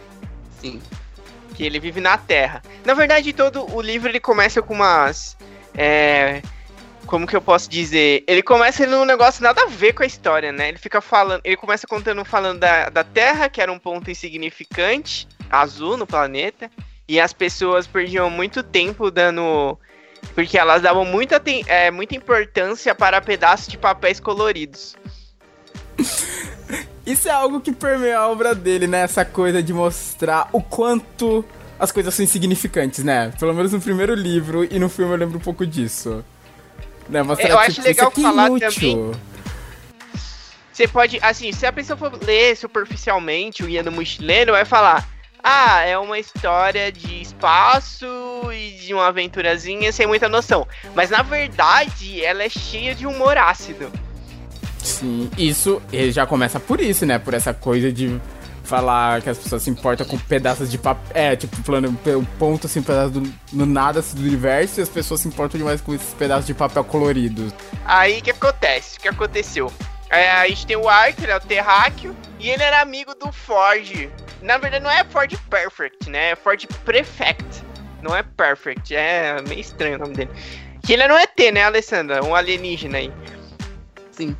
Sim. 0.62 0.80
que 1.56 1.66
ele 1.66 1.80
vive 1.80 2.00
na 2.00 2.18
Terra. 2.18 2.62
Na 2.86 2.94
verdade, 2.94 3.34
todo 3.34 3.66
o 3.76 3.82
livro 3.82 4.08
ele 4.10 4.20
começa 4.20 4.62
com 4.62 4.76
umas. 4.76 5.36
É, 5.76 6.42
como 7.08 7.26
que 7.26 7.36
eu 7.36 7.42
posso 7.42 7.70
dizer? 7.70 8.24
Ele 8.28 8.44
começa 8.44 8.86
num 8.86 9.06
negócio 9.06 9.42
nada 9.42 9.64
a 9.64 9.68
ver 9.68 9.94
com 9.94 10.04
a 10.04 10.06
história, 10.06 10.52
né? 10.52 10.68
Ele 10.70 10.78
fica 10.78 11.02
falando. 11.02 11.42
Ele 11.44 11.56
começa 11.56 11.88
contando 11.88 12.24
falando 12.24 12.60
da, 12.60 12.90
da 12.90 13.04
Terra, 13.04 13.50
que 13.50 13.62
era 13.62 13.72
um 13.72 13.80
ponto 13.80 14.12
insignificante, 14.12 15.28
azul 15.50 15.98
no 15.98 16.06
planeta. 16.06 16.70
E 17.08 17.20
as 17.20 17.32
pessoas 17.32 17.88
perdiam 17.88 18.30
muito 18.30 18.62
tempo 18.62 19.10
dando. 19.10 19.78
Porque 20.36 20.58
elas 20.58 20.82
davam 20.82 21.06
muita, 21.06 21.42
é, 21.68 21.90
muita 21.90 22.16
importância 22.16 22.94
para 22.94 23.22
pedaços 23.22 23.68
de 23.68 23.78
papéis 23.78 24.20
coloridos. 24.20 24.96
Isso 27.06 27.30
é 27.30 27.32
algo 27.32 27.62
que 27.62 27.72
permeia 27.72 28.20
a 28.20 28.28
obra 28.28 28.54
dele, 28.54 28.86
né? 28.86 29.00
Essa 29.00 29.24
coisa 29.24 29.64
de 29.64 29.72
mostrar 29.72 30.50
o 30.52 30.62
quanto 30.62 31.46
as 31.80 31.90
coisas 31.90 32.14
são 32.14 32.26
insignificantes, 32.26 33.02
né? 33.02 33.32
Pelo 33.40 33.54
menos 33.54 33.72
no 33.72 33.80
primeiro 33.80 34.14
livro 34.14 34.66
e 34.66 34.78
no 34.78 34.90
filme 34.90 35.14
eu 35.14 35.18
lembro 35.18 35.38
um 35.38 35.42
pouco 35.42 35.66
disso. 35.66 36.26
Né? 37.10 37.24
Mostrar, 37.24 37.50
Eu 37.50 37.60
acho 37.60 37.82
legal 37.82 38.10
isso 38.10 38.20
aqui 38.20 38.20
é 38.20 38.24
falar 38.24 38.48
inútil. 38.48 39.16
Você 40.72 40.88
pode, 40.88 41.18
assim, 41.24 41.52
se 41.52 41.66
a 41.66 41.72
pessoa 41.74 41.98
for 41.98 42.12
ler 42.24 42.56
superficialmente 42.56 43.64
o 43.64 43.66
Guia 43.68 43.84
do 43.84 43.92
Mochileiro, 43.92 44.52
vai 44.52 44.64
falar: 44.64 45.08
Ah, 45.44 45.82
é 45.82 45.98
uma 45.98 46.20
história 46.20 46.92
de 46.92 47.22
espaço 47.22 48.06
e 48.54 48.78
de 48.86 48.94
uma 48.94 49.08
aventurazinha 49.08 49.92
sem 49.92 50.06
muita 50.06 50.30
noção. 50.30 50.68
Mas 50.94 51.10
na 51.10 51.24
verdade, 51.24 52.24
ela 52.24 52.44
é 52.44 52.50
cheia 52.50 52.94
de 52.94 53.08
humor 53.08 53.38
ácido. 53.38 53.92
Sim, 54.84 55.30
isso 55.38 55.82
ele 55.92 56.12
já 56.12 56.26
começa 56.26 56.60
por 56.60 56.80
isso, 56.80 57.06
né? 57.06 57.18
Por 57.18 57.34
essa 57.34 57.54
coisa 57.54 57.92
de 57.92 58.22
falar 58.68 59.22
que 59.22 59.30
as 59.30 59.38
pessoas 59.38 59.64
se 59.64 59.70
importam 59.70 60.06
com 60.06 60.18
pedaços 60.18 60.70
de 60.70 60.78
papel. 60.78 61.12
É, 61.14 61.36
tipo, 61.36 61.62
plano, 61.64 61.90
um 61.90 62.26
ponto 62.38 62.68
assim, 62.68 62.82
pedaço 62.82 63.12
do, 63.12 63.34
no 63.54 63.66
nada 63.66 64.02
assim, 64.02 64.16
do 64.18 64.24
universo 64.24 64.80
e 64.80 64.84
as 64.84 64.90
pessoas 64.90 65.22
se 65.22 65.28
importam 65.28 65.58
demais 65.58 65.82
com 65.82 65.94
esses 65.94 66.14
pedaços 66.14 66.46
de 66.46 66.54
papel 66.54 66.84
coloridos. 66.84 67.54
Aí 67.86 68.20
o 68.20 68.22
que 68.22 68.32
acontece? 68.32 68.98
O 68.98 69.02
que 69.02 69.08
aconteceu? 69.08 69.72
É, 70.10 70.32
a 70.32 70.48
gente 70.48 70.66
tem 70.66 70.76
o 70.76 70.88
Arthur, 70.88 71.30
é 71.30 71.36
o 71.36 71.40
terráqueo, 71.40 72.16
e 72.40 72.50
ele 72.50 72.64
era 72.64 72.82
amigo 72.82 73.14
do 73.16 73.32
Ford. 73.32 74.10
Na 74.42 74.58
verdade, 74.58 74.84
não 74.84 74.92
é 74.92 75.04
Ford 75.04 75.34
Perfect, 75.50 76.10
né? 76.10 76.32
É 76.32 76.36
Ford 76.36 76.66
Prefect. 76.86 77.64
Não 78.02 78.16
é 78.16 78.24
Perfect, 78.24 78.96
é 78.96 79.42
meio 79.48 79.60
estranho 79.60 79.96
o 79.96 80.00
nome 80.00 80.14
dele. 80.14 80.32
Que 80.86 80.94
ele 80.94 81.04
era 81.04 81.14
um 81.14 81.18
ET, 81.18 81.54
né, 81.54 81.64
Alessandra? 81.64 82.24
Um 82.24 82.36
alienígena 82.36 83.00
aí. 83.00 83.12
Sim. 84.12 84.36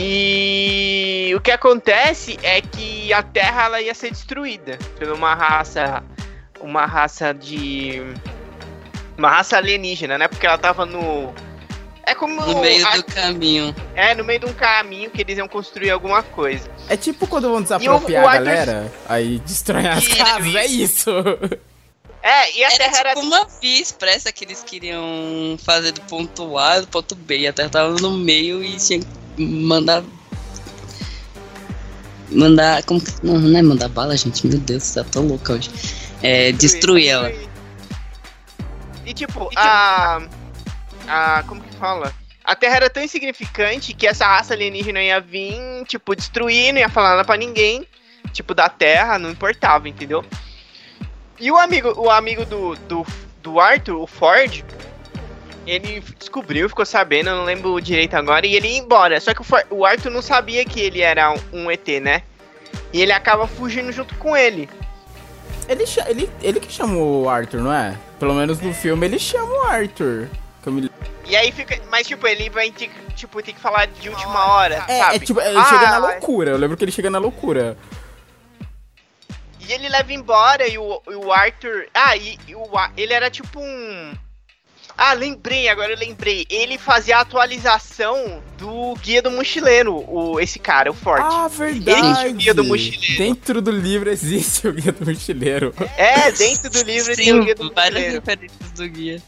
E 0.00 1.32
o 1.36 1.40
que 1.40 1.50
acontece 1.50 2.38
é 2.42 2.60
que 2.60 3.12
a 3.12 3.20
Terra 3.22 3.64
ela 3.64 3.80
ia 3.82 3.92
ser 3.94 4.10
destruída 4.10 4.78
por 4.96 5.08
uma 5.10 5.34
raça, 5.34 6.04
uma 6.60 6.86
raça 6.86 7.34
de 7.34 8.00
uma 9.16 9.28
raça 9.28 9.56
alienígena, 9.56 10.16
né? 10.16 10.28
Porque 10.28 10.46
ela 10.46 10.56
tava 10.56 10.86
no 10.86 11.34
é 12.06 12.14
como 12.14 12.40
No 12.40 12.60
meio 12.60 12.86
a- 12.86 12.96
do 12.96 13.02
caminho. 13.04 13.74
é 13.96 14.14
no 14.14 14.24
meio 14.24 14.40
de 14.40 14.46
um 14.46 14.52
caminho 14.54 15.10
que 15.10 15.20
eles 15.20 15.36
iam 15.36 15.48
construir 15.48 15.90
alguma 15.90 16.22
coisa. 16.22 16.70
É 16.88 16.96
tipo 16.96 17.26
quando 17.26 17.50
vão 17.50 17.60
desapropriar 17.60 18.22
o- 18.22 18.26
o 18.26 18.28
a 18.28 18.32
Arthur- 18.32 18.44
galera, 18.46 18.92
aí 19.08 19.38
destroem 19.40 19.88
as 19.88 20.06
casas, 20.08 20.54
é 20.54 20.66
isso. 20.66 21.10
É, 22.22 22.56
e 22.56 22.64
a 22.64 22.68
Era 22.68 22.76
Terra 22.78 22.98
era 22.98 23.14
tipo 23.14 23.26
uma 23.26 23.46
via 23.60 23.80
expressa 23.80 24.32
que 24.32 24.44
eles 24.44 24.62
queriam 24.62 25.56
fazer 25.64 25.92
do 25.92 26.00
ponto 26.02 26.56
A 26.56 26.76
ao 26.76 26.86
ponto 26.86 27.14
B. 27.14 27.38
E 27.40 27.46
a 27.46 27.52
Terra 27.52 27.68
tava 27.68 27.90
no 28.00 28.12
meio 28.12 28.62
e 28.64 28.76
tinha 28.76 29.00
que 29.00 29.06
mandar. 29.38 30.04
Mandar. 32.30 32.82
Como 32.84 33.00
que. 33.00 33.12
Não, 33.22 33.38
não 33.38 33.58
é 33.58 33.62
mandar 33.62 33.88
bala, 33.88 34.16
gente. 34.16 34.46
Meu 34.46 34.58
Deus, 34.58 34.94
tá 34.94 35.04
tão 35.04 35.26
louca 35.26 35.54
hoje. 35.54 35.70
É, 36.22 36.52
destruir 36.52 37.08
ela. 37.08 37.32
E 39.06 39.14
tipo, 39.14 39.48
a. 39.56 40.20
A. 41.06 41.42
Como 41.44 41.62
que 41.62 41.74
fala? 41.76 42.12
A 42.44 42.54
Terra 42.54 42.76
era 42.76 42.90
tão 42.90 43.02
insignificante 43.02 43.92
que 43.92 44.06
essa 44.06 44.26
raça 44.26 44.54
alienígena 44.54 45.02
ia 45.02 45.20
vir, 45.20 45.84
tipo, 45.86 46.16
destruir, 46.16 46.72
não 46.72 46.80
ia 46.80 46.88
falar 46.88 47.10
nada 47.10 47.24
pra 47.24 47.36
ninguém. 47.36 47.86
Tipo, 48.32 48.54
da 48.54 48.70
Terra, 48.70 49.18
não 49.18 49.30
importava, 49.30 49.88
entendeu? 49.88 50.24
E 51.38 51.50
o 51.50 51.56
amigo, 51.56 51.92
o 51.96 52.10
amigo 52.10 52.44
do, 52.46 52.74
do, 52.74 53.06
do 53.42 53.60
Arthur, 53.60 54.00
o 54.00 54.06
Ford, 54.06 54.64
ele 55.70 56.00
descobriu, 56.18 56.68
ficou 56.68 56.86
sabendo, 56.86 57.30
eu 57.30 57.36
não 57.36 57.44
lembro 57.44 57.78
direito 57.80 58.14
agora, 58.14 58.46
e 58.46 58.54
ele 58.56 58.68
ia 58.68 58.78
embora. 58.78 59.20
Só 59.20 59.34
que 59.34 59.42
o, 59.70 59.84
Arthur 59.84 60.10
não 60.10 60.22
sabia 60.22 60.64
que 60.64 60.80
ele 60.80 61.00
era 61.02 61.30
um, 61.52 61.70
ET, 61.70 61.86
né? 62.00 62.22
E 62.92 63.02
ele 63.02 63.12
acaba 63.12 63.46
fugindo 63.46 63.92
junto 63.92 64.14
com 64.16 64.36
ele. 64.36 64.68
Ele, 65.68 65.84
ele, 66.06 66.30
ele 66.40 66.60
que 66.60 66.72
chamou 66.72 67.24
o 67.24 67.28
Arthur, 67.28 67.60
não 67.60 67.72
é? 67.72 67.96
Pelo 68.18 68.34
menos 68.34 68.58
no 68.60 68.72
filme 68.72 69.06
ele 69.06 69.18
chama 69.18 69.52
o 69.52 69.62
Arthur. 69.64 70.28
Me- 70.66 70.90
E 71.26 71.36
aí 71.36 71.52
fica. 71.52 71.78
Mas 71.90 72.06
tipo, 72.06 72.26
ele 72.26 72.48
vai 72.50 72.70
ter, 72.70 72.88
que- 72.88 73.12
tipo, 73.14 73.42
ter 73.42 73.52
que 73.52 73.60
falar 73.60 73.86
de 73.86 74.08
última 74.08 74.52
hora, 74.54 74.84
É, 74.88 74.98
sabe? 74.98 75.16
é 75.16 75.18
tipo, 75.18 75.40
ele 75.40 75.58
Ah, 75.58 75.64
chega 75.64 75.90
na 75.90 75.98
loucura. 75.98 76.50
Eu 76.52 76.56
lembro 76.58 76.76
que 76.76 76.84
ele 76.84 76.92
chega 76.92 77.10
na 77.10 77.18
loucura. 77.18 77.76
E 79.60 79.72
ele 79.72 79.88
leva 79.88 80.12
embora 80.12 80.66
e 80.66 80.78
o, 80.78 81.02
e 81.08 81.14
o 81.14 81.30
Arthur. 81.32 81.86
Ah, 81.92 82.16
e, 82.16 82.38
e 82.46 82.54
o, 82.54 82.66
ele 82.96 83.12
era 83.12 83.30
tipo 83.30 83.60
um. 83.60 84.14
Ah, 85.00 85.12
lembrei, 85.12 85.68
agora 85.68 85.92
eu 85.92 85.96
lembrei. 85.96 86.44
Ele 86.50 86.76
fazia 86.76 87.18
a 87.18 87.20
atualização 87.20 88.42
do 88.58 88.96
Guia 88.96 89.22
do 89.22 89.30
Mochileiro, 89.30 89.94
o, 89.94 90.40
esse 90.40 90.58
cara, 90.58 90.90
o 90.90 90.94
Ford. 90.94 91.22
Ah, 91.24 91.46
verdade. 91.46 92.24
Ele 92.26 92.32
Guia 92.32 92.52
do 92.52 92.64
Mochileiro. 92.64 93.16
Dentro 93.16 93.62
do 93.62 93.70
livro 93.70 94.10
existe 94.10 94.66
o 94.66 94.72
Guia 94.72 94.90
do 94.90 95.06
Mochileiro. 95.06 95.72
É, 95.96 96.32
dentro 96.32 96.68
do 96.68 96.82
livro 96.82 97.14
tem 97.14 97.32
o 97.32 97.44
Guia 97.44 97.54
do 97.54 97.72
várias 97.72 97.94
Mochileiro. 97.94 98.20
referências 98.26 98.70
do 98.72 98.88
guia. 98.88 99.22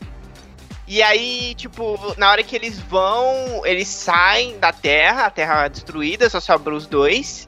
E 0.89 1.01
aí, 1.05 1.55
tipo, 1.55 2.17
na 2.19 2.33
hora 2.33 2.43
que 2.43 2.57
eles 2.57 2.81
vão, 2.81 3.65
eles 3.65 3.87
saem 3.87 4.59
da 4.59 4.73
Terra, 4.73 5.27
a 5.27 5.31
Terra 5.31 5.69
destruída, 5.69 6.29
só 6.29 6.41
sobra 6.41 6.75
os 6.75 6.89
dois, 6.89 7.47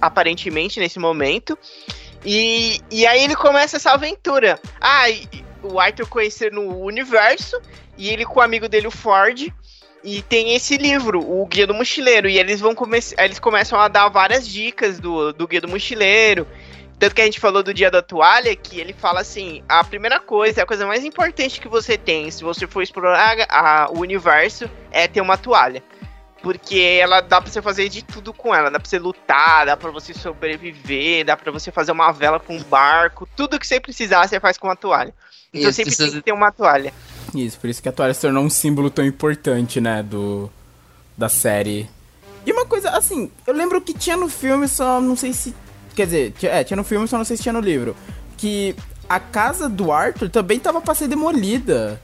aparentemente 0.00 0.80
nesse 0.80 0.98
momento. 0.98 1.56
E, 2.24 2.80
e 2.90 3.06
aí 3.06 3.22
ele 3.22 3.36
começa 3.36 3.76
essa 3.76 3.92
aventura. 3.92 4.58
Ah, 4.80 5.08
e- 5.08 5.28
o 5.62 5.78
Arthur 5.80 6.06
conhecer 6.08 6.52
no 6.52 6.78
universo, 6.78 7.60
e 7.96 8.08
ele 8.08 8.24
com 8.24 8.40
o 8.40 8.42
amigo 8.42 8.68
dele, 8.68 8.86
o 8.86 8.90
Ford. 8.90 9.52
E 10.04 10.20
tem 10.22 10.54
esse 10.54 10.76
livro, 10.76 11.20
o 11.20 11.46
Guia 11.46 11.66
do 11.66 11.74
Mochileiro, 11.74 12.28
e 12.28 12.36
eles 12.38 12.60
vão 12.60 12.74
começar. 12.74 13.24
Eles 13.24 13.38
começam 13.38 13.78
a 13.78 13.86
dar 13.86 14.08
várias 14.08 14.46
dicas 14.48 14.98
do, 14.98 15.32
do 15.32 15.46
Guia 15.46 15.60
do 15.60 15.68
Mochileiro. 15.68 16.46
Tanto 16.98 17.14
que 17.14 17.20
a 17.20 17.24
gente 17.24 17.38
falou 17.40 17.62
do 17.62 17.72
dia 17.74 17.90
da 17.90 18.02
toalha, 18.02 18.54
que 18.56 18.80
ele 18.80 18.92
fala 18.92 19.20
assim: 19.20 19.62
a 19.68 19.82
primeira 19.84 20.18
coisa, 20.18 20.62
a 20.62 20.66
coisa 20.66 20.86
mais 20.86 21.04
importante 21.04 21.60
que 21.60 21.68
você 21.68 21.96
tem, 21.96 22.30
se 22.30 22.42
você 22.42 22.66
for 22.66 22.82
explorar 22.82 23.36
a- 23.48 23.88
o 23.90 24.00
universo, 24.00 24.68
é 24.90 25.06
ter 25.06 25.20
uma 25.20 25.36
toalha. 25.36 25.82
Porque 26.42 26.98
ela 27.00 27.20
dá 27.20 27.40
pra 27.40 27.50
você 27.50 27.62
fazer 27.62 27.88
de 27.88 28.02
tudo 28.02 28.32
com 28.32 28.52
ela. 28.52 28.68
Dá 28.70 28.80
pra 28.80 28.88
você 28.88 28.98
lutar, 28.98 29.66
dá 29.66 29.76
pra 29.76 29.92
você 29.92 30.12
sobreviver, 30.12 31.24
dá 31.24 31.36
pra 31.36 31.52
você 31.52 31.70
fazer 31.70 31.92
uma 31.92 32.10
vela 32.10 32.40
com 32.40 32.56
um 32.56 32.62
barco. 32.64 33.28
Tudo 33.36 33.58
que 33.60 33.66
você 33.66 33.78
precisar, 33.78 34.26
você 34.26 34.40
faz 34.40 34.58
com 34.58 34.66
uma 34.66 34.74
toalha. 34.74 35.14
Então 35.52 35.68
as 35.68 35.76
sempre 35.76 35.90
pessoas- 35.90 36.10
tem 36.10 36.20
que 36.20 36.24
ter 36.24 36.32
uma 36.32 36.50
toalha. 36.50 36.92
Isso, 37.34 37.58
por 37.58 37.68
isso 37.68 37.82
que 37.82 37.88
a 37.88 37.92
toalha 37.92 38.14
se 38.14 38.20
tornou 38.20 38.42
um 38.44 38.50
símbolo 38.50 38.90
tão 38.90 39.04
importante, 39.04 39.80
né, 39.80 40.02
do 40.02 40.50
da 41.16 41.28
série. 41.28 41.88
E 42.46 42.52
uma 42.52 42.64
coisa, 42.64 42.90
assim, 42.90 43.30
eu 43.46 43.54
lembro 43.54 43.80
que 43.80 43.92
tinha 43.94 44.16
no 44.16 44.28
filme, 44.28 44.66
só 44.66 45.00
não 45.00 45.14
sei 45.14 45.32
se... 45.32 45.54
Quer 45.94 46.06
dizer, 46.06 46.32
tinha- 46.38 46.52
é, 46.52 46.64
tinha 46.64 46.76
no 46.76 46.82
filme, 46.84 47.06
só 47.06 47.18
não 47.18 47.24
sei 47.24 47.36
se 47.36 47.42
tinha 47.42 47.52
no 47.52 47.60
livro. 47.60 47.94
Que 48.36 48.74
a 49.08 49.20
casa 49.20 49.68
do 49.68 49.92
Arthur 49.92 50.30
também 50.30 50.58
tava 50.58 50.80
pra 50.80 50.94
ser 50.94 51.06
demolida. 51.06 52.00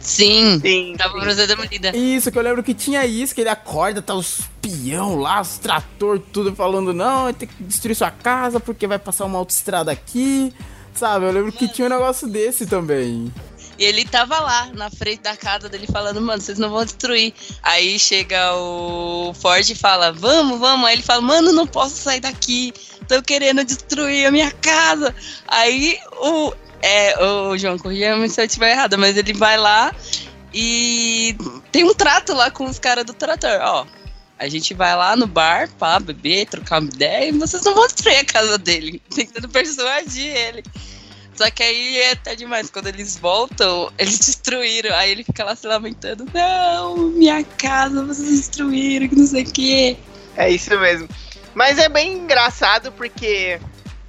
Sim, 0.00 0.60
Sim, 0.60 0.94
tava 0.96 1.14
sim. 1.14 1.20
pra 1.20 1.34
ser 1.34 1.46
demolida. 1.48 1.94
Isso, 1.96 2.30
que 2.30 2.38
eu 2.38 2.42
lembro 2.42 2.62
que 2.62 2.72
tinha 2.72 3.04
isso, 3.04 3.34
que 3.34 3.40
ele 3.40 3.50
acorda, 3.50 4.00
tá 4.00 4.14
os 4.14 4.42
peão 4.62 5.16
lá, 5.16 5.40
os 5.40 5.58
trator, 5.58 6.20
tudo 6.32 6.54
falando, 6.54 6.94
não, 6.94 7.32
tem 7.32 7.48
que 7.48 7.62
destruir 7.64 7.96
sua 7.96 8.10
casa 8.12 8.60
porque 8.60 8.86
vai 8.86 8.98
passar 9.00 9.24
uma 9.24 9.38
autoestrada 9.38 9.90
aqui, 9.90 10.54
sabe? 10.96 11.26
Eu 11.26 11.32
lembro 11.32 11.52
que 11.52 11.68
tinha 11.68 11.86
um 11.86 11.90
negócio 11.90 12.26
desse 12.26 12.66
também. 12.66 13.32
E 13.78 13.84
ele 13.84 14.04
tava 14.06 14.38
lá, 14.40 14.70
na 14.72 14.90
frente 14.90 15.20
da 15.20 15.36
casa 15.36 15.68
dele, 15.68 15.86
falando, 15.86 16.20
mano, 16.20 16.40
vocês 16.40 16.58
não 16.58 16.70
vão 16.70 16.84
destruir. 16.84 17.34
Aí 17.62 17.98
chega 17.98 18.54
o 18.54 19.34
Ford 19.34 19.68
e 19.68 19.74
fala, 19.74 20.12
vamos, 20.12 20.58
vamos. 20.58 20.86
Aí 20.88 20.94
ele 20.94 21.02
fala, 21.02 21.20
mano, 21.20 21.52
não 21.52 21.66
posso 21.66 21.96
sair 21.96 22.20
daqui. 22.20 22.72
Tô 23.06 23.22
querendo 23.22 23.64
destruir 23.64 24.26
a 24.26 24.30
minha 24.30 24.50
casa. 24.50 25.14
Aí 25.46 25.98
o. 26.20 26.52
É, 26.82 27.22
o 27.22 27.56
João, 27.56 27.78
corrija-me 27.78 28.28
se 28.28 28.40
eu 28.40 28.44
estiver 28.44 28.70
errado, 28.70 28.96
mas 28.98 29.16
ele 29.16 29.32
vai 29.32 29.56
lá 29.56 29.94
e 30.52 31.36
tem 31.72 31.84
um 31.84 31.94
trato 31.94 32.32
lá 32.32 32.50
com 32.50 32.64
os 32.64 32.78
caras 32.78 33.04
do 33.04 33.12
trator, 33.12 33.58
ó. 33.60 33.86
A 34.38 34.48
gente 34.48 34.74
vai 34.74 34.94
lá 34.94 35.16
no 35.16 35.26
bar, 35.26 35.68
pá, 35.78 35.98
beber, 35.98 36.46
trocar 36.46 36.80
uma 36.80 36.90
ideia, 36.90 37.28
e 37.28 37.32
vocês 37.32 37.62
não 37.64 37.74
vão 37.74 37.84
a 37.84 38.24
casa 38.24 38.58
dele. 38.58 39.00
Tentando 39.14 39.48
persuadir 39.48 40.36
ele. 40.36 40.62
Só 41.34 41.50
que 41.50 41.62
aí 41.62 41.98
é 41.98 42.12
até 42.12 42.34
demais. 42.34 42.70
Quando 42.70 42.88
eles 42.88 43.16
voltam, 43.16 43.90
eles 43.98 44.18
destruíram. 44.18 44.94
Aí 44.94 45.10
ele 45.10 45.24
fica 45.24 45.44
lá 45.44 45.54
se 45.54 45.66
lamentando. 45.66 46.26
Não, 46.32 46.96
minha 46.96 47.44
casa, 47.44 48.04
vocês 48.04 48.28
destruíram, 48.28 49.08
que 49.08 49.16
não 49.16 49.26
sei 49.26 49.42
o 49.42 49.52
quê. 49.52 49.96
É 50.36 50.50
isso 50.50 50.78
mesmo. 50.78 51.08
Mas 51.54 51.78
é 51.78 51.88
bem 51.88 52.12
engraçado 52.18 52.92
porque 52.92 53.58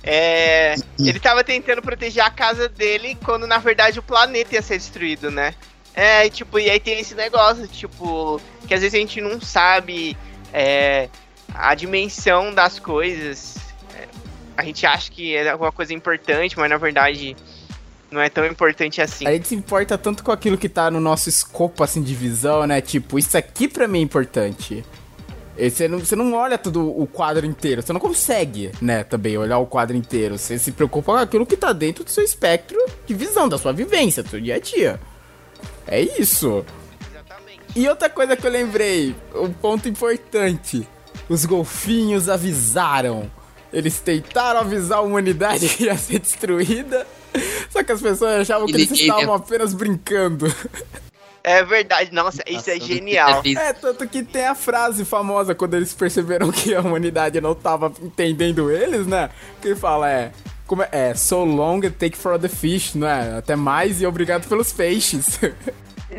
é, 0.03 0.75
ele 0.99 1.19
tava 1.19 1.43
tentando 1.43 1.81
proteger 1.81 2.23
a 2.23 2.29
casa 2.29 2.67
dele 2.67 3.17
quando 3.23 3.47
na 3.47 3.57
verdade 3.57 3.99
o 3.99 4.03
planeta 4.03 4.55
ia 4.55 4.61
ser 4.61 4.77
destruído, 4.77 5.31
né? 5.31 5.53
É, 5.97 6.29
tipo, 6.29 6.59
e 6.59 6.69
aí 6.69 6.79
tem 6.79 6.99
esse 6.99 7.15
negócio, 7.15 7.67
tipo, 7.67 8.39
que 8.67 8.73
às 8.75 8.81
vezes 8.81 8.93
a 8.93 8.99
gente 8.99 9.19
não 9.19 9.41
sabe 9.41 10.15
é, 10.53 11.09
a 11.51 11.73
dimensão 11.73 12.53
das 12.53 12.77
coisas. 12.77 13.57
É, 13.95 14.07
a 14.55 14.63
gente 14.63 14.85
acha 14.85 15.11
que 15.11 15.35
é 15.35 15.49
alguma 15.49 15.71
coisa 15.71 15.95
importante, 15.95 16.55
mas 16.55 16.69
na 16.69 16.77
verdade 16.77 17.35
não 18.11 18.21
é 18.21 18.29
tão 18.29 18.45
importante 18.45 19.01
assim. 19.01 19.25
A 19.25 19.31
gente 19.31 19.47
se 19.47 19.55
importa 19.55 19.97
tanto 19.97 20.23
com 20.23 20.31
aquilo 20.31 20.55
que 20.55 20.69
tá 20.69 20.91
no 20.91 20.99
nosso 20.99 21.29
escopo, 21.29 21.83
assim, 21.83 22.03
de 22.03 22.13
visão, 22.13 22.67
né? 22.67 22.79
Tipo, 22.79 23.17
isso 23.17 23.35
aqui 23.35 23.67
pra 23.67 23.87
mim 23.87 23.97
é 23.97 24.03
importante. 24.03 24.85
Você 25.57 25.87
não, 25.87 25.97
você 25.97 26.15
não 26.15 26.31
olha 26.33 26.59
todo 26.59 26.87
o 26.87 27.07
quadro 27.07 27.43
inteiro, 27.43 27.81
você 27.81 27.91
não 27.91 27.99
consegue, 27.99 28.71
né, 28.79 29.03
também 29.03 29.35
olhar 29.35 29.57
o 29.57 29.65
quadro 29.65 29.97
inteiro. 29.97 30.37
Você 30.37 30.59
se 30.59 30.71
preocupa 30.71 31.13
com 31.13 31.17
aquilo 31.17 31.47
que 31.47 31.57
tá 31.57 31.73
dentro 31.73 32.03
do 32.03 32.11
seu 32.11 32.23
espectro 32.23 32.77
de 33.07 33.15
visão, 33.15 33.49
da 33.49 33.57
sua 33.57 33.73
vivência, 33.73 34.21
do 34.21 34.29
seu 34.29 34.39
dia 34.39 34.57
a 34.57 34.59
dia. 34.59 34.99
É 35.87 36.01
isso. 36.01 36.65
Exatamente. 37.09 37.61
E 37.75 37.87
outra 37.87 38.09
coisa 38.09 38.35
que 38.35 38.45
eu 38.45 38.51
lembrei, 38.51 39.15
um 39.35 39.51
ponto 39.51 39.87
importante. 39.87 40.87
Os 41.29 41.45
golfinhos 41.45 42.29
avisaram. 42.29 43.31
Eles 43.71 43.99
tentaram 43.99 44.61
avisar 44.61 44.99
a 44.99 45.01
humanidade 45.01 45.67
que 45.75 45.85
ia 45.85 45.97
ser 45.97 46.19
destruída. 46.19 47.05
Só 47.69 47.83
que 47.83 47.91
as 47.91 48.01
pessoas 48.01 48.41
achavam 48.41 48.67
E 48.67 48.71
que 48.71 48.77
eles 48.77 48.91
estavam 48.91 49.33
apenas 49.33 49.73
brincando. 49.73 50.53
É 51.43 51.63
verdade, 51.63 52.13
nossa, 52.13 52.43
isso 52.45 52.69
é 52.69 52.73
Nossa, 52.73 52.85
genial. 52.85 53.41
eu 53.45 53.57
É, 53.57 53.71
tanto 53.71 54.05
que 54.05 54.21
tem 54.21 54.45
a 54.45 54.53
frase 54.53 55.05
famosa 55.05 55.55
quando 55.55 55.75
eles 55.75 55.93
perceberam 55.93 56.51
que 56.51 56.75
a 56.75 56.81
humanidade 56.81 57.39
não 57.39 57.55
tava 57.55 57.89
entendendo 58.01 58.69
eles, 58.69 59.07
né? 59.07 59.29
Que 59.61 59.73
fala, 59.73 60.09
é. 60.09 60.33
Como 60.67 60.83
é, 60.83 60.89
é, 60.91 61.13
so 61.15 61.43
long 61.43 61.77
and 61.77 61.91
take 61.91 62.17
for 62.17 62.37
the 62.37 62.49
fish, 62.49 62.93
não 62.93 63.07
é? 63.07 63.37
Até 63.37 63.55
mais 63.55 64.01
e 64.01 64.05
obrigado 64.05 64.47
pelos 64.47 64.71
peixes. 64.73 65.39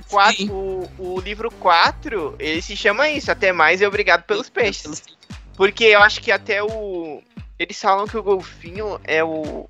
Quatro, 0.09 0.37
Sim. 0.37 0.51
o, 0.51 0.89
o 0.99 1.21
livro 1.21 1.51
4, 1.51 2.37
ele 2.39 2.63
se 2.63 2.77
chama 2.77 3.09
isso, 3.09 3.31
até 3.31 3.53
mais 3.53 3.81
e 3.81 3.87
obrigado 3.87 4.25
pelos 4.25 4.49
peixes. 4.49 5.03
Porque 5.57 5.85
eu 5.85 6.01
acho 6.01 6.21
que 6.21 6.31
até 6.31 6.63
o. 6.63 7.23
Eles 7.59 7.81
falam 7.81 8.07
que 8.07 8.17
o 8.17 8.23
golfinho 8.23 9.01
é 9.05 9.23
o. 9.25 9.67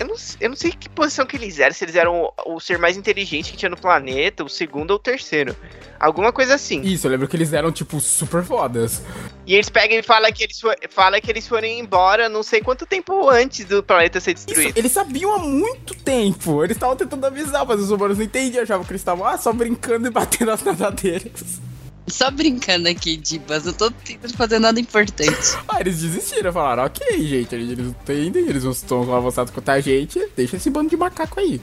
Eu 0.00 0.06
não, 0.06 0.14
eu 0.40 0.48
não 0.48 0.56
sei 0.56 0.72
que 0.72 0.88
posição 0.88 1.26
que 1.26 1.36
eles 1.36 1.58
eram, 1.58 1.74
se 1.74 1.84
eles 1.84 1.94
eram 1.94 2.32
o, 2.46 2.54
o 2.56 2.60
ser 2.60 2.78
mais 2.78 2.96
inteligente 2.96 3.52
que 3.52 3.56
tinha 3.56 3.68
no 3.68 3.76
planeta, 3.76 4.42
o 4.42 4.48
segundo 4.48 4.90
ou 4.92 4.96
o 4.96 4.98
terceiro. 4.98 5.54
Alguma 6.00 6.32
coisa 6.32 6.54
assim. 6.54 6.80
Isso, 6.80 7.06
eu 7.06 7.10
lembro 7.12 7.28
que 7.28 7.36
eles 7.36 7.52
eram, 7.52 7.70
tipo, 7.70 8.00
super 8.00 8.42
fodas. 8.42 9.02
E 9.46 9.54
eles 9.54 9.68
pegam 9.68 9.96
e 9.96 10.02
falam 10.02 10.32
que 10.32 10.42
eles, 10.42 10.60
fala 10.90 11.20
que 11.20 11.30
eles 11.30 11.46
foram 11.46 11.68
embora 11.68 12.28
não 12.28 12.42
sei 12.42 12.60
quanto 12.60 12.86
tempo 12.86 13.28
antes 13.28 13.64
do 13.66 13.82
planeta 13.82 14.18
ser 14.18 14.34
Isso, 14.34 14.46
destruído. 14.46 14.76
eles 14.76 14.90
sabiam 14.90 15.32
há 15.34 15.38
muito 15.38 15.94
tempo. 15.94 16.64
Eles 16.64 16.76
estavam 16.76 16.96
tentando 16.96 17.24
avisar, 17.26 17.64
mas 17.64 17.80
os 17.80 17.90
humanos 17.90 18.18
não 18.18 18.24
entendiam. 18.24 18.62
Achavam 18.62 18.84
que 18.84 18.92
eles 18.92 19.00
estavam 19.00 19.24
ah, 19.24 19.38
só 19.38 19.52
brincando 19.52 20.08
e 20.08 20.10
batendo 20.10 20.50
as 20.50 20.62
nadadeiras. 20.62 21.60
Só 22.06 22.30
brincando 22.30 22.88
aqui, 22.88 23.16
Dibas. 23.16 23.66
Eu 23.66 23.72
tô 23.72 23.90
tentando 23.90 24.36
fazer 24.36 24.58
nada 24.58 24.80
importante. 24.80 25.56
Ah, 25.68 25.80
eles 25.80 26.00
desistiram, 26.00 26.52
falaram, 26.52 26.84
ok, 26.84 27.26
gente, 27.26 27.54
eles 27.54 27.78
não 27.78 27.86
entendem, 27.86 28.48
eles 28.48 28.64
não 28.64 28.72
estão 28.72 29.04
tão 29.04 29.14
avançados 29.14 29.52
quanto 29.52 29.68
a 29.68 29.80
gente, 29.80 30.28
deixa 30.36 30.56
esse 30.56 30.68
bando 30.70 30.90
de 30.90 30.96
macaco 30.96 31.40
aí. 31.40 31.60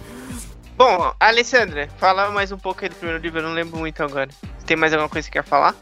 Bom, 0.78 1.14
Alessandra, 1.20 1.90
fala 1.98 2.32
mais 2.32 2.52
um 2.52 2.58
pouco 2.58 2.84
aí 2.84 2.90
do 2.90 2.96
primeiro 2.96 3.22
livro, 3.22 3.40
eu 3.40 3.44
não 3.44 3.54
lembro 3.54 3.78
muito 3.78 4.02
agora. 4.02 4.30
Tem 4.66 4.78
mais 4.78 4.94
alguma 4.94 5.10
coisa 5.10 5.28
que 5.28 5.34
quer 5.34 5.44
falar? 5.44 5.76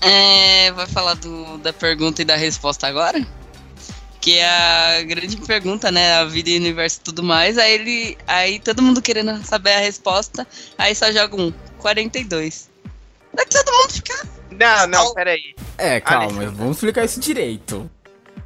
É, 0.00 0.70
vai 0.72 0.86
falar 0.86 1.14
do, 1.14 1.56
da 1.58 1.72
pergunta 1.72 2.20
e 2.20 2.24
da 2.24 2.36
resposta 2.36 2.86
agora? 2.86 3.26
Que 4.20 4.36
é 4.36 4.98
a 4.98 5.02
grande 5.02 5.38
pergunta, 5.38 5.90
né? 5.90 6.16
A 6.16 6.24
vida 6.24 6.50
e 6.50 6.58
o 6.58 6.60
universo 6.60 6.98
e 6.98 7.04
tudo 7.04 7.22
mais. 7.22 7.56
Aí 7.56 7.72
ele. 7.72 8.18
Aí 8.26 8.58
todo 8.58 8.82
mundo 8.82 9.00
querendo 9.00 9.42
saber 9.44 9.72
a 9.72 9.80
resposta. 9.80 10.46
Aí 10.76 10.94
só 10.94 11.10
joga 11.10 11.40
um 11.40 11.50
42. 11.78 12.73
Vai 13.34 13.46
todo 13.46 13.72
mundo 13.72 13.92
ficar. 13.92 14.26
Não, 14.50 14.86
não, 14.86 15.14
peraí. 15.14 15.54
É, 15.78 16.00
calma, 16.00 16.24
Alessandra. 16.24 16.46
mas 16.50 16.56
vamos 16.58 16.76
explicar 16.76 17.04
isso 17.04 17.20
direito. 17.20 17.90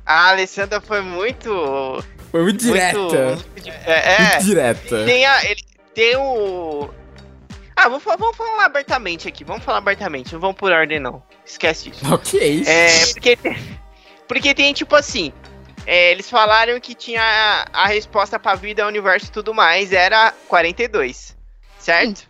A 0.07 0.31
Alessandra 0.31 0.81
foi 0.81 1.01
muito. 1.03 2.03
Foi 2.31 2.43
muito 2.43 2.65
direta. 2.65 2.99
Muito, 2.99 3.49
muito- 3.53 3.69
é, 3.69 4.15
é. 4.15 4.31
Muito 4.31 4.45
direta. 4.45 5.05
Tem, 5.05 5.27
a, 5.27 5.45
ele, 5.45 5.63
tem 5.95 6.17
o. 6.17 6.89
Ah, 7.77 7.89
vamos, 7.89 8.03
vamos 8.05 8.37
falar 8.37 8.65
abertamente 8.65 9.29
aqui. 9.29 9.45
Vamos 9.45 9.63
falar 9.65 9.79
abertamente. 9.79 10.33
Não 10.33 10.41
vamos 10.41 10.57
por 10.57 10.73
ordem, 10.73 10.99
não. 10.99 11.23
Esquece 11.45 11.91
isso. 11.91 12.13
Ok. 12.13 12.65
É, 12.67 13.07
porque, 13.13 13.37
tem- 13.37 13.79
porque 14.27 14.55
tem 14.55 14.73
tipo 14.73 14.97
assim. 14.97 15.33
é, 15.87 16.11
eles 16.11 16.29
falaram 16.29 16.81
que 16.81 16.95
tinha 16.95 17.23
a, 17.23 17.85
a 17.85 17.87
resposta 17.87 18.39
pra 18.39 18.55
vida, 18.55 18.87
universo 18.87 19.27
e 19.27 19.31
tudo 19.31 19.53
mais 19.55 19.93
era 19.93 20.33
42. 20.49 21.37
Certo? 21.79 22.28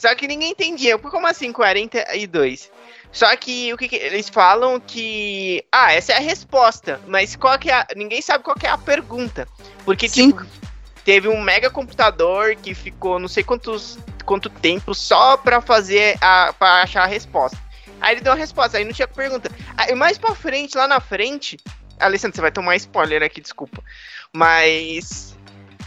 Só 0.00 0.14
que 0.14 0.26
ninguém 0.26 0.52
entendia. 0.52 0.96
Como 0.96 1.26
assim 1.26 1.52
42? 1.52 2.72
Só 3.12 3.36
que 3.36 3.70
o 3.70 3.76
que, 3.76 3.86
que 3.86 3.96
eles 3.96 4.30
falam 4.30 4.80
que. 4.80 5.62
Ah, 5.70 5.92
essa 5.92 6.14
é 6.14 6.16
a 6.16 6.20
resposta. 6.20 6.98
Mas 7.06 7.36
qual 7.36 7.58
que 7.58 7.70
é 7.70 7.74
a, 7.74 7.86
Ninguém 7.94 8.22
sabe 8.22 8.42
qual 8.42 8.56
que 8.56 8.66
é 8.66 8.70
a 8.70 8.78
pergunta. 8.78 9.46
Porque, 9.84 10.08
tipo, 10.08 10.42
teve 11.04 11.28
um 11.28 11.42
mega 11.42 11.68
computador 11.68 12.56
que 12.56 12.72
ficou 12.72 13.18
não 13.18 13.28
sei 13.28 13.44
quantos 13.44 13.98
quanto 14.24 14.48
tempo 14.48 14.94
só 14.94 15.36
pra 15.36 15.60
fazer 15.60 16.16
a. 16.22 16.54
pra 16.58 16.80
achar 16.80 17.02
a 17.02 17.06
resposta. 17.06 17.58
Aí 18.00 18.14
ele 18.14 18.22
deu 18.22 18.32
a 18.32 18.36
resposta, 18.36 18.78
aí 18.78 18.84
não 18.86 18.94
tinha 18.94 19.06
pergunta. 19.06 19.50
Aí 19.76 19.94
mais 19.94 20.16
pra 20.16 20.34
frente, 20.34 20.78
lá 20.78 20.88
na 20.88 21.00
frente. 21.00 21.58
Alessandro, 21.98 22.36
você 22.36 22.40
vai 22.40 22.50
tomar 22.50 22.74
spoiler 22.76 23.22
aqui, 23.22 23.42
desculpa. 23.42 23.84
Mas. 24.32 25.36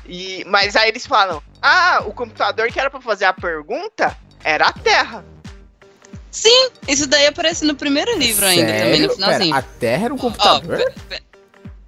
E, 0.06 0.43
mas 0.47 0.76
aí 0.76 0.89
eles 0.89 1.06
falam: 1.06 1.41
Ah, 1.62 2.04
o 2.06 2.14
computador 2.14 2.68
que 2.72 2.80
era 2.80 2.89
pra 2.89 3.01
fazer 3.01 3.26
a 3.26 3.34
pergunta 3.34 4.16
era 4.43 4.68
a 4.68 4.74
Terra. 4.74 5.24
Sim, 6.32 6.70
isso 6.88 7.06
daí 7.08 7.28
aparece 7.28 7.64
no 7.64 7.76
primeiro 7.76 8.18
livro 8.18 8.45
ainda, 8.45 8.74
também 8.74 9.01
no 9.01 9.10
Sério? 9.10 9.16
finalzinho. 9.16 9.54
Pera, 9.56 9.60
a 9.60 9.80
Terra 9.80 10.06
era 10.06 10.14
um 10.14 10.18
computador? 10.18 10.78
pe- 10.78 10.91
pe- 11.18 11.24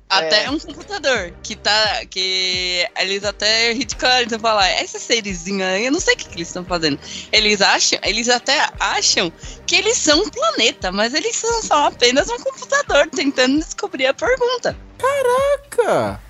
até 0.08 0.46
É. 0.46 0.50
um 0.52 0.60
computador 0.60 1.34
que 1.42 1.56
tá. 1.56 2.06
Que 2.08 2.88
eles 2.98 3.24
até 3.26 3.72
ridicularizam 3.74 4.40
falar, 4.40 4.72
esse 4.84 5.00
serizinho 5.00 5.66
aí, 5.66 5.88
eu 5.88 5.92
não 5.92 6.00
sei 6.00 6.14
o 6.14 6.18
que, 6.18 6.30
que 6.30 6.36
eles 6.36 6.48
estão 6.48 6.64
fazendo. 6.64 7.00
Eles 7.32 7.60
acham, 7.60 7.98
eles 8.04 8.30
até 8.30 8.70
acham 8.80 9.34
que 9.66 9.76
eles 9.76 9.98
são 9.98 10.20
um 10.22 10.30
planeta, 10.30 10.92
mas 10.92 11.16
eles 11.16 11.36
são 11.36 11.64
só 11.64 11.88
apenas 11.88 12.30
um 12.30 12.38
computador 12.38 13.08
tentando 13.10 13.58
descobrir 13.58 14.06
a 14.06 14.14
pergunta. 14.14 14.78
Caraca! 15.00 16.22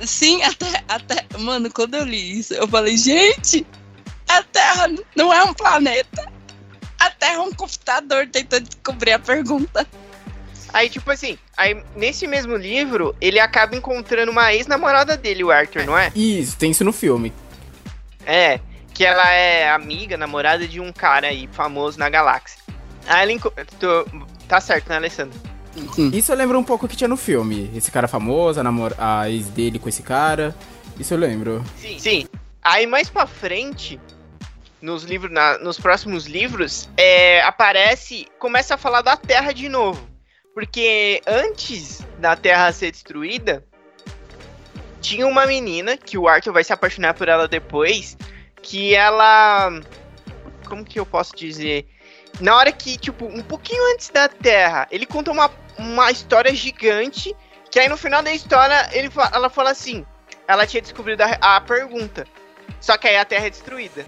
Sim, 0.00 0.42
até, 0.42 0.82
até. 0.88 1.26
Mano, 1.38 1.70
quando 1.70 1.94
eu 1.94 2.04
li 2.04 2.38
isso, 2.38 2.54
eu 2.54 2.66
falei, 2.66 2.96
gente, 2.96 3.66
a 4.28 4.42
Terra 4.42 4.88
não 5.14 5.32
é 5.32 5.42
um 5.44 5.52
planeta. 5.54 6.30
A 6.98 7.10
Terra 7.10 7.34
é 7.34 7.40
um 7.40 7.52
computador 7.52 8.26
tentando 8.28 8.68
descobrir 8.68 9.12
a 9.12 9.18
pergunta. 9.18 9.86
Aí, 10.72 10.88
tipo 10.88 11.10
assim, 11.10 11.36
aí 11.56 11.82
nesse 11.94 12.26
mesmo 12.26 12.56
livro, 12.56 13.14
ele 13.20 13.38
acaba 13.38 13.76
encontrando 13.76 14.32
uma 14.32 14.54
ex-namorada 14.54 15.16
dele, 15.16 15.44
o 15.44 15.50
Arthur, 15.50 15.84
não 15.84 15.98
é? 15.98 16.10
Isso, 16.16 16.56
tem 16.56 16.70
isso 16.70 16.82
no 16.82 16.92
filme. 16.92 17.32
É, 18.24 18.58
que 18.94 19.04
ela 19.04 19.28
é 19.30 19.68
amiga, 19.70 20.16
namorada 20.16 20.66
de 20.66 20.80
um 20.80 20.90
cara 20.92 21.26
aí 21.26 21.48
famoso 21.52 21.98
na 21.98 22.08
galáxia. 22.08 22.58
Aí 23.06 23.22
ela 23.22 23.32
enco- 23.32 23.52
tô- 23.78 24.06
Tá 24.48 24.60
certo, 24.60 24.88
né, 24.88 24.96
Alessandro? 24.96 25.38
Sim. 25.94 26.10
Isso 26.12 26.30
eu 26.32 26.36
lembro 26.36 26.58
um 26.58 26.64
pouco 26.64 26.86
que 26.86 26.96
tinha 26.96 27.08
no 27.08 27.16
filme. 27.16 27.70
Esse 27.74 27.90
cara 27.90 28.06
famoso, 28.06 28.60
a, 28.60 28.62
namor... 28.62 28.94
a 28.98 29.28
ex 29.30 29.48
dele 29.48 29.78
com 29.78 29.88
esse 29.88 30.02
cara. 30.02 30.54
Isso 30.98 31.14
eu 31.14 31.18
lembro. 31.18 31.64
Sim. 31.78 31.98
Sim. 31.98 32.26
Aí 32.62 32.86
mais 32.86 33.08
pra 33.08 33.26
frente, 33.26 33.98
nos 34.80 35.02
livros, 35.04 35.32
na- 35.32 35.58
nos 35.58 35.78
próximos 35.80 36.26
livros, 36.26 36.88
é, 36.96 37.42
aparece, 37.42 38.26
começa 38.38 38.74
a 38.74 38.78
falar 38.78 39.00
da 39.02 39.16
Terra 39.16 39.52
de 39.52 39.68
novo. 39.68 40.06
Porque 40.54 41.22
antes 41.26 42.04
da 42.18 42.36
Terra 42.36 42.70
ser 42.72 42.90
destruída, 42.90 43.64
tinha 45.00 45.26
uma 45.26 45.46
menina, 45.46 45.96
que 45.96 46.18
o 46.18 46.28
Arthur 46.28 46.52
vai 46.52 46.62
se 46.62 46.72
apaixonar 46.72 47.14
por 47.14 47.28
ela 47.28 47.48
depois, 47.48 48.16
que 48.60 48.94
ela. 48.94 49.80
Como 50.66 50.84
que 50.84 51.00
eu 51.00 51.06
posso 51.06 51.34
dizer? 51.34 51.86
Na 52.42 52.56
hora 52.56 52.72
que, 52.72 52.98
tipo, 52.98 53.24
um 53.26 53.40
pouquinho 53.42 53.80
antes 53.94 54.08
da 54.08 54.28
Terra, 54.28 54.88
ele 54.90 55.06
conta 55.06 55.30
uma, 55.30 55.48
uma 55.78 56.10
história 56.10 56.52
gigante, 56.52 57.34
que 57.70 57.78
aí 57.78 57.88
no 57.88 57.96
final 57.96 58.20
da 58.20 58.32
história 58.34 58.88
ele, 58.92 59.08
ela 59.32 59.48
fala 59.48 59.70
assim: 59.70 60.04
ela 60.48 60.66
tinha 60.66 60.82
descobrido 60.82 61.22
a, 61.22 61.56
a 61.56 61.60
pergunta. 61.60 62.26
Só 62.80 62.96
que 62.98 63.06
aí 63.06 63.16
a 63.16 63.24
Terra 63.24 63.46
é 63.46 63.50
destruída. 63.50 64.04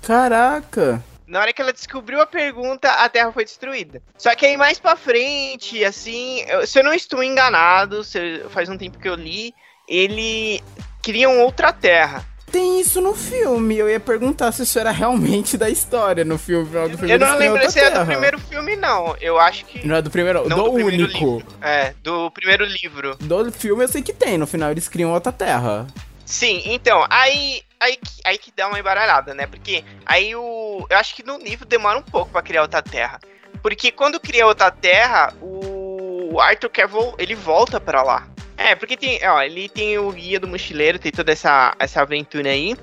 Caraca! 0.00 1.02
Na 1.26 1.40
hora 1.40 1.52
que 1.52 1.60
ela 1.60 1.72
descobriu 1.72 2.20
a 2.20 2.26
pergunta, 2.26 2.88
a 2.90 3.08
Terra 3.08 3.32
foi 3.32 3.44
destruída. 3.44 4.00
Só 4.16 4.34
que 4.36 4.46
aí 4.46 4.56
mais 4.56 4.78
pra 4.78 4.94
frente, 4.94 5.84
assim, 5.84 6.42
eu- 6.42 6.64
se 6.66 6.78
eu 6.78 6.84
não 6.84 6.94
estou 6.94 7.22
enganado, 7.24 8.04
se- 8.04 8.44
faz 8.50 8.68
um 8.68 8.78
tempo 8.78 8.98
que 8.98 9.08
eu 9.08 9.14
li, 9.16 9.52
ele 9.88 10.62
criam 11.02 11.40
outra 11.40 11.72
Terra. 11.72 12.24
Tem 12.52 12.80
isso 12.80 13.00
no 13.00 13.14
filme. 13.14 13.78
Eu 13.78 13.88
ia 13.88 13.98
perguntar 13.98 14.52
se 14.52 14.62
isso 14.62 14.78
era 14.78 14.90
realmente 14.90 15.56
da 15.56 15.70
história 15.70 16.22
no 16.24 16.36
filme. 16.38 16.64
No 16.64 16.68
final 16.70 16.88
do 16.90 16.98
filme 16.98 17.14
eu 17.14 17.18
não 17.18 17.36
lembro 17.38 17.70
se 17.70 17.80
é 17.80 17.90
do 17.90 18.04
primeiro 18.06 18.38
filme, 18.38 18.76
não. 18.76 19.16
Eu 19.20 19.38
acho 19.38 19.64
que. 19.64 19.86
Não 19.86 19.96
é 19.96 20.02
do 20.02 20.10
primeiro. 20.10 20.46
Não 20.48 20.56
do, 20.58 20.64
do 20.64 20.72
primeiro 20.74 21.04
único. 21.04 21.36
livro. 21.38 21.46
É, 21.62 21.94
do 22.02 22.30
primeiro 22.30 22.64
livro. 22.66 23.16
Do 23.18 23.50
filme 23.50 23.82
eu 23.84 23.88
sei 23.88 24.02
que 24.02 24.12
tem. 24.12 24.36
No 24.36 24.46
final 24.46 24.70
eles 24.70 24.86
criam 24.86 25.10
outra 25.12 25.32
terra. 25.32 25.86
Sim, 26.26 26.62
então, 26.66 27.04
aí, 27.10 27.62
aí, 27.80 27.96
que- 27.96 28.20
aí 28.24 28.38
que 28.38 28.52
dá 28.56 28.68
uma 28.68 28.78
embaralhada, 28.78 29.34
né? 29.34 29.46
Porque 29.46 29.82
aí 30.04 30.34
o. 30.36 30.86
Eu 30.90 30.98
acho 30.98 31.14
que 31.16 31.22
no 31.24 31.38
livro 31.38 31.66
demora 31.66 31.98
um 31.98 32.02
pouco 32.02 32.30
pra 32.32 32.42
criar 32.42 32.62
outra 32.62 32.82
terra. 32.82 33.18
Porque 33.62 33.90
quando 33.90 34.20
cria 34.20 34.46
outra 34.46 34.70
terra, 34.70 35.32
o 35.40 36.38
Arthur 36.40 36.68
quer 36.70 36.86
vol 36.86 37.14
ele 37.18 37.34
volta 37.34 37.80
pra 37.80 38.02
lá. 38.02 38.26
É, 38.62 38.74
porque 38.76 38.96
tem, 38.96 39.18
ó, 39.26 39.42
ele 39.42 39.68
tem 39.68 39.98
o 39.98 40.10
guia 40.12 40.38
do 40.38 40.46
mochileiro, 40.46 40.98
tem 40.98 41.10
toda 41.10 41.32
essa, 41.32 41.74
essa 41.78 42.02
aventura 42.02 42.50
aí. 42.50 42.76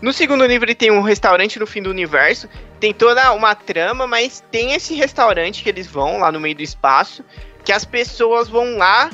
No 0.00 0.12
segundo 0.12 0.46
livro 0.46 0.66
ele 0.66 0.74
tem 0.74 0.90
um 0.90 1.02
restaurante 1.02 1.58
no 1.58 1.66
fim 1.66 1.82
do 1.82 1.90
universo, 1.90 2.48
tem 2.78 2.94
toda 2.94 3.32
uma 3.32 3.54
trama, 3.54 4.06
mas 4.06 4.42
tem 4.50 4.72
esse 4.72 4.94
restaurante 4.94 5.62
que 5.62 5.68
eles 5.68 5.86
vão 5.86 6.18
lá 6.18 6.32
no 6.32 6.40
meio 6.40 6.54
do 6.54 6.62
espaço, 6.62 7.22
que 7.64 7.72
as 7.72 7.84
pessoas 7.84 8.48
vão 8.48 8.78
lá 8.78 9.10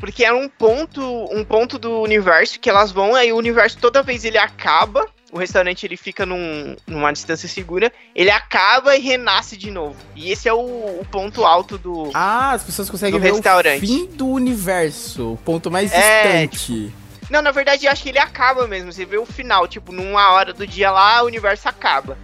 porque 0.00 0.24
é 0.24 0.32
um 0.32 0.48
ponto, 0.48 1.02
um 1.32 1.44
ponto 1.44 1.78
do 1.78 2.00
universo 2.00 2.58
que 2.60 2.70
elas 2.70 2.92
vão, 2.92 3.14
aí 3.14 3.32
o 3.32 3.36
universo 3.36 3.78
toda 3.78 4.02
vez 4.02 4.24
ele 4.24 4.38
acaba, 4.38 5.06
o 5.32 5.38
restaurante 5.38 5.84
ele 5.84 5.96
fica 5.96 6.24
num, 6.24 6.74
numa 6.86 7.12
distância 7.12 7.48
segura, 7.48 7.92
ele 8.14 8.30
acaba 8.30 8.96
e 8.96 9.00
renasce 9.00 9.56
de 9.56 9.70
novo. 9.70 9.96
E 10.16 10.30
esse 10.30 10.48
é 10.48 10.52
o, 10.52 10.58
o 10.58 11.06
ponto 11.10 11.44
alto 11.44 11.76
do. 11.76 12.10
Ah, 12.14 12.52
as 12.52 12.62
pessoas 12.62 12.88
conseguem 12.88 13.20
ver 13.20 13.32
restaurante. 13.32 13.84
o 13.84 13.86
fim 13.86 14.06
do 14.06 14.26
universo. 14.26 15.32
O 15.32 15.36
ponto 15.36 15.70
mais 15.70 15.92
É, 15.92 16.46
distante. 16.46 16.92
Não, 17.30 17.42
na 17.42 17.50
verdade, 17.50 17.84
eu 17.84 17.92
acho 17.92 18.02
que 18.02 18.08
ele 18.08 18.18
acaba 18.18 18.66
mesmo. 18.66 18.90
Você 18.90 19.04
vê 19.04 19.18
o 19.18 19.26
final, 19.26 19.68
tipo, 19.68 19.92
numa 19.92 20.32
hora 20.32 20.52
do 20.54 20.66
dia 20.66 20.90
lá, 20.90 21.22
o 21.22 21.26
universo 21.26 21.68
acaba. 21.68 22.16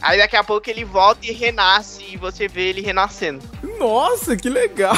Aí 0.00 0.18
daqui 0.18 0.36
a 0.36 0.44
pouco 0.44 0.68
ele 0.70 0.84
volta 0.84 1.26
e 1.26 1.32
renasce, 1.32 2.04
e 2.08 2.16
você 2.16 2.46
vê 2.48 2.68
ele 2.68 2.80
renascendo. 2.80 3.44
Nossa, 3.78 4.36
que 4.36 4.48
legal! 4.48 4.96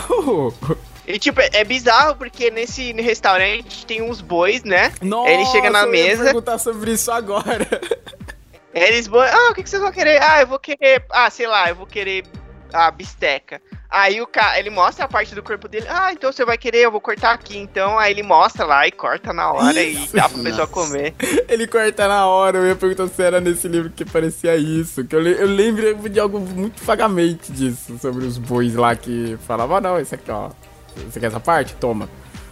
E 1.06 1.18
tipo, 1.18 1.40
é, 1.40 1.50
é 1.52 1.64
bizarro 1.64 2.16
porque 2.16 2.50
nesse 2.50 2.92
restaurante 2.92 3.84
tem 3.86 4.02
uns 4.02 4.20
bois, 4.20 4.64
né? 4.64 4.92
Nossa, 5.02 5.30
ele 5.30 5.46
chega 5.46 5.70
na 5.70 5.82
eu 5.82 5.90
mesa. 5.90 6.24
perguntar 6.24 6.58
sobre 6.58 6.92
isso 6.92 7.10
agora. 7.10 7.68
Eles 8.74 9.06
vão. 9.06 9.20
Ah, 9.20 9.50
o 9.50 9.54
que, 9.54 9.62
que 9.62 9.70
vocês 9.70 9.80
vão 9.80 9.92
querer? 9.92 10.20
Ah, 10.20 10.40
eu 10.40 10.48
vou 10.48 10.58
querer. 10.58 11.04
Ah, 11.10 11.30
sei 11.30 11.46
lá, 11.46 11.68
eu 11.68 11.76
vou 11.76 11.86
querer 11.86 12.24
a 12.72 12.90
bisteca. 12.90 13.62
Aí 13.88 14.20
o 14.20 14.26
cara, 14.26 14.58
ele 14.58 14.70
mostra 14.70 15.04
a 15.04 15.08
parte 15.08 15.32
do 15.32 15.42
corpo 15.44 15.68
dele. 15.68 15.86
Ah, 15.88 16.12
então 16.12 16.32
você 16.32 16.44
vai 16.44 16.58
querer, 16.58 16.80
eu 16.80 16.90
vou 16.90 17.00
cortar 17.00 17.32
aqui. 17.32 17.56
Então, 17.56 17.96
aí 17.96 18.10
ele 18.12 18.24
mostra 18.24 18.66
lá 18.66 18.84
e 18.88 18.90
corta 18.90 19.32
na 19.32 19.52
hora 19.52 19.80
Isso. 19.80 20.16
e 20.16 20.20
dá 20.20 20.28
pra 20.28 20.42
pessoa 20.42 20.66
Nossa. 20.66 20.72
comer. 20.72 21.14
Ele 21.48 21.68
corta 21.68 22.08
na 22.08 22.26
hora, 22.26 22.58
eu 22.58 22.66
ia 22.66 22.74
perguntar 22.74 23.06
se 23.06 23.22
era 23.22 23.40
nesse 23.40 23.68
livro 23.68 23.90
que 23.90 24.04
parecia 24.04 24.56
isso. 24.56 25.04
Que 25.04 25.14
eu, 25.14 25.22
eu 25.22 25.46
lembro 25.46 26.08
de 26.08 26.18
algo 26.18 26.40
muito 26.40 26.82
vagamente 26.82 27.52
disso, 27.52 27.96
sobre 28.00 28.24
os 28.24 28.36
bois 28.36 28.74
lá 28.74 28.96
que 28.96 29.38
falavam, 29.46 29.76
ah, 29.76 29.80
não, 29.80 30.00
esse 30.00 30.16
aqui, 30.16 30.32
ó. 30.32 30.50
Você 30.96 31.20
quer 31.20 31.26
essa 31.26 31.40
parte? 31.40 31.74
Toma. 31.74 32.08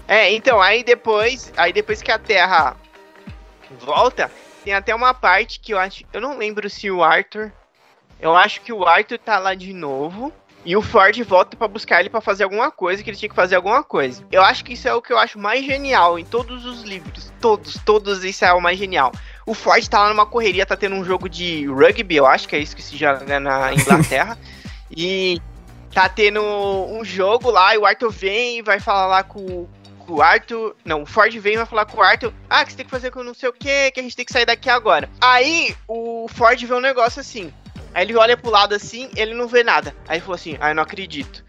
É, 0.06 0.32
então, 0.32 0.60
aí 0.60 0.82
depois. 0.82 1.52
Aí 1.56 1.72
depois 1.72 2.02
que 2.02 2.10
a 2.10 2.18
Terra 2.18 2.76
volta, 3.80 4.30
tem 4.64 4.74
até 4.74 4.94
uma 4.94 5.14
parte 5.14 5.60
que 5.60 5.72
eu 5.72 5.78
acho. 5.78 6.04
Eu 6.12 6.20
não 6.20 6.36
lembro 6.38 6.68
se 6.68 6.90
o 6.90 7.02
Arthur. 7.02 7.52
Eu 8.20 8.36
acho 8.36 8.60
que 8.60 8.72
o 8.72 8.84
Arthur 8.84 9.18
tá 9.18 9.38
lá 9.38 9.54
de 9.54 9.72
novo. 9.72 10.32
E 10.64 10.76
o 10.76 10.82
Ford 10.82 11.20
volta 11.24 11.56
pra 11.56 11.66
buscar 11.66 11.98
ele 11.98 12.08
pra 12.08 12.20
fazer 12.20 12.44
alguma 12.44 12.70
coisa, 12.70 13.02
que 13.02 13.10
ele 13.10 13.16
tinha 13.16 13.28
que 13.28 13.34
fazer 13.34 13.56
alguma 13.56 13.82
coisa. 13.82 14.24
Eu 14.30 14.42
acho 14.42 14.64
que 14.64 14.74
isso 14.74 14.86
é 14.86 14.94
o 14.94 15.02
que 15.02 15.12
eu 15.12 15.18
acho 15.18 15.36
mais 15.36 15.64
genial 15.64 16.18
em 16.18 16.24
todos 16.24 16.64
os 16.64 16.82
livros. 16.82 17.32
Todos, 17.40 17.76
todos 17.84 18.22
isso 18.22 18.44
é 18.44 18.52
o 18.52 18.60
mais 18.60 18.78
genial. 18.78 19.10
O 19.44 19.54
Ford 19.54 19.84
tá 19.88 19.98
lá 19.98 20.08
numa 20.10 20.24
correria, 20.24 20.64
tá 20.64 20.76
tendo 20.76 20.94
um 20.94 21.04
jogo 21.04 21.28
de 21.28 21.66
rugby, 21.66 22.14
eu 22.14 22.26
acho 22.26 22.46
que 22.46 22.54
é 22.54 22.60
isso 22.60 22.76
que 22.76 22.82
se 22.82 22.96
joga 22.96 23.40
na 23.40 23.74
Inglaterra. 23.74 24.38
e 24.88 25.40
tá 25.92 26.08
tendo 26.08 26.40
um 26.42 27.04
jogo 27.04 27.50
lá, 27.50 27.74
e 27.74 27.78
o 27.78 27.86
Arthur 27.86 28.10
vem 28.10 28.58
e 28.58 28.62
vai 28.62 28.80
falar 28.80 29.06
lá 29.06 29.22
com, 29.22 29.68
com 29.98 30.14
o 30.14 30.22
Arthur. 30.22 30.74
Não, 30.84 31.02
o 31.02 31.06
Ford 31.06 31.32
vem 31.38 31.54
e 31.54 31.56
vai 31.56 31.66
falar 31.66 31.86
com 31.86 31.98
o 31.98 32.02
Arthur. 32.02 32.32
Ah, 32.48 32.64
que 32.64 32.72
você 32.72 32.78
tem 32.78 32.86
que 32.86 32.90
fazer 32.90 33.10
com 33.10 33.22
não 33.22 33.34
sei 33.34 33.48
o 33.48 33.52
que, 33.52 33.90
que 33.90 34.00
a 34.00 34.02
gente 34.02 34.16
tem 34.16 34.24
que 34.24 34.32
sair 34.32 34.46
daqui 34.46 34.70
agora. 34.70 35.08
Aí 35.20 35.76
o 35.86 36.26
Ford 36.28 36.60
vê 36.60 36.74
um 36.74 36.80
negócio 36.80 37.20
assim. 37.20 37.52
Aí 37.94 38.04
ele 38.04 38.16
olha 38.16 38.36
pro 38.36 38.50
lado 38.50 38.74
assim, 38.74 39.10
ele 39.14 39.34
não 39.34 39.46
vê 39.46 39.62
nada. 39.62 39.94
Aí 40.08 40.16
ele 40.16 40.22
falou 40.22 40.34
assim: 40.34 40.56
Ah, 40.60 40.70
eu 40.70 40.74
não 40.74 40.82
acredito. 40.82 41.44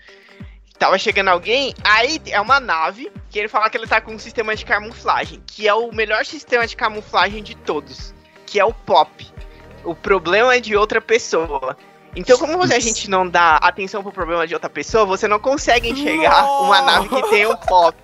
Tava 0.77 0.97
chegando 0.97 1.29
alguém, 1.29 1.73
aí 1.81 2.19
é 2.27 2.41
uma 2.41 2.59
nave 2.59 3.09
que 3.29 3.39
ele 3.39 3.47
fala 3.47 3.69
que 3.69 3.77
ele 3.77 3.87
tá 3.87 4.01
com 4.01 4.13
um 4.13 4.19
sistema 4.19 4.53
de 4.53 4.65
camuflagem, 4.65 5.41
que 5.47 5.65
é 5.65 5.73
o 5.73 5.93
melhor 5.93 6.25
sistema 6.25 6.67
de 6.67 6.75
camuflagem 6.75 7.41
de 7.41 7.55
todos, 7.55 8.13
que 8.45 8.59
é 8.59 8.65
o 8.65 8.73
pop. 8.73 9.25
O 9.85 9.95
problema 9.95 10.55
é 10.55 10.59
de 10.59 10.75
outra 10.75 10.99
pessoa. 10.99 11.77
Então, 12.15 12.37
como 12.37 12.57
você, 12.57 12.75
a 12.75 12.79
gente 12.79 13.09
não 13.09 13.27
dá 13.27 13.57
atenção 13.57 14.03
pro 14.03 14.11
problema 14.11 14.45
de 14.45 14.53
outra 14.53 14.69
pessoa, 14.69 15.05
você 15.05 15.27
não 15.27 15.39
consegue 15.39 15.89
enxergar 15.89 16.45
uma 16.61 16.81
nave 16.81 17.09
que 17.09 17.29
tem 17.29 17.47
um 17.47 17.55
pop. 17.55 17.97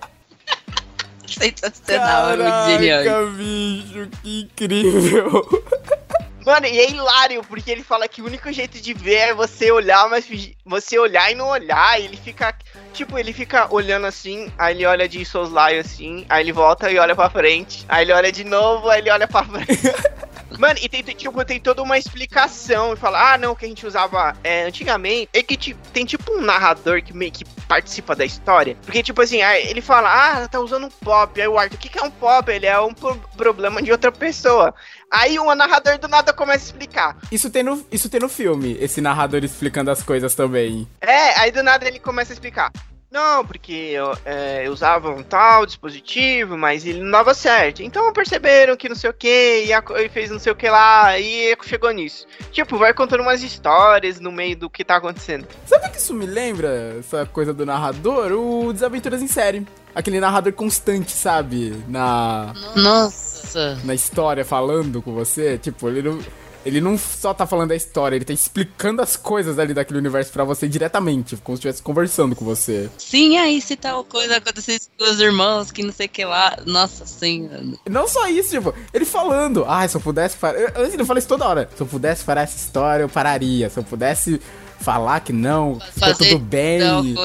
Sensacional, 1.26 2.30
é 2.30 2.36
muito. 2.36 3.04
Caraca, 3.04 3.26
bicho, 3.36 4.08
que 4.22 4.40
incrível. 4.42 5.62
Mano, 6.44 6.66
e 6.66 6.78
é 6.78 6.90
hilário, 6.90 7.44
porque 7.44 7.70
ele 7.70 7.82
fala 7.82 8.08
que 8.08 8.22
o 8.22 8.24
único 8.24 8.50
jeito 8.50 8.80
de 8.80 8.94
ver 8.94 9.14
é 9.14 9.34
você 9.34 9.70
olhar, 9.70 10.08
mas 10.08 10.26
você 10.64 10.98
olhar 10.98 11.30
e 11.30 11.34
não 11.34 11.48
olhar. 11.48 12.00
E 12.00 12.06
ele 12.06 12.16
fica. 12.16 12.54
Tipo, 12.92 13.18
ele 13.18 13.32
fica 13.32 13.72
olhando 13.72 14.06
assim, 14.06 14.50
aí 14.58 14.74
ele 14.74 14.86
olha 14.86 15.08
de 15.08 15.24
soslaio 15.24 15.80
assim, 15.80 16.24
aí 16.28 16.42
ele 16.42 16.52
volta 16.52 16.90
e 16.90 16.98
olha 16.98 17.14
pra 17.14 17.30
frente. 17.30 17.84
Aí 17.88 18.04
ele 18.04 18.12
olha 18.12 18.32
de 18.32 18.42
novo, 18.42 18.88
aí 18.88 19.00
ele 19.00 19.10
olha 19.10 19.28
pra 19.28 19.44
frente. 19.44 19.68
Mano, 20.58 20.78
e 20.82 20.88
tem, 20.88 21.02
tem, 21.02 21.14
tipo, 21.14 21.44
tem 21.44 21.60
toda 21.60 21.82
uma 21.82 21.96
explicação. 21.98 22.92
E 22.92 22.96
fala, 22.96 23.34
ah, 23.34 23.38
não, 23.38 23.54
que 23.54 23.64
a 23.64 23.68
gente 23.68 23.86
usava 23.86 24.36
é, 24.42 24.64
antigamente. 24.64 25.28
É 25.32 25.42
que 25.42 25.56
ti- 25.56 25.76
tem 25.92 26.04
tipo 26.04 26.32
um 26.32 26.40
narrador 26.40 27.02
que 27.02 27.12
meio 27.16 27.32
que 27.32 27.44
participa 27.66 28.14
da 28.16 28.24
história. 28.24 28.76
Porque, 28.84 29.02
tipo 29.02 29.20
assim, 29.22 29.42
ele 29.42 29.80
fala, 29.80 30.10
ah, 30.42 30.48
tá 30.48 30.58
usando 30.60 30.86
um 30.86 30.90
pop. 30.90 31.40
Aí 31.40 31.48
o 31.48 31.58
Arthur, 31.58 31.76
o 31.76 31.78
que, 31.78 31.88
que 31.88 31.98
é 31.98 32.02
um 32.02 32.10
pop? 32.10 32.50
Ele 32.50 32.66
é 32.66 32.78
um 32.80 32.92
pro- 32.92 33.20
problema 33.36 33.80
de 33.82 33.90
outra 33.92 34.10
pessoa. 34.12 34.74
Aí 35.10 35.38
o 35.38 35.54
narrador 35.54 35.98
do 35.98 36.08
nada 36.08 36.32
começa 36.32 36.64
a 36.64 36.66
explicar. 36.66 37.16
Isso 37.32 37.50
tem, 37.50 37.62
no, 37.62 37.84
isso 37.90 38.08
tem 38.08 38.20
no 38.20 38.28
filme, 38.28 38.76
esse 38.80 39.00
narrador 39.00 39.42
explicando 39.44 39.90
as 39.90 40.02
coisas 40.02 40.34
também. 40.34 40.86
É, 41.00 41.38
aí 41.40 41.50
do 41.50 41.62
nada 41.62 41.86
ele 41.86 41.98
começa 41.98 42.32
a 42.32 42.34
explicar. 42.34 42.70
Não, 43.10 43.44
porque 43.44 43.72
eu, 43.72 44.16
é, 44.24 44.66
eu 44.66 44.72
usava 44.72 45.10
um 45.10 45.22
tal 45.22 45.66
dispositivo, 45.66 46.56
mas 46.56 46.86
ele 46.86 47.02
não 47.02 47.10
dava 47.10 47.34
certo. 47.34 47.82
Então 47.82 48.12
perceberam 48.12 48.76
que 48.76 48.88
não 48.88 48.94
sei 48.94 49.10
o 49.10 49.14
que, 49.14 49.64
e, 49.66 49.72
a 49.72 49.82
e 49.98 50.08
fez 50.08 50.30
não 50.30 50.38
sei 50.38 50.52
o 50.52 50.56
que 50.56 50.68
lá, 50.68 51.18
e 51.18 51.56
chegou 51.62 51.90
nisso. 51.90 52.24
Tipo, 52.52 52.78
vai 52.78 52.94
contando 52.94 53.22
umas 53.22 53.42
histórias 53.42 54.20
no 54.20 54.30
meio 54.30 54.56
do 54.56 54.70
que 54.70 54.84
tá 54.84 54.96
acontecendo. 54.96 55.48
Sabe 55.66 55.86
o 55.86 55.90
que 55.90 55.98
isso 55.98 56.14
me 56.14 56.24
lembra, 56.24 56.96
essa 57.00 57.26
coisa 57.26 57.52
do 57.52 57.66
narrador? 57.66 58.30
O 58.32 58.72
Desaventuras 58.72 59.20
em 59.20 59.26
Série. 59.26 59.66
Aquele 59.92 60.20
narrador 60.20 60.52
constante, 60.52 61.10
sabe? 61.10 61.82
Na, 61.88 62.54
Nossa. 62.76 63.76
na 63.82 63.92
história, 63.92 64.44
falando 64.44 65.02
com 65.02 65.12
você. 65.12 65.58
Tipo, 65.58 65.88
ele 65.88 66.02
não, 66.02 66.20
ele 66.64 66.80
não 66.80 66.98
só 66.98 67.32
tá 67.32 67.46
falando 67.46 67.70
da 67.70 67.76
história, 67.76 68.16
ele 68.16 68.24
tá 68.24 68.32
explicando 68.32 69.02
as 69.02 69.16
coisas 69.16 69.58
ali 69.58 69.72
daquele 69.72 69.98
universo 69.98 70.32
pra 70.32 70.44
você 70.44 70.68
diretamente, 70.68 71.36
como 71.36 71.56
se 71.56 71.60
estivesse 71.60 71.82
conversando 71.82 72.36
com 72.36 72.44
você. 72.44 72.88
Sim, 72.98 73.38
aí 73.38 73.60
se 73.60 73.76
tal 73.76 74.04
coisa 74.04 74.36
acontecesse 74.36 74.88
com 74.98 75.04
os 75.04 75.20
irmãos, 75.20 75.70
que 75.70 75.82
não 75.82 75.92
sei 75.92 76.06
o 76.06 76.08
que 76.08 76.24
lá. 76.24 76.58
Nossa 76.66 77.06
senhora. 77.06 77.62
Não 77.88 78.06
só 78.06 78.28
isso, 78.28 78.50
tipo, 78.50 78.74
ele 78.92 79.04
falando, 79.04 79.64
ah, 79.66 79.86
se 79.86 79.96
eu 79.96 80.00
pudesse 80.00 80.36
parar. 80.36 80.58
Antes 80.76 80.94
ele 80.94 81.04
fala 81.04 81.18
isso 81.18 81.28
toda 81.28 81.46
hora. 81.46 81.70
Se 81.74 81.82
eu 81.82 81.86
pudesse 81.86 82.24
parar 82.24 82.42
essa 82.42 82.56
história, 82.56 83.02
eu 83.02 83.08
pararia. 83.08 83.70
Se 83.70 83.78
eu 83.78 83.84
pudesse 83.84 84.40
falar 84.80 85.20
que 85.20 85.32
não, 85.32 85.78
ficou 85.78 86.08
Fazer 86.08 86.30
tudo 86.30 86.38
bem. 86.38 86.80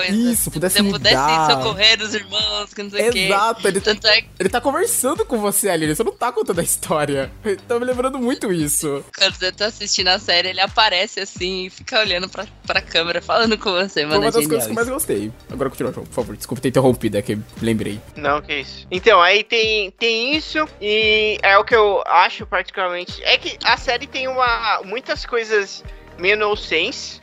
Isso, 0.10 0.52
pudesse 0.52 0.76
Se 0.76 0.82
eu 0.82 0.92
pudesse 0.92 1.16
mudar. 1.16 1.52
socorrer 1.52 2.02
os 2.02 2.14
irmãos, 2.14 2.74
que 2.74 2.84
não 2.84 2.90
sei 2.90 3.10
o 3.10 3.12
que. 3.12 3.20
Exato, 3.26 3.68
ele, 3.68 3.82
Tanto 3.82 4.08
é 4.08 4.24
ele 4.40 4.50
tá 4.50 4.62
conversando 4.62 5.26
com 5.26 5.40
você 5.40 5.70
ali, 5.70 5.86
ele 5.86 5.96
só 5.96 6.04
não 6.04 6.12
tá 6.12 6.32
contando 6.32 6.60
a 6.60 6.64
história. 6.64 7.32
Tá 7.68 7.80
me 7.80 7.86
lembrando 7.86 8.20
muito 8.20 8.52
isso. 8.52 9.04
quando 9.18 9.34
você 9.36 9.52
tá 9.52 9.68
assistindo 9.68 10.08
a 10.10 10.20
série, 10.20 10.50
ele 10.50 10.62
aparece 10.62 11.20
assim 11.20 11.66
e 11.66 11.70
fica 11.70 12.00
olhando 12.00 12.28
pra, 12.30 12.46
pra 12.66 12.82
câmera, 12.82 13.22
falando 13.22 13.58
com 13.58 13.72
você, 13.72 14.02
Foi 14.02 14.06
mano. 14.06 14.22
uma 14.22 14.28
é 14.28 14.32
das 14.32 14.44
genial 14.44 14.50
coisas 14.50 14.66
que 14.66 14.72
eu 14.72 14.76
mais 14.76 14.90
gostei. 14.90 15.32
Agora 15.50 15.70
continua, 15.70 15.92
João, 15.94 16.06
por 16.06 16.14
favor. 16.14 16.36
Desculpa 16.36 16.62
ter 16.62 16.70
interrompido, 16.70 17.18
é 17.18 17.22
que 17.22 17.38
lembrei. 17.62 18.00
Não, 18.16 18.42
que 18.42 18.60
isso. 18.60 18.86
Então, 18.92 19.22
aí 19.22 19.44
tem, 19.44 19.92
tem 19.92 20.36
isso, 20.36 20.68
e 20.82 21.38
é 21.42 21.58
o 21.58 21.64
que 21.64 21.76
eu 21.76 22.04
acho 22.06 22.46
particularmente. 22.46 23.24
É 23.24 23.38
que 23.38 23.58
a 23.64 23.78
série 23.78 24.08
tem 24.08 24.28
uma 24.28 24.82
muitas 24.84 25.26
coisas 25.26 25.84
meio 26.18 26.38
nonsense. 26.38 27.20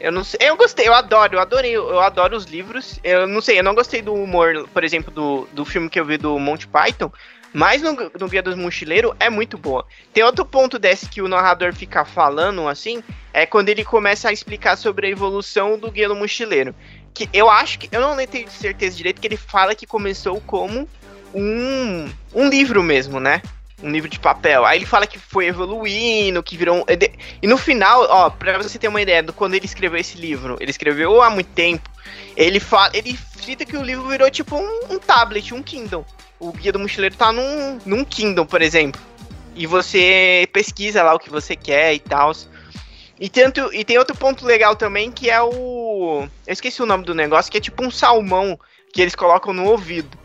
Eu 0.00 0.10
não 0.10 0.24
sei. 0.24 0.38
Eu 0.42 0.56
gostei, 0.56 0.88
eu 0.88 0.94
adoro, 0.94 1.34
eu 1.34 1.40
adorei, 1.40 1.76
eu 1.76 2.00
adoro 2.00 2.36
os 2.36 2.46
livros. 2.46 2.98
Eu 3.04 3.26
não 3.26 3.40
sei, 3.40 3.58
eu 3.58 3.62
não 3.62 3.74
gostei 3.74 4.00
do 4.00 4.14
humor, 4.14 4.66
por 4.72 4.82
exemplo, 4.82 5.12
do, 5.12 5.46
do 5.52 5.64
filme 5.64 5.90
que 5.90 6.00
eu 6.00 6.04
vi 6.04 6.16
do 6.16 6.38
Monty 6.38 6.66
Python. 6.66 7.12
Mas 7.52 7.82
no, 7.82 7.92
no 8.18 8.28
Guia 8.28 8.42
dos 8.42 8.54
Mochileiros 8.54 9.12
é 9.18 9.28
muito 9.28 9.58
boa. 9.58 9.84
Tem 10.12 10.22
outro 10.22 10.44
ponto 10.44 10.78
desse 10.78 11.08
que 11.08 11.20
o 11.20 11.28
narrador 11.28 11.74
fica 11.74 12.04
falando 12.04 12.68
assim, 12.68 13.02
é 13.32 13.44
quando 13.44 13.68
ele 13.68 13.84
começa 13.84 14.28
a 14.28 14.32
explicar 14.32 14.76
sobre 14.76 15.08
a 15.08 15.10
evolução 15.10 15.76
do 15.76 15.90
Guia 15.90 16.08
do 16.08 16.14
Mochileiro. 16.14 16.74
Que 17.12 17.28
eu 17.32 17.50
acho 17.50 17.78
que. 17.80 17.88
Eu 17.90 18.00
não 18.00 18.16
tenho 18.26 18.48
certeza 18.50 18.96
direito 18.96 19.20
que 19.20 19.26
ele 19.26 19.36
fala 19.36 19.74
que 19.74 19.86
começou 19.86 20.40
como 20.42 20.88
um, 21.34 22.08
um 22.34 22.48
livro 22.48 22.82
mesmo, 22.82 23.18
né? 23.20 23.42
Um 23.82 23.90
livro 23.90 24.08
de 24.08 24.18
papel. 24.18 24.64
Aí 24.64 24.78
ele 24.78 24.86
fala 24.86 25.06
que 25.06 25.18
foi 25.18 25.46
evoluindo, 25.46 26.42
que 26.42 26.56
virou 26.56 26.78
um. 26.78 26.84
E 27.40 27.46
no 27.46 27.56
final, 27.56 28.06
ó, 28.10 28.28
pra 28.28 28.58
você 28.58 28.78
ter 28.78 28.88
uma 28.88 29.00
ideia 29.00 29.22
do 29.22 29.32
quando 29.32 29.54
ele 29.54 29.64
escreveu 29.64 29.98
esse 29.98 30.18
livro, 30.18 30.56
ele 30.60 30.70
escreveu 30.70 31.22
há 31.22 31.30
muito 31.30 31.48
tempo. 31.48 31.88
Ele 32.36 32.60
fala. 32.60 32.90
Ele 32.94 33.18
cita 33.40 33.64
que 33.64 33.76
o 33.76 33.82
livro 33.82 34.06
virou 34.08 34.30
tipo 34.30 34.56
um, 34.56 34.80
um 34.90 34.98
tablet, 34.98 35.54
um 35.54 35.62
Kindle. 35.62 36.04
O 36.38 36.52
guia 36.52 36.72
do 36.72 36.78
mochileiro 36.78 37.16
tá 37.16 37.32
num, 37.32 37.78
num 37.84 38.04
Kindle, 38.04 38.46
por 38.46 38.62
exemplo. 38.62 39.00
E 39.54 39.66
você 39.66 40.48
pesquisa 40.52 41.02
lá 41.02 41.14
o 41.14 41.18
que 41.18 41.30
você 41.30 41.56
quer 41.56 41.94
e 41.94 41.98
tal. 41.98 42.32
E, 43.18 43.28
tanto, 43.28 43.72
e 43.74 43.84
tem 43.84 43.98
outro 43.98 44.16
ponto 44.16 44.46
legal 44.46 44.74
também 44.74 45.12
que 45.12 45.28
é 45.28 45.40
o. 45.42 46.26
Eu 46.46 46.52
esqueci 46.52 46.82
o 46.82 46.86
nome 46.86 47.04
do 47.04 47.14
negócio, 47.14 47.52
que 47.52 47.58
é 47.58 47.60
tipo 47.60 47.84
um 47.84 47.90
salmão 47.90 48.58
que 48.92 49.02
eles 49.02 49.14
colocam 49.14 49.52
no 49.52 49.66
ouvido. 49.66 50.19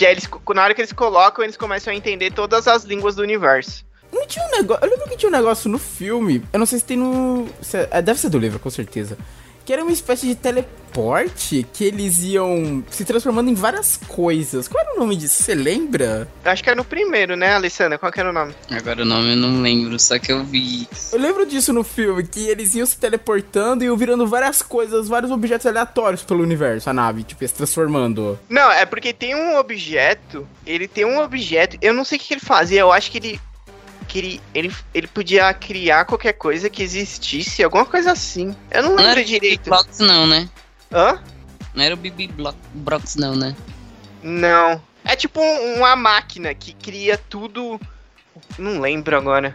Que 0.00 0.06
aí 0.06 0.12
eles, 0.14 0.26
na 0.54 0.64
hora 0.64 0.74
que 0.74 0.80
eles 0.80 0.94
colocam, 0.94 1.44
eles 1.44 1.58
começam 1.58 1.92
a 1.92 1.94
entender 1.94 2.32
todas 2.32 2.66
as 2.66 2.84
línguas 2.84 3.16
do 3.16 3.20
universo. 3.22 3.84
Não 4.10 4.26
tinha 4.26 4.42
um 4.46 4.50
negócio. 4.50 4.82
Eu 4.82 4.88
lembro 4.92 5.06
que 5.10 5.14
tinha 5.18 5.28
um 5.28 5.32
negócio 5.32 5.70
no 5.70 5.78
filme. 5.78 6.42
Eu 6.50 6.58
não 6.58 6.64
sei 6.64 6.78
se 6.78 6.86
tem 6.86 6.96
no. 6.96 7.46
se 7.60 7.76
é- 7.76 7.88
é, 7.90 8.00
deve 8.00 8.18
ser 8.18 8.30
do 8.30 8.38
livro, 8.38 8.58
com 8.58 8.70
certeza. 8.70 9.18
Que 9.64 9.72
era 9.72 9.82
uma 9.82 9.92
espécie 9.92 10.26
de 10.26 10.34
teleporte 10.34 11.66
que 11.72 11.84
eles 11.84 12.18
iam 12.22 12.82
se 12.90 13.04
transformando 13.04 13.50
em 13.50 13.54
várias 13.54 13.96
coisas. 14.08 14.66
Qual 14.66 14.82
era 14.82 14.96
o 14.96 14.98
nome 14.98 15.14
disso? 15.14 15.42
Você 15.42 15.54
lembra? 15.54 16.26
Acho 16.44 16.64
que 16.64 16.70
era 16.70 16.76
no 16.76 16.84
primeiro, 16.84 17.36
né, 17.36 17.54
Alessandra? 17.54 17.98
Qual 17.98 18.10
que 18.10 18.18
era 18.18 18.30
o 18.30 18.32
nome? 18.32 18.54
Agora 18.70 19.02
o 19.02 19.04
nome 19.04 19.32
eu 19.32 19.36
não 19.36 19.62
lembro, 19.62 19.98
só 20.00 20.18
que 20.18 20.32
eu 20.32 20.42
vi. 20.42 20.88
Eu 21.12 21.20
lembro 21.20 21.46
disso 21.46 21.72
no 21.72 21.84
filme, 21.84 22.24
que 22.24 22.48
eles 22.48 22.74
iam 22.74 22.86
se 22.86 22.96
teleportando 22.96 23.84
e 23.84 23.86
iam 23.86 23.96
virando 23.96 24.26
várias 24.26 24.62
coisas, 24.62 25.06
vários 25.06 25.30
objetos 25.30 25.66
aleatórios 25.66 26.22
pelo 26.22 26.42
universo, 26.42 26.90
a 26.90 26.92
nave, 26.92 27.22
tipo, 27.22 27.44
ia 27.44 27.48
se 27.48 27.54
transformando. 27.54 28.38
Não, 28.48 28.72
é 28.72 28.84
porque 28.84 29.12
tem 29.12 29.34
um 29.34 29.56
objeto, 29.56 30.46
ele 30.66 30.88
tem 30.88 31.04
um 31.04 31.20
objeto, 31.20 31.78
eu 31.80 31.94
não 31.94 32.04
sei 32.04 32.18
o 32.18 32.20
que 32.20 32.30
que 32.30 32.34
ele 32.34 32.40
fazia, 32.40 32.80
eu 32.80 32.92
acho 32.92 33.10
que 33.10 33.18
ele 33.18 33.40
que 34.10 34.18
ele, 34.18 34.40
ele, 34.92 35.06
podia 35.06 35.54
criar 35.54 36.04
qualquer 36.04 36.32
coisa 36.32 36.68
que 36.68 36.82
existisse, 36.82 37.62
alguma 37.62 37.86
coisa 37.86 38.10
assim. 38.10 38.54
Eu 38.70 38.82
não 38.82 38.90
Não 38.90 38.96
lembro 38.96 39.12
era 39.12 39.20
o 39.20 39.24
direito. 39.24 39.70
Blocks 39.70 40.00
não, 40.00 40.26
né? 40.26 40.48
Hã? 40.92 41.22
Não 41.72 41.84
era 41.84 41.94
o 41.94 41.96
Bibi 41.96 42.26
Blo- 42.26 42.54
Brox 42.74 43.14
não, 43.14 43.36
né? 43.36 43.54
Não. 44.20 44.82
É 45.04 45.14
tipo 45.14 45.40
um- 45.40 45.76
uma 45.76 45.94
máquina 45.94 46.52
que 46.52 46.72
cria 46.72 47.16
tudo. 47.16 47.80
Não 48.58 48.80
lembro 48.80 49.16
agora. 49.16 49.54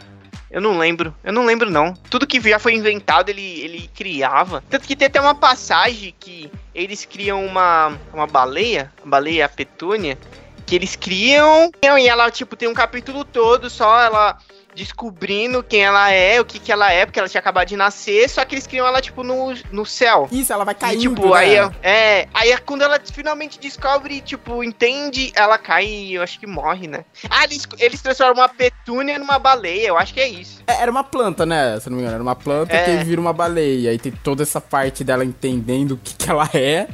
Eu 0.49 0.61
não 0.61 0.77
lembro. 0.77 1.13
Eu 1.21 1.33
não 1.33 1.43
lembro, 1.45 1.69
não. 1.69 1.93
Tudo 2.09 2.25
que 2.25 2.39
já 2.39 2.57
foi 2.57 2.73
inventado, 2.75 3.27
ele, 3.29 3.59
ele 3.59 3.89
criava. 3.93 4.63
Tanto 4.69 4.87
que 4.87 4.95
tem 4.95 5.07
até 5.07 5.19
uma 5.19 5.35
passagem 5.35 6.15
que 6.17 6.49
eles 6.73 7.03
criam 7.03 7.45
uma, 7.45 7.97
uma 8.13 8.25
baleia, 8.25 8.89
a 9.03 9.07
baleia 9.07 9.49
petúnia, 9.49 10.17
que 10.65 10.75
eles 10.75 10.95
criam 10.95 11.69
e 11.83 12.07
ela, 12.07 12.29
tipo, 12.31 12.55
tem 12.55 12.67
um 12.67 12.73
capítulo 12.73 13.23
todo 13.23 13.69
só 13.69 14.01
ela 14.01 14.37
descobrindo 14.75 15.63
quem 15.63 15.85
ela 15.85 16.11
é, 16.11 16.41
o 16.41 16.43
que 16.43 16.59
que 16.59 16.69
ela 16.69 16.91
é, 16.91 17.05
porque 17.05 17.17
ela 17.17 17.29
tinha 17.29 17.39
acabado 17.39 17.65
de 17.69 17.77
nascer, 17.77 18.29
só 18.29 18.43
que 18.43 18.55
eles 18.55 18.67
criam 18.67 18.85
ela, 18.85 19.01
tipo, 19.01 19.23
no, 19.23 19.53
no 19.71 19.85
céu. 19.85 20.27
Isso, 20.29 20.51
ela 20.51 20.65
vai 20.65 20.73
E, 20.73 20.77
caindo, 20.77 21.15
tipo, 21.15 21.29
né? 21.33 21.37
aí, 21.39 21.55
é, 21.81 22.27
aí 22.33 22.51
é 22.51 22.57
quando 22.57 22.81
ela 22.81 22.99
finalmente 23.13 23.57
descobre, 23.57 24.19
tipo, 24.19 24.61
entende, 24.65 25.31
ela 25.33 25.57
cai 25.57 25.85
e 25.85 26.15
eu 26.15 26.21
acho 26.21 26.37
que 26.37 26.45
morre, 26.45 26.87
né? 26.87 27.05
Ah, 27.29 27.45
eles, 27.45 27.65
eles 27.79 28.01
transformam 28.01 28.41
uma 28.43 28.49
petúnia 28.49 29.17
numa 29.17 29.39
baleia, 29.39 29.87
eu 29.87 29.97
acho 29.97 30.13
que 30.13 30.19
é 30.19 30.27
isso. 30.27 30.61
É, 30.67 30.81
Era 30.81 30.91
uma 30.91 31.05
planta, 31.05 31.45
né? 31.45 31.79
Se 31.79 31.89
não 31.89 31.95
me 31.95 32.01
engano, 32.01 32.15
era 32.15 32.23
uma 32.23 32.35
planta 32.35 32.75
É. 32.75 32.97
que 32.97 33.03
vira 33.05 33.21
uma 33.21 33.31
baleia. 33.31 33.93
E 33.93 33.97
tem 33.97 34.11
toda 34.11 34.43
essa 34.43 34.59
parte 34.59 35.05
dela 35.05 35.23
entendendo 35.23 35.91
o 35.93 35.97
que, 35.97 36.15
que 36.15 36.29
ela 36.29 36.49
é. 36.53 36.87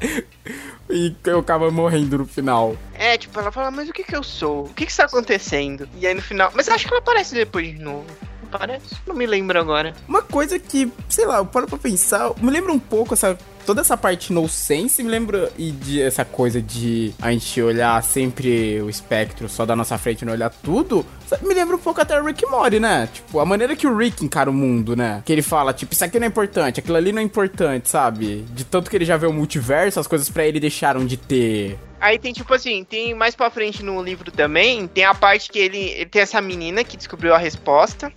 E 0.92 1.16
eu 1.26 1.40
acaba 1.40 1.72
morrendo 1.72 2.18
no 2.18 2.26
final. 2.26 2.76
É, 2.94 3.18
tipo, 3.18 3.40
ela 3.40 3.52
fala, 3.52 3.72
mas 3.72 3.90
o 3.90 3.94
que 3.94 4.04
que 4.04 4.16
eu 4.16 4.24
sou? 4.24 4.66
O 4.66 4.74
que 4.74 4.86
que 4.86 4.92
está 4.92 5.06
acontecendo? 5.06 5.88
E 5.98 6.06
aí 6.06 6.14
no 6.14 6.22
final, 6.22 6.52
mas 6.54 6.68
acho 6.70 6.86
que 6.86 6.94
ela 6.94 7.02
aparece 7.02 7.34
depois 7.34 7.68
de 7.68 7.80
novo. 7.80 8.06
Não 8.52 8.60
parece? 8.60 8.96
Não 9.08 9.16
me 9.16 9.26
lembro 9.26 9.58
agora. 9.58 9.94
Uma 10.08 10.22
coisa 10.22 10.60
que, 10.60 10.92
sei 11.08 11.26
lá, 11.26 11.38
eu 11.38 11.46
paro 11.46 11.68
pra 11.68 11.78
pensar, 11.78 12.32
me 12.42 12.52
lembra 12.52 12.72
um 12.72 12.80
pouco 12.80 13.14
essa. 13.14 13.38
Toda 13.64 13.82
essa 13.82 13.96
parte 13.96 14.34
no 14.34 14.50
sense 14.50 15.04
me 15.04 15.10
lembra 15.10 15.52
e 15.56 15.72
de 15.72 16.02
essa 16.02 16.26
coisa 16.26 16.60
de 16.60 17.14
a 17.22 17.32
gente 17.32 17.62
olhar 17.62 18.02
sempre 18.04 18.82
o 18.82 18.90
espectro 18.90 19.48
só 19.48 19.68
da 19.68 19.76
nossa 19.76 20.00
frente 20.00 20.24
e 20.24 20.26
não 20.26 20.34
olhar 20.34 20.50
tudo. 20.50 21.06
Me 21.44 21.54
lembra 21.54 21.76
um 21.76 21.80
pouco 21.80 22.02
até 22.02 22.20
o 22.20 22.26
Rick 22.26 22.44
Morty, 22.48 22.80
né? 22.80 23.08
Tipo, 23.14 23.40
a 23.40 23.46
maneira 23.46 23.76
que 23.76 23.86
o 23.86 23.96
Rick 23.96 24.26
encara 24.26 24.50
o 24.50 24.54
mundo, 24.54 24.96
né? 24.96 25.22
Que 25.24 25.32
ele 25.32 25.44
fala, 25.44 25.74
tipo, 25.74 25.94
isso 25.94 26.04
aqui 26.04 26.20
não 26.20 26.26
é 26.26 26.28
importante, 26.28 26.80
aquilo 26.80 26.98
ali 26.98 27.12
não 27.12 27.22
é 27.22 27.24
importante, 27.24 27.88
sabe? 27.88 28.44
De 28.52 28.66
tanto 28.66 28.90
que 28.90 28.98
ele 28.98 29.06
já 29.06 29.16
vê 29.16 29.28
o 29.28 29.32
multiverso, 29.34 30.00
as 30.00 30.08
coisas 30.08 30.28
pra 30.28 30.44
ele 30.44 30.60
deixaram 30.60 31.06
de 31.06 31.16
ter. 31.16 31.78
Aí 32.02 32.18
tem 32.18 32.34
tipo 32.34 32.52
assim, 32.52 32.84
tem 32.84 33.14
mais 33.14 33.36
pra 33.36 33.52
frente 33.52 33.84
no 33.84 34.02
livro 34.02 34.32
também, 34.32 34.88
tem 34.88 35.06
a 35.06 35.14
parte 35.14 35.52
que 35.52 35.60
ele, 35.60 35.78
ele 35.78 36.08
tem 36.08 36.24
essa 36.24 36.42
menina 36.42 36.84
que 36.84 36.98
descobriu 36.98 37.36
a 37.36 37.38
resposta. 37.38 38.12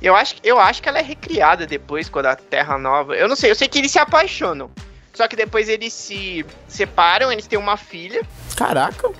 Eu 0.00 0.14
acho, 0.14 0.36
eu 0.44 0.58
acho 0.58 0.82
que 0.82 0.88
ela 0.88 0.98
é 0.98 1.02
recriada 1.02 1.66
depois, 1.66 2.08
quando 2.08 2.26
a 2.26 2.36
Terra 2.36 2.78
Nova. 2.78 3.16
Eu 3.16 3.28
não 3.28 3.36
sei, 3.36 3.50
eu 3.50 3.54
sei 3.54 3.68
que 3.68 3.78
eles 3.78 3.90
se 3.90 3.98
apaixonam. 3.98 4.70
Só 5.12 5.26
que 5.26 5.34
depois 5.34 5.68
eles 5.68 5.92
se 5.92 6.46
separam, 6.68 7.32
eles 7.32 7.46
têm 7.46 7.58
uma 7.58 7.76
filha. 7.76 8.22
Caraca! 8.56 9.10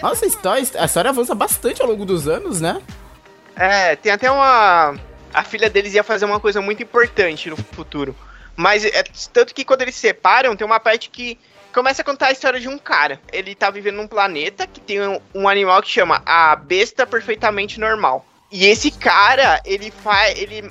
Nossa, 0.00 0.24
a 0.24 0.28
história, 0.28 0.64
a 0.78 0.84
história 0.84 1.10
avança 1.10 1.34
bastante 1.34 1.82
ao 1.82 1.88
longo 1.88 2.04
dos 2.04 2.28
anos, 2.28 2.60
né? 2.60 2.80
É, 3.56 3.96
tem 3.96 4.12
até 4.12 4.30
uma. 4.30 4.96
A 5.34 5.44
filha 5.44 5.68
deles 5.68 5.94
ia 5.94 6.04
fazer 6.04 6.24
uma 6.24 6.38
coisa 6.38 6.60
muito 6.60 6.82
importante 6.82 7.50
no 7.50 7.56
futuro. 7.56 8.14
Mas 8.54 8.84
é 8.84 9.02
tanto 9.32 9.54
que 9.54 9.64
quando 9.64 9.82
eles 9.82 9.94
se 9.94 10.02
separam, 10.02 10.54
tem 10.54 10.66
uma 10.66 10.78
parte 10.78 11.08
que 11.08 11.38
começa 11.72 12.02
a 12.02 12.04
contar 12.04 12.26
a 12.26 12.32
história 12.32 12.60
de 12.60 12.68
um 12.68 12.78
cara. 12.78 13.20
Ele 13.32 13.54
tá 13.54 13.70
vivendo 13.70 13.96
num 13.96 14.06
planeta 14.06 14.66
que 14.66 14.80
tem 14.80 15.00
um, 15.00 15.20
um 15.34 15.48
animal 15.48 15.80
que 15.82 15.88
chama 15.88 16.22
a 16.26 16.54
besta 16.54 17.06
perfeitamente 17.06 17.80
normal. 17.80 18.26
E 18.52 18.66
esse 18.66 18.90
cara, 18.90 19.60
ele 19.64 19.90
faz. 19.90 20.38
ele 20.38 20.70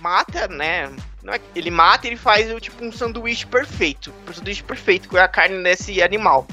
mata, 0.00 0.48
né? 0.48 0.90
Não 1.22 1.32
é- 1.32 1.40
ele 1.54 1.70
mata 1.70 2.06
e 2.06 2.10
ele 2.10 2.16
faz 2.16 2.50
o 2.52 2.58
tipo 2.58 2.84
um 2.84 2.90
sanduíche 2.90 3.46
perfeito. 3.46 4.12
Um 4.28 4.32
sanduíche 4.32 4.62
perfeito 4.62 5.08
com 5.08 5.16
a 5.16 5.28
carne 5.28 5.62
desse 5.62 6.02
animal. 6.02 6.46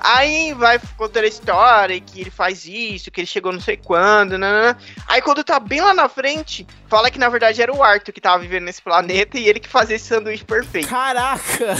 Aí 0.00 0.52
vai 0.54 0.78
contando 0.96 1.24
a 1.24 1.28
história 1.28 1.94
e 1.94 2.00
que 2.00 2.20
ele 2.20 2.30
faz 2.30 2.66
isso, 2.66 3.10
que 3.10 3.20
ele 3.20 3.26
chegou 3.26 3.52
não 3.52 3.60
sei 3.60 3.76
quando, 3.76 4.36
nanana. 4.36 4.76
Aí 5.06 5.22
quando 5.22 5.42
tá 5.44 5.58
bem 5.58 5.80
lá 5.80 5.94
na 5.94 6.08
frente, 6.08 6.66
fala 6.88 7.10
que 7.10 7.18
na 7.18 7.28
verdade 7.28 7.62
era 7.62 7.72
o 7.72 7.82
Arthur 7.82 8.12
que 8.12 8.20
tava 8.20 8.38
vivendo 8.42 8.64
nesse 8.64 8.82
planeta 8.82 9.38
e 9.38 9.48
ele 9.48 9.58
que 9.60 9.68
fazia 9.68 9.96
esse 9.96 10.06
sanduíche 10.06 10.44
perfeito. 10.44 10.88
Caraca! 10.88 11.76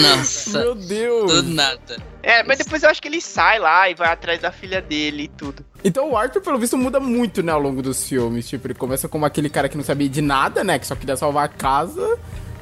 Nossa, 0.00 0.58
Meu 0.58 0.74
Deus! 0.74 1.32
do 1.32 1.42
nada. 1.42 1.96
É, 2.22 2.42
mas 2.42 2.58
depois 2.58 2.82
eu 2.82 2.90
acho 2.90 3.00
que 3.02 3.08
ele 3.08 3.20
sai 3.20 3.58
lá 3.58 3.88
e 3.88 3.94
vai 3.94 4.08
atrás 4.08 4.40
da 4.40 4.52
filha 4.52 4.80
dele 4.80 5.24
e 5.24 5.28
tudo. 5.28 5.64
Então 5.84 6.10
o 6.10 6.16
Arthur, 6.16 6.40
pelo 6.40 6.58
visto, 6.58 6.76
muda 6.76 7.00
muito, 7.00 7.42
né, 7.42 7.52
ao 7.52 7.60
longo 7.60 7.82
dos 7.82 8.08
filmes. 8.08 8.48
Tipo, 8.48 8.68
ele 8.68 8.74
começa 8.74 9.08
como 9.08 9.24
aquele 9.24 9.50
cara 9.50 9.68
que 9.68 9.76
não 9.76 9.84
sabia 9.84 10.08
de 10.08 10.22
nada, 10.22 10.62
né? 10.62 10.78
Que 10.78 10.86
só 10.86 10.94
queria 10.94 11.16
salvar 11.16 11.44
a 11.44 11.48
casa 11.48 12.18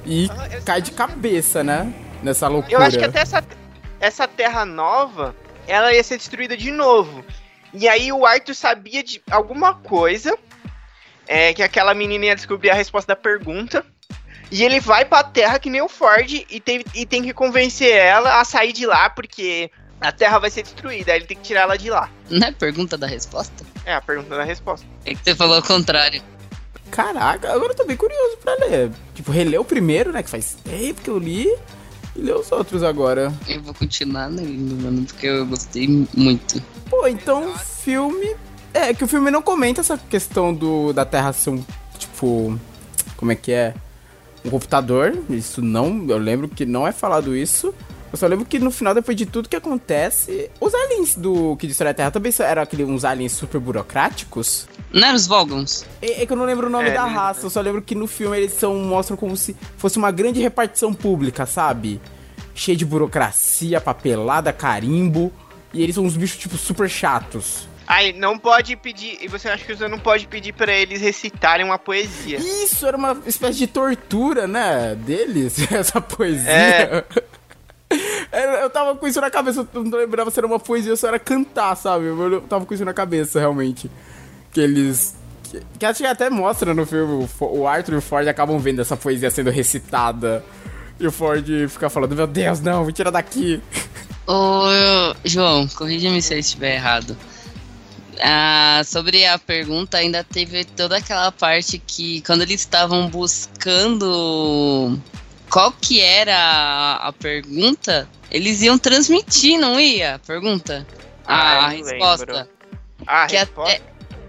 e 0.06 0.28
cai 0.64 0.80
de 0.80 0.92
cabeça, 0.92 1.62
né? 1.62 1.92
Nessa 2.22 2.48
loucura. 2.48 2.74
Eu 2.74 2.82
acho 2.82 2.98
que 2.98 3.04
até 3.04 3.20
essa, 3.20 3.44
essa 4.00 4.26
Terra 4.26 4.64
Nova, 4.64 5.34
ela 5.66 5.92
ia 5.92 6.02
ser 6.02 6.16
destruída 6.16 6.56
de 6.56 6.70
novo. 6.70 7.24
E 7.72 7.88
aí 7.88 8.12
o 8.12 8.26
Arthur 8.26 8.54
sabia 8.54 9.02
de 9.02 9.22
alguma 9.30 9.74
coisa, 9.74 10.36
é, 11.26 11.54
que 11.54 11.62
aquela 11.62 11.94
menina 11.94 12.26
ia 12.26 12.34
descobrir 12.34 12.70
a 12.70 12.74
resposta 12.74 13.14
da 13.14 13.16
pergunta. 13.16 13.84
E 14.50 14.64
ele 14.64 14.80
vai 14.80 15.04
pra 15.04 15.22
Terra 15.22 15.60
que 15.60 15.70
nem 15.70 15.80
o 15.80 15.88
Ford 15.88 16.28
e 16.50 16.60
tem, 16.60 16.84
e 16.92 17.06
tem 17.06 17.22
que 17.22 17.32
convencer 17.32 17.92
ela 17.94 18.40
a 18.40 18.44
sair 18.44 18.72
de 18.72 18.84
lá, 18.84 19.08
porque 19.08 19.70
a 20.00 20.12
Terra 20.12 20.38
vai 20.38 20.50
ser 20.50 20.62
destruída, 20.62 21.12
aí 21.12 21.18
ele 21.18 21.26
tem 21.26 21.36
que 21.36 21.42
tirar 21.42 21.62
ela 21.62 21.76
de 21.76 21.90
lá. 21.90 22.08
Não 22.30 22.46
é 22.46 22.52
pergunta 22.52 22.96
da 22.96 23.06
resposta? 23.06 23.64
É 23.84 23.94
a 23.94 24.00
pergunta 24.00 24.36
da 24.36 24.44
resposta. 24.44 24.86
É 25.04 25.14
que 25.14 25.22
você 25.22 25.34
falou 25.34 25.58
o 25.58 25.62
contrário. 25.62 26.22
Caraca, 26.90 27.52
agora 27.52 27.72
eu 27.72 27.76
tô 27.76 27.84
bem 27.84 27.96
curioso 27.96 28.36
pra 28.38 28.54
ler. 28.54 28.90
Tipo, 29.14 29.30
reler 29.30 29.60
o 29.60 29.64
primeiro, 29.64 30.12
né? 30.12 30.22
Que 30.22 30.30
faz 30.30 30.56
tempo 30.64 31.02
que 31.02 31.10
eu 31.10 31.18
li. 31.18 31.46
E 32.16 32.20
ler 32.20 32.34
os 32.34 32.50
outros 32.50 32.82
agora. 32.82 33.32
Eu 33.46 33.62
vou 33.62 33.74
continuar 33.74 34.26
lendo, 34.26 34.82
mano, 34.82 35.04
porque 35.04 35.26
eu 35.26 35.46
gostei 35.46 35.86
muito. 36.14 36.60
Pô, 36.88 37.06
então 37.06 37.52
o 37.52 37.58
filme. 37.58 38.34
É, 38.72 38.94
que 38.94 39.04
o 39.04 39.08
filme 39.08 39.30
não 39.30 39.42
comenta 39.42 39.80
essa 39.80 39.98
questão 39.98 40.52
do 40.52 40.92
da 40.92 41.04
Terra 41.04 41.32
ser 41.32 41.50
um. 41.50 41.64
Tipo. 41.98 42.58
Como 43.16 43.30
é 43.30 43.36
que 43.36 43.52
é? 43.52 43.74
Um 44.44 44.50
computador. 44.50 45.16
Isso 45.28 45.62
não. 45.62 46.06
Eu 46.08 46.18
lembro 46.18 46.48
que 46.48 46.66
não 46.66 46.86
é 46.86 46.92
falado 46.92 47.36
isso. 47.36 47.72
Eu 48.12 48.18
só 48.18 48.26
lembro 48.26 48.44
que 48.44 48.58
no 48.58 48.70
final, 48.70 48.92
depois 48.92 49.16
de 49.16 49.24
tudo 49.24 49.48
que 49.48 49.54
acontece, 49.56 50.50
os 50.60 50.74
aliens 50.74 51.14
do 51.14 51.56
que 51.56 51.66
destrói 51.66 51.92
a 51.92 51.94
Terra 51.94 52.10
também 52.10 52.32
eram 52.40 52.62
aqueles 52.62 52.88
uns 52.88 53.04
aliens 53.04 53.32
super 53.32 53.60
burocráticos. 53.60 54.66
Não 54.92 55.06
eram 55.06 55.16
os 55.16 55.26
Vogons? 55.26 55.86
É, 56.02 56.22
é 56.22 56.26
que 56.26 56.32
eu 56.32 56.36
não 56.36 56.44
lembro 56.44 56.66
o 56.66 56.70
nome 56.70 56.88
É, 56.88 56.94
da 56.94 57.06
né? 57.06 57.12
raça, 57.12 57.46
eu 57.46 57.50
só 57.50 57.60
lembro 57.60 57.80
que 57.82 57.94
no 57.94 58.06
filme 58.08 58.36
eles 58.36 58.52
são, 58.54 58.74
mostram 58.76 59.16
como 59.16 59.36
se 59.36 59.56
fosse 59.76 59.96
uma 59.98 60.10
grande 60.10 60.40
repartição 60.40 60.92
pública, 60.92 61.46
sabe? 61.46 62.00
Cheio 62.54 62.76
de 62.76 62.84
burocracia, 62.84 63.80
papelada, 63.80 64.52
carimbo. 64.52 65.32
E 65.72 65.80
eles 65.82 65.94
são 65.94 66.04
uns 66.04 66.16
bichos, 66.16 66.36
tipo, 66.36 66.56
super 66.56 66.90
chatos. 66.90 67.68
Aí 67.86 68.12
não 68.12 68.36
pode 68.36 68.74
pedir. 68.76 69.18
E 69.20 69.28
você 69.28 69.48
acha 69.48 69.64
que 69.64 69.74
você 69.76 69.86
não 69.88 69.98
pode 69.98 70.26
pedir 70.26 70.52
pra 70.52 70.72
eles 70.72 71.00
recitarem 71.00 71.64
uma 71.64 71.78
poesia. 71.78 72.38
Isso 72.38 72.86
era 72.86 72.96
uma 72.96 73.16
espécie 73.26 73.58
de 73.58 73.66
tortura, 73.68 74.46
né? 74.48 74.96
Deles, 74.96 75.56
essa 75.70 76.00
poesia. 76.00 76.50
É. 76.50 77.04
Eu 78.62 78.70
tava 78.70 78.94
com 78.94 79.06
isso 79.06 79.20
na 79.20 79.30
cabeça, 79.30 79.66
eu 79.74 79.84
não 79.84 79.98
lembrava 79.98 80.30
se 80.30 80.38
era 80.38 80.46
uma 80.46 80.60
poesia 80.60 80.92
ou 80.92 80.96
se 80.96 81.06
era 81.06 81.18
cantar, 81.18 81.76
sabe? 81.76 82.06
Eu 82.06 82.40
tava 82.42 82.64
com 82.64 82.72
isso 82.72 82.84
na 82.84 82.94
cabeça, 82.94 83.40
realmente. 83.40 83.90
Que 84.52 84.60
eles. 84.60 85.16
Que, 85.78 85.84
acho 85.84 85.98
que 85.98 86.06
até 86.06 86.30
mostra 86.30 86.72
no 86.72 86.86
filme, 86.86 87.28
o 87.40 87.66
Arthur 87.66 87.94
e 87.94 87.96
o 87.96 88.00
Ford 88.00 88.28
acabam 88.28 88.58
vendo 88.58 88.80
essa 88.80 88.96
poesia 88.96 89.30
sendo 89.30 89.50
recitada. 89.50 90.44
E 91.00 91.06
o 91.06 91.10
Ford 91.10 91.44
fica 91.68 91.90
falando: 91.90 92.14
Meu 92.14 92.26
Deus, 92.26 92.60
não, 92.60 92.84
me 92.84 92.92
tira 92.92 93.10
daqui. 93.10 93.60
Ô, 94.26 94.62
João, 95.24 95.66
corrija-me 95.66 96.22
se 96.22 96.34
eu 96.34 96.38
estiver 96.38 96.76
errado. 96.76 97.16
Ah, 98.22 98.82
sobre 98.84 99.26
a 99.26 99.38
pergunta, 99.38 99.96
ainda 99.96 100.22
teve 100.22 100.64
toda 100.64 100.98
aquela 100.98 101.32
parte 101.32 101.82
que 101.84 102.20
quando 102.22 102.42
eles 102.42 102.60
estavam 102.60 103.08
buscando 103.08 104.98
qual 105.50 105.72
que 105.72 106.00
era 106.00 106.36
a, 106.36 107.08
a 107.08 107.12
pergunta, 107.12 108.08
eles 108.30 108.62
iam 108.62 108.78
transmitir, 108.78 109.58
não 109.58 109.78
ia? 109.80 110.14
A 110.14 110.18
pergunta? 110.18 110.86
Ah, 111.26 111.66
a 111.68 111.74
eu 111.76 111.84
não 111.84 111.90
resposta. 111.90 112.32
lembro. 112.32 112.48
Ah, 113.06 113.26
Que 113.26 113.36
resposta? 113.36 113.74
até, 113.74 113.82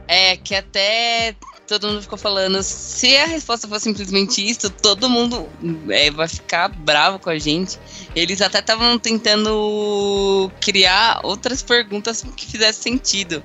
é, 0.07 0.37
que 0.37 0.55
até 0.55 1.35
todo 1.67 1.87
mundo 1.87 2.01
ficou 2.01 2.17
falando, 2.17 2.61
se 2.61 3.15
a 3.15 3.25
resposta 3.25 3.65
for 3.67 3.79
simplesmente 3.79 4.45
isso, 4.45 4.69
todo 4.69 5.09
mundo 5.09 5.47
é, 5.89 6.11
vai 6.11 6.27
ficar 6.27 6.67
bravo 6.67 7.17
com 7.17 7.29
a 7.29 7.37
gente. 7.37 7.79
Eles 8.13 8.41
até 8.41 8.59
estavam 8.59 8.99
tentando 8.99 10.51
criar 10.59 11.21
outras 11.23 11.61
perguntas 11.61 12.25
que 12.35 12.45
fizessem 12.45 12.93
sentido. 12.93 13.41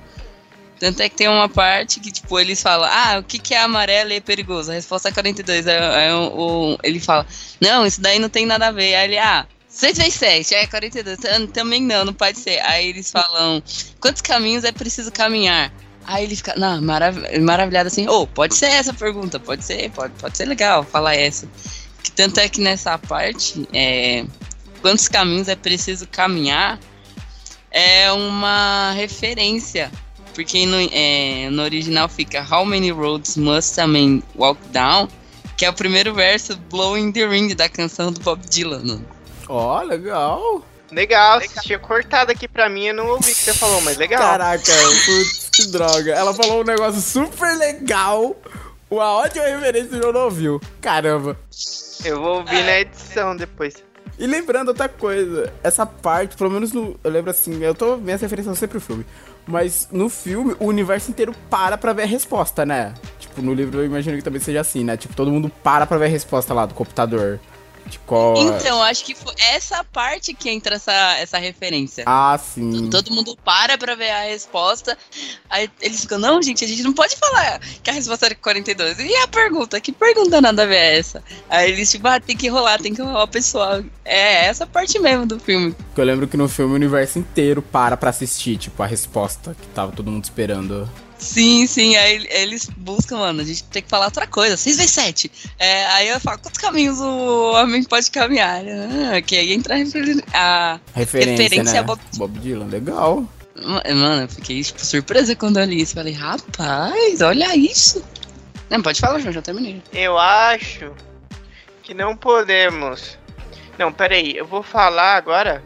Tanto 0.79 1.01
é 1.01 1.09
que 1.09 1.15
tem 1.15 1.27
uma 1.27 1.49
parte 1.49 1.99
que, 1.99 2.11
tipo, 2.11 2.39
eles 2.39 2.61
falam, 2.61 2.87
ah, 2.91 3.17
o 3.19 3.23
que, 3.23 3.39
que 3.39 3.53
é 3.53 3.61
amarelo 3.61 4.11
e 4.11 4.17
é 4.17 4.19
perigoso? 4.19 4.71
A 4.71 4.75
resposta 4.75 5.09
é 5.09 5.11
42. 5.11 5.67
Aí, 5.67 5.77
aí 5.77 6.11
o, 6.11 6.73
o, 6.73 6.77
ele 6.83 6.99
fala, 6.99 7.25
não, 7.59 7.85
isso 7.85 7.99
daí 7.99 8.19
não 8.19 8.29
tem 8.29 8.45
nada 8.45 8.67
a 8.67 8.71
ver. 8.71 8.95
Aí 8.95 9.07
ele, 9.07 9.17
ah, 9.17 9.47
6 9.67 9.97
vezes 9.97 10.13
7, 10.15 10.55
é 10.55 10.67
42. 10.67 11.17
Também 11.51 11.81
não, 11.81 12.05
não 12.05 12.13
pode 12.13 12.39
ser. 12.39 12.59
Aí 12.59 12.87
eles 12.89 13.11
falam, 13.11 13.61
quantos 13.99 14.21
caminhos 14.21 14.63
é 14.63 14.71
preciso 14.71 15.11
caminhar? 15.11 15.71
Aí 16.05 16.23
ele 16.23 16.35
fica, 16.35 16.55
não, 16.55 16.81
marav 16.81 17.17
maravilhado 17.41 17.87
assim, 17.87 18.07
ô, 18.07 18.21
oh, 18.21 18.27
pode 18.27 18.55
ser 18.55 18.67
essa 18.67 18.93
pergunta, 18.93 19.39
pode 19.39 19.65
ser, 19.65 19.91
pode, 19.91 20.13
pode 20.13 20.37
ser 20.37 20.45
legal 20.45 20.83
falar 20.83 21.15
essa. 21.15 21.47
Que 22.01 22.09
tanto 22.11 22.39
é 22.39 22.47
que 22.47 22.61
nessa 22.61 22.97
parte, 22.97 23.67
é, 23.73 24.25
quantos 24.81 25.09
caminhos 25.09 25.49
é 25.49 25.55
preciso 25.55 26.07
caminhar, 26.07 26.79
é 27.69 28.09
uma 28.11 28.93
referência 28.93 29.91
porque 30.37 30.67
no, 30.67 30.77
é, 30.91 31.49
no 31.49 31.63
original 31.63 32.07
fica 32.07 32.45
How 32.47 32.63
many 32.63 32.91
roads 32.91 33.37
must 33.37 33.81
a 33.81 33.87
man 33.87 34.21
walk 34.35 34.61
down? 34.69 35.09
Que 35.57 35.65
é 35.65 35.69
o 35.71 35.73
primeiro 35.73 36.13
verso 36.13 36.55
Blowing 36.69 37.11
the 37.11 37.27
Wind 37.27 37.55
da 37.55 37.67
canção 37.67 38.11
do 38.11 38.19
Bob 38.19 38.39
Dylan. 38.47 39.01
Ó, 39.49 39.79
oh, 39.79 39.83
legal. 39.83 40.63
Legal, 40.91 41.41
você 41.41 41.59
tinha 41.61 41.79
cortado 41.79 42.31
aqui 42.31 42.47
pra 42.47 42.69
mim, 42.69 42.85
eu 42.85 42.93
não 42.93 43.07
ouvi 43.07 43.31
o 43.31 43.35
que 43.35 43.41
você 43.41 43.53
falou, 43.55 43.81
mas 43.81 43.97
legal. 43.97 44.21
Caraca, 44.21 44.71
putz, 45.05 45.49
que 45.51 45.65
droga. 45.71 46.13
Ela 46.13 46.31
falou 46.35 46.61
um 46.61 46.63
negócio 46.63 47.01
super 47.01 47.57
legal, 47.57 48.35
uma 48.91 49.13
ótima 49.13 49.43
referência 49.43 49.95
e 49.95 49.99
eu 49.99 50.13
não 50.13 50.25
ouviu. 50.25 50.61
Caramba. 50.79 51.35
Eu 52.05 52.21
vou 52.21 52.37
ouvir 52.37 52.63
na 52.63 52.81
edição 52.81 53.35
depois. 53.35 53.73
E 54.19 54.27
lembrando 54.27 54.69
outra 54.69 54.87
coisa, 54.87 55.51
essa 55.63 55.83
parte, 55.83 56.37
pelo 56.37 56.51
menos 56.51 56.71
no. 56.73 56.99
Eu 57.03 57.09
lembro 57.09 57.31
assim, 57.31 57.63
eu 57.63 57.73
tô. 57.73 57.97
Minhas 57.97 58.21
referências 58.21 58.55
são 58.55 58.59
sempre 58.59 58.77
o 58.77 58.81
filme. 58.81 59.03
Mas 59.47 59.87
no 59.91 60.09
filme, 60.09 60.55
o 60.59 60.65
universo 60.65 61.09
inteiro 61.09 61.33
para 61.49 61.77
pra 61.77 61.93
ver 61.93 62.03
a 62.03 62.07
resposta, 62.07 62.65
né? 62.65 62.93
Tipo, 63.17 63.41
no 63.41 63.53
livro 63.53 63.79
eu 63.79 63.85
imagino 63.85 64.17
que 64.17 64.23
também 64.23 64.41
seja 64.41 64.59
assim, 64.59 64.83
né? 64.83 64.97
Tipo, 64.97 65.15
todo 65.15 65.31
mundo 65.31 65.49
para 65.63 65.85
pra 65.85 65.97
ver 65.97 66.05
a 66.05 66.09
resposta 66.09 66.53
lá 66.53 66.65
do 66.65 66.73
computador. 66.73 67.39
De 67.87 67.99
qual... 67.99 68.37
Então, 68.37 68.81
acho 68.83 69.03
que 69.05 69.15
foi 69.15 69.33
essa 69.53 69.83
parte 69.83 70.33
que 70.33 70.49
entra 70.49 70.75
essa, 70.75 71.17
essa 71.17 71.37
referência. 71.37 72.03
Ah, 72.05 72.37
sim. 72.37 72.89
Todo 72.89 73.11
mundo 73.11 73.37
para 73.43 73.77
pra 73.77 73.95
ver 73.95 74.09
a 74.09 74.23
resposta. 74.23 74.97
Aí 75.49 75.69
eles 75.81 76.01
ficam, 76.01 76.19
não, 76.19 76.41
gente, 76.41 76.63
a 76.65 76.67
gente 76.67 76.83
não 76.83 76.93
pode 76.93 77.15
falar 77.15 77.59
que 77.81 77.89
a 77.89 77.93
resposta 77.93 78.25
era 78.25 78.35
42. 78.35 78.99
E 78.99 79.15
a 79.17 79.27
pergunta? 79.27 79.79
Que 79.79 79.91
pergunta 79.91 80.41
nada 80.41 80.63
a 80.63 80.65
ver 80.65 80.75
é 80.75 80.99
essa? 80.99 81.23
Aí 81.49 81.71
eles, 81.71 81.89
tipo, 81.89 82.07
ah, 82.07 82.19
tem 82.19 82.35
que 82.35 82.47
rolar, 82.49 82.79
tem 82.79 82.93
que 82.93 83.01
rolar 83.01 83.23
o 83.23 83.27
pessoal. 83.27 83.83
É 84.03 84.45
essa 84.45 84.67
parte 84.67 84.99
mesmo 84.99 85.25
do 85.25 85.39
filme. 85.39 85.75
Eu 85.95 86.03
lembro 86.03 86.27
que 86.27 86.37
no 86.37 86.47
filme 86.49 86.73
o 86.73 86.75
universo 86.75 87.19
inteiro 87.19 87.61
para 87.61 87.95
pra 87.95 88.09
assistir, 88.09 88.57
tipo, 88.57 88.83
a 88.83 88.85
resposta 88.85 89.55
que 89.59 89.67
tava 89.67 89.91
todo 89.91 90.11
mundo 90.11 90.23
esperando. 90.23 90.89
Sim, 91.19 91.65
sim, 91.65 91.95
aí 91.95 92.27
eles 92.29 92.69
buscam, 92.77 93.17
mano, 93.17 93.41
a 93.41 93.43
gente 93.43 93.63
tem 93.63 93.81
que 93.81 93.89
falar 93.89 94.05
outra 94.05 94.27
coisa, 94.27 94.55
6 94.55 94.77
vezes 94.77 94.91
7. 94.91 95.31
É, 95.57 95.85
aí 95.87 96.07
eu 96.09 96.19
falo, 96.19 96.37
quantos 96.39 96.59
caminhos 96.59 96.99
o 96.99 97.53
homem 97.53 97.83
pode 97.83 98.11
caminhar? 98.11 98.61
Ah, 99.13 99.21
que 99.21 99.35
aí 99.35 99.53
entra 99.53 99.73
a 99.73 99.77
referência, 99.77 100.81
referência 100.93 101.63
né? 101.73 101.79
a 101.79 101.83
Bob... 101.83 101.99
Bob 102.17 102.39
Dylan, 102.39 102.67
legal. 102.67 103.25
Mano, 103.55 104.21
eu 104.21 104.27
fiquei 104.27 104.61
tipo, 104.61 104.85
surpresa 104.85 105.35
quando 105.35 105.59
eu 105.59 105.65
li 105.65 105.81
isso. 105.81 105.95
Falei, 105.95 106.13
rapaz, 106.13 107.21
olha 107.21 107.55
isso. 107.55 108.03
Não, 108.69 108.81
pode 108.81 108.99
falar, 108.99 109.19
João, 109.19 109.33
já 109.33 109.41
terminei. 109.41 109.81
Eu 109.91 110.17
acho 110.17 110.91
que 111.81 111.93
não 111.93 112.15
podemos. 112.15 113.17
Não, 113.77 113.91
peraí, 113.91 114.37
eu 114.37 114.45
vou 114.45 114.61
falar 114.61 115.15
agora 115.15 115.63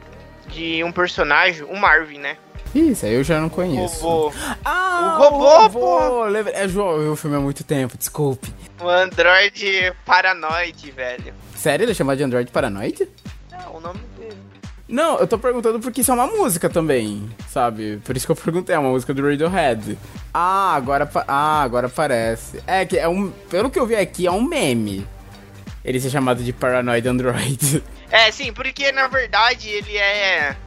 de 0.54 0.84
um 0.84 0.92
personagem, 0.92 1.64
o 1.64 1.76
Marvin, 1.76 2.20
né? 2.20 2.38
Isso, 2.74 3.06
aí 3.06 3.14
eu 3.14 3.24
já 3.24 3.40
não 3.40 3.50
conheço. 3.50 4.06
O 4.06 4.30
robô. 4.30 4.34
Ah, 4.64 5.18
o 5.20 5.24
robô, 5.24 5.38
o 5.38 5.62
robô. 5.62 5.80
pô! 5.80 6.50
É, 6.54 6.68
João, 6.68 6.92
eu 6.94 7.02
vi 7.02 7.08
o 7.10 7.16
filme 7.16 7.36
há 7.36 7.40
muito 7.40 7.64
tempo, 7.64 7.98
desculpe. 7.98 8.54
O 8.82 8.88
Android 8.88 9.94
Paranoide, 10.06 10.92
velho. 10.92 11.34
Sério, 11.56 11.84
ele 11.84 11.92
é 11.92 11.96
chamado 11.96 12.18
de 12.18 12.24
Android 12.24 12.50
Paranoide? 12.52 13.08
É, 13.52 13.70
o 13.70 13.80
nome 13.80 14.00
dele. 14.18 14.38
Não, 14.88 15.20
eu 15.20 15.28
tô 15.28 15.38
perguntando 15.38 15.80
porque 15.80 16.02
isso 16.02 16.12
é 16.12 16.14
uma 16.14 16.28
música 16.28 16.70
também, 16.70 17.30
sabe? 17.50 18.02
Por 18.04 18.18
isso 18.18 18.26
que 18.26 18.32
eu 18.32 18.36
perguntei, 18.36 18.76
é 18.76 18.80
uma 18.80 18.90
música 18.90 19.14
do 19.14 19.22
Radiohead. 19.22 19.98
Ah, 20.34 20.74
agora, 20.76 21.10
ah, 21.28 21.62
agora 21.62 21.88
parece. 21.88 22.62
É 22.66 22.86
que 22.86 22.98
é 22.98 23.08
um, 23.08 23.32
pelo 23.50 23.70
que 23.70 23.80
eu 23.80 23.86
vi 23.86 23.96
aqui, 23.96 24.28
é 24.28 24.32
um 24.32 24.42
meme. 24.42 25.08
Ele 25.84 26.00
ser 26.00 26.10
chamado 26.10 26.44
de 26.44 26.54
Paranoid 26.54 27.08
Android. 27.08 27.84
É, 28.12 28.30
sim, 28.30 28.52
porque 28.52 28.92
na 28.92 29.08
verdade 29.08 29.70
ele 29.70 29.98
é 29.98 30.58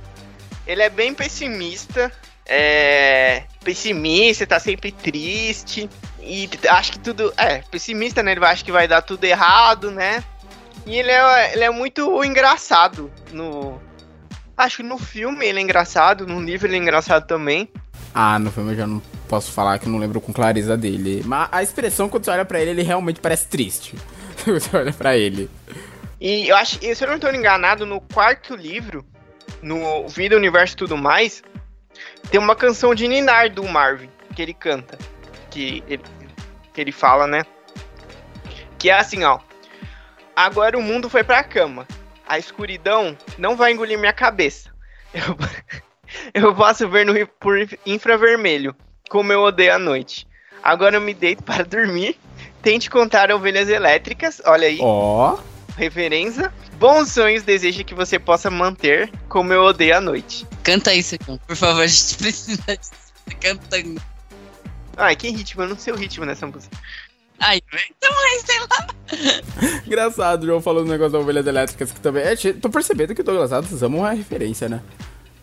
ele 0.67 0.83
é 0.83 0.91
bem 0.91 1.15
pessimista. 1.15 2.12
É. 2.47 3.45
Pessimista, 3.62 4.47
tá 4.47 4.61
sempre 4.61 4.93
triste. 4.93 5.89
E 6.21 6.49
acho 6.69 6.93
que 6.93 6.99
tudo. 6.99 7.33
É, 7.37 7.59
pessimista, 7.71 8.23
né? 8.23 8.33
Ele 8.33 8.45
acha 8.45 8.65
que 8.65 8.73
vai 8.73 8.87
dar 8.87 9.03
tudo 9.03 9.25
errado, 9.25 9.91
né? 9.91 10.23
E 10.87 10.97
ele 10.97 11.11
é, 11.11 11.53
ele 11.55 11.65
é 11.65 11.71
muito 11.71 12.23
engraçado 12.25 13.11
no. 13.33 13.81
Acho 14.57 14.79
que 14.79 14.83
no 14.83 14.99
filme 14.99 15.45
ele 15.47 15.59
é 15.59 15.62
engraçado, 15.62 16.27
no 16.27 16.41
livro 16.41 16.69
ele 16.69 16.77
é 16.77 16.79
engraçado 16.79 17.27
também. 17.27 17.69
Ah, 18.15 18.39
no 18.39 18.53
filme 18.53 18.73
eu 18.73 18.77
já 18.77 18.87
não 18.87 19.03
posso 19.29 19.51
falar 19.51 19.79
que 19.79 19.87
eu 19.87 19.93
não 19.93 19.99
lembro 19.99 20.21
com 20.21 20.33
clareza 20.33 20.77
dele. 20.77 21.23
Mas 21.25 21.49
a 21.51 21.62
expressão 21.62 22.09
quando 22.09 22.25
você 22.25 22.31
olha 22.31 22.45
pra 22.45 22.61
ele, 22.61 22.71
ele 22.71 22.83
realmente 22.83 23.21
parece 23.21 23.49
triste. 23.49 23.97
você 24.47 24.77
olha 24.77 24.93
pra 24.93 25.17
ele. 25.17 25.51
E 26.21 26.49
eu 26.49 26.57
acho, 26.57 26.79
se 26.79 27.03
eu 27.03 27.09
não 27.09 27.17
estou 27.17 27.35
enganado, 27.35 27.85
no 27.85 28.01
quarto 28.01 28.55
livro, 28.55 29.05
no 29.65 30.07
Vida, 30.07 30.37
Universo 30.37 30.75
e 30.75 30.77
tudo 30.77 30.97
mais, 30.97 31.43
tem 32.31 32.39
uma 32.39 32.55
canção 32.55 32.95
de 32.95 33.09
Ninar 33.09 33.51
do 33.51 33.65
Marvin, 33.65 34.11
que 34.35 34.43
ele 34.43 34.55
canta. 34.55 34.99
Que 35.51 35.83
ele, 35.89 36.03
que 36.73 36.81
ele 36.81 36.93
fala, 36.93 37.27
né? 37.27 37.43
Que 38.79 38.91
é 38.91 38.95
assim, 38.95 39.25
ó. 39.25 39.39
Agora 40.37 40.77
o 40.77 40.83
mundo 40.83 41.09
foi 41.09 41.25
pra 41.25 41.43
cama. 41.43 41.87
A 42.27 42.39
escuridão 42.39 43.17
não 43.39 43.57
vai 43.57 43.73
engolir 43.73 43.99
minha 43.99 44.12
cabeça. 44.12 44.71
Eu, 45.12 45.37
eu 46.35 46.55
posso 46.55 46.89
ver 46.89 47.07
no, 47.07 47.27
por 47.27 47.57
infravermelho, 47.87 48.75
como 49.09 49.33
eu 49.33 49.43
odeio 49.43 49.75
a 49.75 49.79
noite. 49.79 50.27
Agora 50.62 50.97
eu 50.97 51.01
me 51.01 51.15
deito 51.15 51.43
para 51.43 51.65
dormir. 51.65 52.19
Tente 52.62 52.91
contar 52.91 53.31
ovelhas 53.31 53.69
elétricas, 53.69 54.41
olha 54.45 54.67
aí. 54.67 54.79
Ó. 54.81 55.35
Oh 55.35 55.55
referência. 55.77 56.53
Bons 56.79 57.11
sonhos, 57.12 57.43
desejo 57.43 57.85
que 57.85 57.95
você 57.95 58.18
possa 58.18 58.51
manter, 58.51 59.11
como 59.29 59.53
eu 59.53 59.62
odeio 59.62 59.97
a 59.97 60.01
noite. 60.01 60.47
Canta 60.62 60.93
isso, 60.95 61.16
por 61.47 61.57
favor, 61.57 61.83
a 61.83 61.87
gente 61.87 62.16
precisa 62.16 62.62
disso. 62.77 62.93
Cantando. 63.41 64.01
Ai, 64.97 65.16
que 65.16 65.31
ritmo? 65.31 65.62
Eu 65.62 65.68
não 65.68 65.79
sei 65.79 65.93
o 65.93 65.97
ritmo 65.97 66.25
nessa 66.25 66.47
música. 66.47 66.77
Ai, 67.41 67.61
então, 67.66 68.11
sei 68.45 68.61
lá. 68.61 69.81
Engraçado, 69.87 70.43
o 70.43 70.47
João 70.47 70.61
falando 70.61 70.87
do 70.87 70.91
negócio 70.93 71.12
das 71.12 71.22
ovelhas 71.22 71.47
elétricas 71.47 71.91
que 71.93 72.01
também. 72.01 72.22
É, 72.22 72.37
tô 72.61 72.68
percebendo 72.70 73.14
que 73.14 73.20
o 73.20 73.25
Douglas 73.25 73.53
Adams 73.53 73.83
ama 73.83 73.97
uma 73.99 74.12
referência, 74.12 74.68
né? 74.68 74.81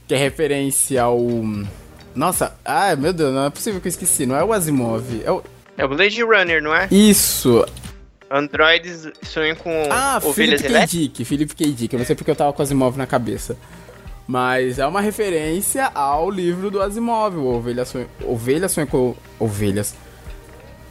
Que 0.07 0.13
é 0.15 0.17
referência 0.17 1.01
ao. 1.03 1.19
Nossa, 2.15 2.57
ai 2.65 2.95
meu 2.95 3.13
Deus, 3.13 3.33
não 3.33 3.45
é 3.45 3.49
possível 3.49 3.79
que 3.79 3.87
eu 3.87 3.91
esqueci. 3.91 4.25
Não 4.25 4.35
é 4.35 4.43
o 4.43 4.53
Asimov. 4.53 5.21
É 5.23 5.31
o. 5.31 5.43
É 5.77 5.85
o 5.85 5.89
Blade 5.89 6.21
Runner, 6.23 6.61
não 6.61 6.73
é? 6.73 6.87
Isso. 6.91 7.65
Androids 8.31 9.09
sonham 9.23 9.55
com 9.55 9.87
ah, 9.91 10.19
ovelhas 10.23 10.61
Philip 10.61 10.79
K. 10.79 10.87
Dick, 10.87 11.25
Philip 11.25 11.55
K. 11.55 11.71
Dick. 11.73 11.93
Eu 11.93 11.99
não 11.99 12.05
sei 12.05 12.15
porque 12.15 12.31
eu 12.31 12.35
tava 12.35 12.53
com 12.53 12.61
o 12.61 12.63
Asimov 12.63 12.97
na 12.97 13.05
cabeça. 13.05 13.57
Mas 14.25 14.79
é 14.79 14.85
uma 14.85 15.01
referência 15.01 15.87
ao 15.87 16.29
livro 16.29 16.71
do 16.71 16.81
Asimov, 16.81 17.35
o 17.35 17.45
Ovelha 17.47 17.83
Sonha, 17.83 18.07
Ovelha 18.23 18.69
sonha 18.69 18.87
com... 18.87 19.15
Ovelhas. 19.37 19.93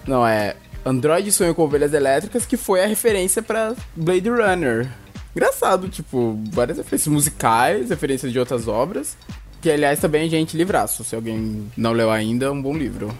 Não, 0.06 0.26
é... 0.26 0.56
Android 0.84 1.30
sonha 1.32 1.54
com 1.54 1.62
ovelhas 1.62 1.92
elétricas, 1.92 2.44
que 2.44 2.56
foi 2.56 2.82
a 2.82 2.86
referência 2.86 3.42
para 3.42 3.74
Blade 3.94 4.28
Runner. 4.28 4.90
Engraçado, 5.34 5.88
tipo, 5.88 6.38
várias 6.50 6.78
referências 6.78 7.12
musicais, 7.12 7.90
referências 7.90 8.32
de 8.32 8.38
outras 8.38 8.66
obras. 8.66 9.16
Que, 9.60 9.70
aliás, 9.70 10.00
também 10.00 10.26
é 10.26 10.28
gente 10.28 10.56
livraço. 10.56 11.04
Se 11.04 11.14
alguém 11.14 11.70
não 11.76 11.92
leu 11.92 12.10
ainda, 12.10 12.46
é 12.46 12.50
um 12.50 12.60
bom 12.60 12.74
livro. 12.74 13.14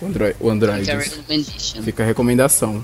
O 0.00 0.06
Android. 0.06 0.36
O 0.40 0.50
Android. 0.50 0.86
Fica 1.82 2.04
a 2.04 2.06
recomendação. 2.06 2.82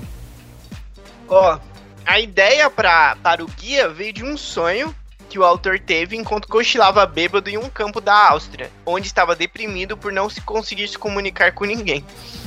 Ó, 1.27 1.59
a 2.05 2.19
ideia 2.19 2.69
pra, 2.69 3.15
para 3.21 3.43
o 3.43 3.47
guia 3.47 3.89
veio 3.89 4.13
de 4.13 4.23
um 4.23 4.37
sonho 4.37 4.95
que 5.29 5.39
o 5.39 5.43
autor 5.43 5.79
teve 5.79 6.15
enquanto 6.15 6.47
cochilava 6.47 7.05
bêbado 7.05 7.49
em 7.49 7.57
um 7.57 7.69
campo 7.69 7.99
da 7.99 8.29
Áustria, 8.29 8.71
onde 8.85 9.07
estava 9.07 9.35
deprimido 9.35 9.97
por 9.97 10.11
não 10.11 10.29
se 10.29 10.39
conseguir 10.41 10.87
se 10.87 10.97
comunicar 10.97 11.51
com 11.51 11.65
ninguém. 11.65 12.05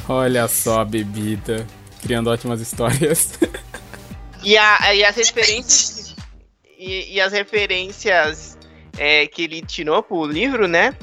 Olha 0.09 0.47
só 0.49 0.81
a 0.81 0.85
bebida, 0.85 1.67
criando 2.03 2.31
ótimas 2.31 2.61
histórias. 2.61 3.39
e, 4.43 4.57
a, 4.57 4.95
e 4.95 5.05
as 5.05 5.17
referências 5.17 6.15
e, 6.79 7.15
e 7.15 7.21
as 7.21 7.33
referências 7.33 8.57
é, 8.97 9.27
que 9.27 9.43
ele 9.43 9.61
tirou 9.63 10.03
pro 10.03 10.25
livro, 10.25 10.69
né? 10.69 10.95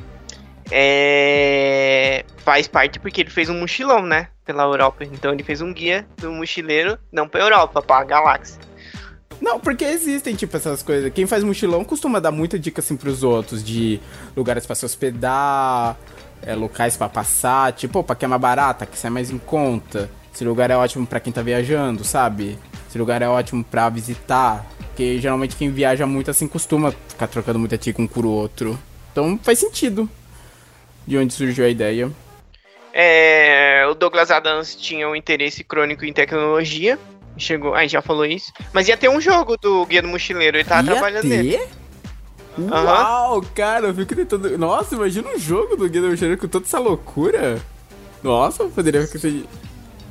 É, 0.71 2.25
faz 2.37 2.67
parte 2.67 2.99
porque 2.99 3.21
ele 3.21 3.29
fez 3.29 3.49
um 3.49 3.59
mochilão, 3.59 4.03
né? 4.03 4.29
Pela 4.45 4.63
Europa. 4.63 5.03
Então 5.03 5.33
ele 5.33 5.43
fez 5.43 5.61
um 5.61 5.73
guia 5.73 6.07
do 6.17 6.31
mochileiro, 6.31 6.97
não 7.11 7.27
pra 7.27 7.41
Europa, 7.41 7.81
pra 7.81 8.03
galáxia. 8.03 8.59
Não, 9.41 9.59
porque 9.59 9.83
existem, 9.83 10.35
tipo, 10.35 10.55
essas 10.55 10.81
coisas. 10.81 11.11
Quem 11.11 11.25
faz 11.25 11.43
mochilão 11.43 11.83
costuma 11.83 12.19
dar 12.19 12.31
muita 12.31 12.57
dica, 12.57 12.79
assim, 12.79 12.95
pros 12.95 13.23
outros, 13.23 13.63
de 13.63 13.99
lugares 14.35 14.65
pra 14.65 14.75
se 14.75 14.85
hospedar, 14.85 15.97
é, 16.41 16.55
locais 16.55 16.95
pra 16.95 17.09
passar, 17.09 17.73
tipo, 17.73 17.99
opa, 17.99 18.15
que 18.15 18.23
é 18.23 18.27
mais 18.27 18.41
barata, 18.41 18.85
que 18.85 18.97
sai 18.97 19.11
mais 19.11 19.29
em 19.29 19.37
conta. 19.37 20.09
Esse 20.33 20.45
lugar 20.45 20.69
é 20.71 20.77
ótimo 20.77 21.05
pra 21.05 21.19
quem 21.19 21.33
tá 21.33 21.41
viajando, 21.41 22.03
sabe? 22.03 22.57
Esse 22.87 22.97
lugar 22.97 23.21
é 23.21 23.27
ótimo 23.27 23.63
pra 23.63 23.89
visitar. 23.89 24.65
Porque 24.87 25.19
geralmente 25.19 25.55
quem 25.55 25.71
viaja 25.71 26.05
muito, 26.05 26.31
assim, 26.31 26.47
costuma 26.47 26.91
ficar 26.91 27.27
trocando 27.27 27.59
muita 27.59 27.77
dica 27.77 28.01
um 28.01 28.07
por 28.07 28.25
outro. 28.25 28.79
Então 29.11 29.37
faz 29.43 29.59
sentido. 29.59 30.09
De 31.05 31.17
onde 31.17 31.33
surgiu 31.33 31.65
a 31.65 31.69
ideia. 31.69 32.09
É, 32.97 33.85
o 33.89 33.93
Douglas 33.93 34.31
Adams 34.31 34.73
tinha 34.73 35.09
um 35.09 35.13
interesse 35.13 35.65
crônico 35.65 36.05
em 36.05 36.13
tecnologia. 36.13 36.97
Chegou, 37.37 37.73
aí 37.75 37.89
já 37.89 38.01
falou 38.01 38.25
isso. 38.25 38.53
Mas 38.71 38.87
ia 38.87 38.95
ter 38.95 39.09
um 39.09 39.19
jogo 39.19 39.57
do 39.57 39.85
Guia 39.85 40.01
do 40.01 40.07
Mochileiro, 40.07 40.55
ele 40.55 40.63
tava 40.63 40.87
Ia 40.87 40.93
trabalhando 40.93 41.23
ter? 41.23 41.43
nele. 41.43 41.59
Uau, 42.57 43.41
cara, 43.53 43.87
eu 43.87 43.93
fico 43.93 44.15
tentando. 44.15 44.57
Nossa, 44.57 44.95
imagina 44.95 45.27
um 45.27 45.37
jogo 45.37 45.75
do 45.75 45.89
Guia 45.89 46.01
do 46.01 46.07
Mochileiro 46.07 46.39
com 46.39 46.47
toda 46.47 46.65
essa 46.65 46.79
loucura. 46.79 47.61
Nossa, 48.23 48.63
poderia 48.63 49.05
ser. 49.05 49.43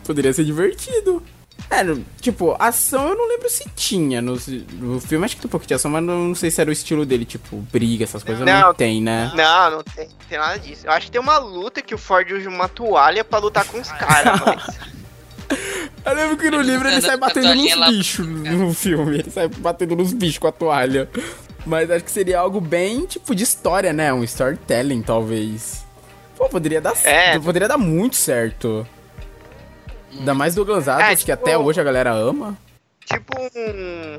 Poderia 0.04 0.34
ser 0.34 0.44
divertido. 0.44 1.22
É, 1.70 1.78
tipo, 2.20 2.54
ação 2.58 3.08
eu 3.08 3.16
não 3.16 3.28
lembro 3.28 3.48
se 3.50 3.64
tinha 3.74 4.22
no, 4.22 4.38
no 4.74 5.00
filme, 5.00 5.24
acho 5.24 5.34
que 5.34 5.42
tem 5.42 5.48
um 5.48 5.50
pouco 5.50 5.66
de 5.66 5.74
ação, 5.74 5.90
mas 5.90 6.02
não, 6.04 6.28
não 6.28 6.34
sei 6.34 6.50
se 6.50 6.60
era 6.60 6.70
o 6.70 6.72
estilo 6.72 7.04
dele, 7.04 7.24
tipo, 7.24 7.56
briga, 7.72 8.04
essas 8.04 8.22
coisas, 8.22 8.44
não, 8.44 8.60
Não. 8.68 8.74
tem, 8.74 9.02
né? 9.02 9.32
Não, 9.34 9.70
não 9.70 9.82
tem, 9.82 10.08
tem 10.28 10.38
nada 10.38 10.58
disso. 10.58 10.86
Eu 10.86 10.92
acho 10.92 11.06
que 11.06 11.12
tem 11.12 11.20
uma 11.20 11.38
luta 11.38 11.82
que 11.82 11.94
o 11.94 11.98
Ford 11.98 12.30
usa 12.30 12.48
uma 12.48 12.68
toalha 12.68 13.24
pra 13.24 13.38
lutar 13.38 13.64
com 13.64 13.80
os 13.80 13.90
caras, 13.92 14.40
mas. 14.40 14.78
Eu 16.04 16.14
lembro 16.14 16.36
que 16.36 16.50
no 16.50 16.60
livro 16.60 16.86
ele 16.86 17.00
sai 17.00 17.16
batendo 17.16 17.54
nos 17.54 17.88
bichos 17.88 18.26
no 18.26 18.74
filme. 18.74 19.18
Ele 19.20 19.30
sai 19.30 19.48
batendo 19.48 19.96
nos 19.96 20.12
bichos 20.12 20.38
com 20.38 20.46
a 20.48 20.52
toalha. 20.52 21.08
Mas 21.66 21.90
acho 21.90 22.04
que 22.04 22.10
seria 22.10 22.38
algo 22.40 22.60
bem, 22.60 23.06
tipo, 23.06 23.34
de 23.34 23.42
história, 23.42 23.90
né? 23.92 24.12
Um 24.12 24.22
storytelling, 24.22 25.00
talvez. 25.02 25.82
Pô, 26.36 26.46
poderia 26.48 26.80
dar, 26.80 26.94
É. 27.04 27.38
poderia 27.38 27.66
dar 27.68 27.78
muito 27.78 28.16
certo. 28.16 28.86
Ainda 30.18 30.34
mais 30.34 30.54
Douglas 30.54 30.88
Adams, 30.88 31.06
É, 31.06 31.10
que 31.10 31.16
tipo- 31.20 31.32
até 31.32 31.56
hoje 31.58 31.80
a 31.80 31.84
galera 31.84 32.12
ama. 32.12 32.56
Tipo 33.06 33.32
um. 33.38 34.18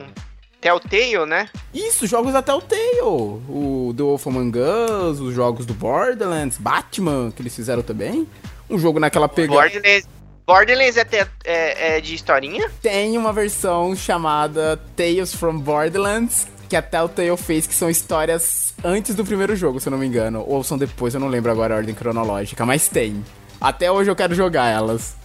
Telltale, 0.62 1.26
né? 1.28 1.48
Isso, 1.74 2.08
jogos 2.08 2.34
da 2.34 2.42
Telltale. 2.42 3.02
O 3.02 3.94
The 3.96 4.02
Wolf 4.04 4.26
Among 4.28 4.58
Us, 4.60 5.20
os 5.20 5.34
jogos 5.34 5.66
do 5.66 5.74
Borderlands, 5.76 6.58
Batman, 6.58 7.32
que 7.32 7.42
eles 7.42 7.56
fizeram 7.56 7.84
também. 7.84 8.28
Um 8.70 8.80
jogo 8.80 9.00
naquela 9.00 9.30
pegada. 9.30 9.60
Borderlands. 9.62 10.08
Borderlands 10.48 10.98
é, 10.98 11.06
te- 11.06 11.28
é- 11.44 11.98
é 11.98 12.02
de 12.02 12.16
historinha? 12.16 12.70
Tem 12.82 13.16
uma 13.18 13.32
versão 13.34 13.96
chamada 13.96 14.80
Tales 14.96 15.34
from 15.36 15.58
Borderlands, 15.60 16.48
que 16.70 16.76
a 16.76 16.82
Telltale 16.82 17.38
fez, 17.38 17.66
que 17.68 17.74
são 17.76 17.90
histórias 17.90 18.74
antes 18.84 19.14
do 19.16 19.24
primeiro 19.26 19.56
jogo, 19.56 19.80
se 19.80 19.88
eu 19.88 19.92
não 19.92 19.98
me 20.00 20.06
engano. 20.08 20.44
Ou 20.48 20.64
são 20.64 20.78
depois, 20.80 21.14
eu 21.14 21.20
não 21.20 21.28
lembro 21.28 21.52
agora 21.52 21.76
a 21.76 21.78
ordem 21.78 21.94
cronológica, 21.96 22.66
mas 22.66 22.88
tem. 22.88 23.24
Até 23.62 23.92
hoje 23.92 24.10
eu 24.10 24.16
quero 24.16 24.34
jogar 24.36 24.68
elas. 24.68 25.16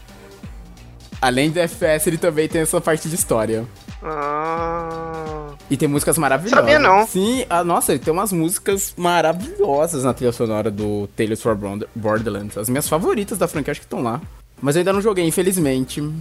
Além 1.21 1.51
do 1.51 1.59
FPS, 1.61 2.09
ele 2.09 2.17
também 2.19 2.49
tem 2.49 2.63
essa 2.63 2.81
parte 2.81 3.09
de 3.09 3.15
história. 3.15 3.67
Ah. 4.03 5.53
E 5.71 5.77
tem 5.77 5.87
músicas 5.87 6.17
maravilhosas. 6.19 6.61
Sabia 6.61 6.79
não. 6.79 7.07
Sim, 7.07 7.45
ah, 7.51 7.63
nossa, 7.63 7.93
ele 7.93 7.99
tem 8.01 8.13
umas 8.13 8.33
músicas 8.33 8.95
maravilhosas 8.97 10.03
na 10.05 10.15
trilha 10.15 10.33
sonora 10.33 10.71
do 10.71 11.07
Tales 11.17 11.43
from 11.43 11.57
Bond- 11.57 11.87
Borderlands. 11.95 12.57
As 12.57 12.69
minhas 12.69 12.89
favoritas 12.89 13.37
da 13.39 13.47
franquia 13.47 13.73
acho 13.73 13.81
que 13.81 13.87
estão 13.87 14.03
lá. 14.03 14.21
Mas 14.63 14.77
eu 14.77 14.81
ainda 14.81 14.93
não 14.93 15.01
joguei, 15.03 15.27
infelizmente. 15.27 16.01
O 16.01 16.15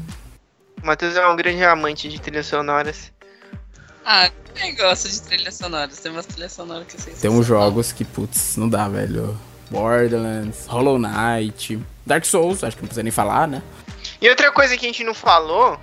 Matheus 0.83 1.15
é 1.15 1.27
um 1.27 1.35
grande 1.35 1.63
amante 1.63 2.07
de 2.09 2.19
trilhas 2.21 2.45
sonoras. 2.47 3.11
Ah, 4.05 4.29
eu 4.65 4.75
gosto 4.75 5.09
de 5.09 5.21
trilhas 5.21 5.55
sonoras. 5.55 5.97
Tem 5.99 6.11
umas 6.11 6.25
trilhas 6.25 6.51
sonoras 6.53 6.85
que 6.87 7.01
vocês 7.01 7.19
Tem 7.19 7.29
uns 7.31 7.45
jogos 7.45 7.91
que, 7.91 8.03
putz, 8.05 8.55
não 8.57 8.67
dá, 8.69 8.87
velho. 8.87 9.37
Borderlands, 9.71 10.65
Hollow 10.67 10.97
Knight, 10.99 11.79
Dark 12.05 12.25
Souls, 12.25 12.63
acho 12.63 12.75
que 12.75 12.81
não 12.81 12.87
precisa 12.87 13.03
nem 13.03 13.11
falar, 13.11 13.47
né? 13.47 13.61
E 14.21 14.29
outra 14.29 14.51
coisa 14.51 14.77
que 14.77 14.85
a 14.85 14.89
gente 14.89 15.03
não 15.03 15.13
falou, 15.13 15.79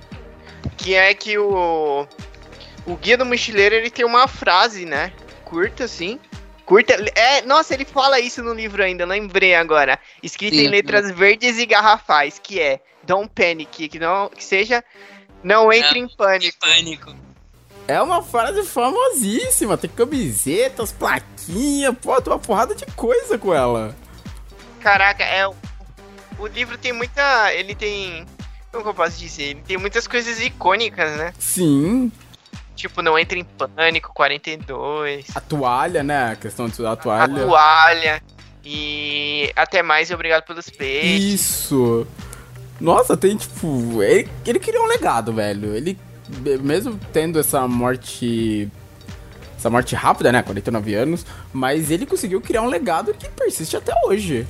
que 0.77 0.95
é 0.95 1.15
que 1.15 1.39
o 1.39 2.07
o 2.87 2.97
guia 2.97 3.19
do 3.19 3.27
mochileiro 3.27 3.75
ele 3.75 3.91
tem 3.91 4.05
uma 4.05 4.29
frase, 4.29 4.85
né? 4.87 5.13
Curta 5.45 5.85
assim. 5.85 6.21
Curta. 6.65 6.95
É, 7.15 7.43
nossa, 7.43 7.75
ele 7.75 7.85
fala 7.85 8.21
isso 8.21 8.43
no 8.43 8.55
livro 8.55 8.83
ainda, 8.83 9.03
eu 9.03 9.09
lembrei 9.09 9.55
agora. 9.55 9.99
Escrito 10.23 10.55
Sim. 10.55 10.65
em 10.65 10.69
letras 10.69 11.11
verdes 11.11 11.59
e 11.59 11.67
garrafais, 11.67 12.39
que 12.39 12.61
é 12.61 12.81
Don't 13.03 13.31
panic, 13.35 13.89
que 13.89 13.99
não 13.99 14.29
que 14.29 14.45
seja 14.45 14.85
não 15.43 15.73
entre 15.73 15.99
em 15.99 16.09
pânico. 16.09 16.59
Pânico. 16.61 17.15
É 17.89 18.03
uma 18.03 18.21
frase 18.21 18.65
famosíssima, 18.65 19.79
tem 19.79 19.89
camisetas, 19.89 20.91
plaquinha, 20.91 21.93
pô, 21.93 22.21
tem 22.21 22.33
uma 22.33 22.39
porrada 22.39 22.75
de 22.75 22.85
coisa 22.87 23.39
com 23.39 23.55
ela. 23.55 23.95
Caraca, 24.81 25.23
é 25.23 25.49
o, 26.39 26.47
livro 26.47 26.79
tem 26.79 26.93
muita, 26.93 27.53
ele 27.55 27.75
tem 27.75 28.27
como 28.71 28.83
que 28.83 28.91
eu 28.91 28.95
posso 28.95 29.19
dizer? 29.19 29.43
Ele 29.45 29.63
tem 29.67 29.79
muitas 29.79 30.07
coisas 30.07 30.41
icônicas, 30.41 31.17
né? 31.17 31.33
Sim, 31.39 32.11
Tipo, 32.77 33.01
não 33.01 33.19
entre 33.19 33.41
em 33.41 33.45
pânico, 33.45 34.13
42. 34.13 35.35
a 35.35 35.41
toalha, 35.41 36.03
né? 36.03 36.33
A 36.33 36.37
questão 36.37 36.69
da 36.69 36.93
a 36.93 36.97
toalha. 36.97 37.35
toalha 37.35 38.23
e 38.63 39.51
até 39.57 39.83
mais 39.83 40.11
obrigado 40.11 40.43
pelos 40.45 40.69
peixes. 40.69 41.41
Isso. 41.41 42.07
Nossa, 42.79 43.17
tem 43.17 43.35
tipo. 43.35 44.03
Ele, 44.03 44.29
ele 44.45 44.59
criou 44.59 44.85
um 44.85 44.89
legado, 44.89 45.33
velho. 45.33 45.75
Ele, 45.75 45.99
mesmo 46.61 47.01
tendo 47.15 47.39
essa 47.39 47.67
morte. 47.67 48.69
Essa 49.57 49.71
morte 49.71 49.95
rápida, 49.95 50.31
né? 50.31 50.43
49 50.43 50.95
anos. 50.95 51.25
Mas 51.55 51.91
ele 51.91 52.05
conseguiu 52.05 52.43
criar 52.43 52.61
um 52.61 52.69
legado 52.69 53.15
que 53.15 53.27
persiste 53.31 53.75
até 53.75 53.95
hoje. 54.05 54.47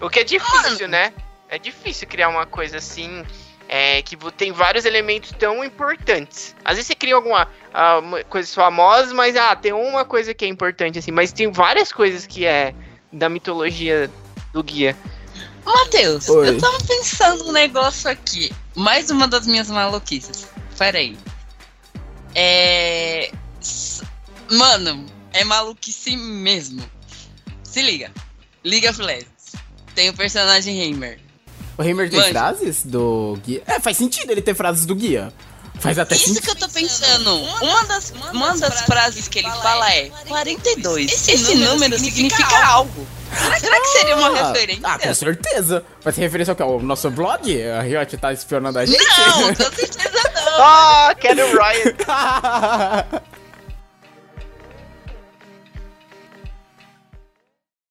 O 0.00 0.10
que 0.10 0.20
é 0.20 0.24
difícil, 0.24 0.88
né? 0.88 1.12
É 1.48 1.58
difícil 1.58 2.06
criar 2.08 2.28
uma 2.28 2.46
coisa 2.46 2.78
assim. 2.78 3.24
É, 3.68 4.00
que 4.02 4.16
tem 4.32 4.52
vários 4.52 4.84
elementos 4.84 5.32
tão 5.36 5.64
importantes. 5.64 6.54
Às 6.64 6.76
vezes 6.76 6.86
você 6.86 6.94
cria 6.94 7.16
alguma 7.16 7.48
uma 7.98 8.22
coisa 8.22 8.48
famosa, 8.54 9.12
mas 9.12 9.34
ah, 9.36 9.56
tem 9.56 9.72
uma 9.72 10.04
coisa 10.04 10.32
que 10.32 10.44
é 10.44 10.48
importante 10.48 11.00
assim, 11.00 11.10
mas 11.10 11.32
tem 11.32 11.50
várias 11.50 11.92
coisas 11.92 12.26
que 12.28 12.46
é 12.46 12.72
da 13.12 13.28
mitologia 13.28 14.08
do 14.52 14.62
guia. 14.62 14.96
Matheus, 15.64 16.28
Oi. 16.28 16.50
eu 16.50 16.58
tava 16.60 16.78
pensando 16.86 17.48
um 17.48 17.52
negócio 17.52 18.08
aqui. 18.08 18.52
Mais 18.76 19.10
uma 19.10 19.26
das 19.26 19.48
minhas 19.48 19.68
maluquices. 19.68 20.46
Pera 20.78 20.98
aí. 20.98 21.18
É. 22.36 23.32
Mano, 24.52 25.06
é 25.32 25.42
maluquice 25.42 26.16
mesmo. 26.16 26.88
Se 27.64 27.82
liga. 27.82 28.12
League 28.64 28.88
of 28.88 29.02
Legends. 29.02 29.35
Tem 29.96 30.10
o 30.10 30.14
personagem 30.14 30.78
Heimer. 30.80 31.18
O 31.78 31.82
Heimer 31.82 32.08
tem 32.08 32.18
Manja. 32.20 32.30
frases 32.30 32.82
do 32.84 33.36
guia? 33.44 33.62
É, 33.66 33.80
faz 33.80 33.96
sentido 33.96 34.30
ele 34.30 34.42
ter 34.42 34.54
frases 34.54 34.86
do 34.86 34.94
guia. 34.94 35.32
Faz 35.80 35.98
até 35.98 36.14
Isso 36.14 36.26
sentido. 36.28 36.42
que 36.44 36.50
eu 36.50 36.54
tô 36.54 36.68
pensando. 36.68 37.34
Uma 37.62 37.84
das, 37.84 38.12
uma 38.32 38.56
das 38.56 38.82
frases 38.82 39.26
que 39.28 39.40
ele 39.40 39.50
fala 39.50 39.90
é 39.92 40.10
42. 40.28 41.28
Esse, 41.28 41.54
número 41.56 41.98
significa 41.98 42.66
algo. 42.66 43.06
Será 43.58 43.80
que 43.80 43.86
seria 43.88 44.16
uma 44.16 44.28
Ah, 44.38 44.52
referência? 44.52 44.82
Ah, 44.84 44.98
com 44.98 45.14
certeza. 45.14 45.84
Vai 46.02 46.12
ter 46.12 46.20
referência 46.22 46.52
ao 46.52 46.56
quê? 46.56 46.62
Ao 46.62 46.80
nosso 46.80 47.10
blog? 47.10 47.62
A 47.62 47.82
Riot 47.82 48.16
tá 48.16 48.32
espionando 48.32 48.78
a 48.78 48.86
gente? 48.86 49.02
Não, 49.02 49.48
com 49.54 49.76
certeza 49.76 50.30
não. 50.34 50.62
Ah, 50.62 51.14
quero 51.18 51.42
o 51.42 51.50
Riot. 51.50 51.96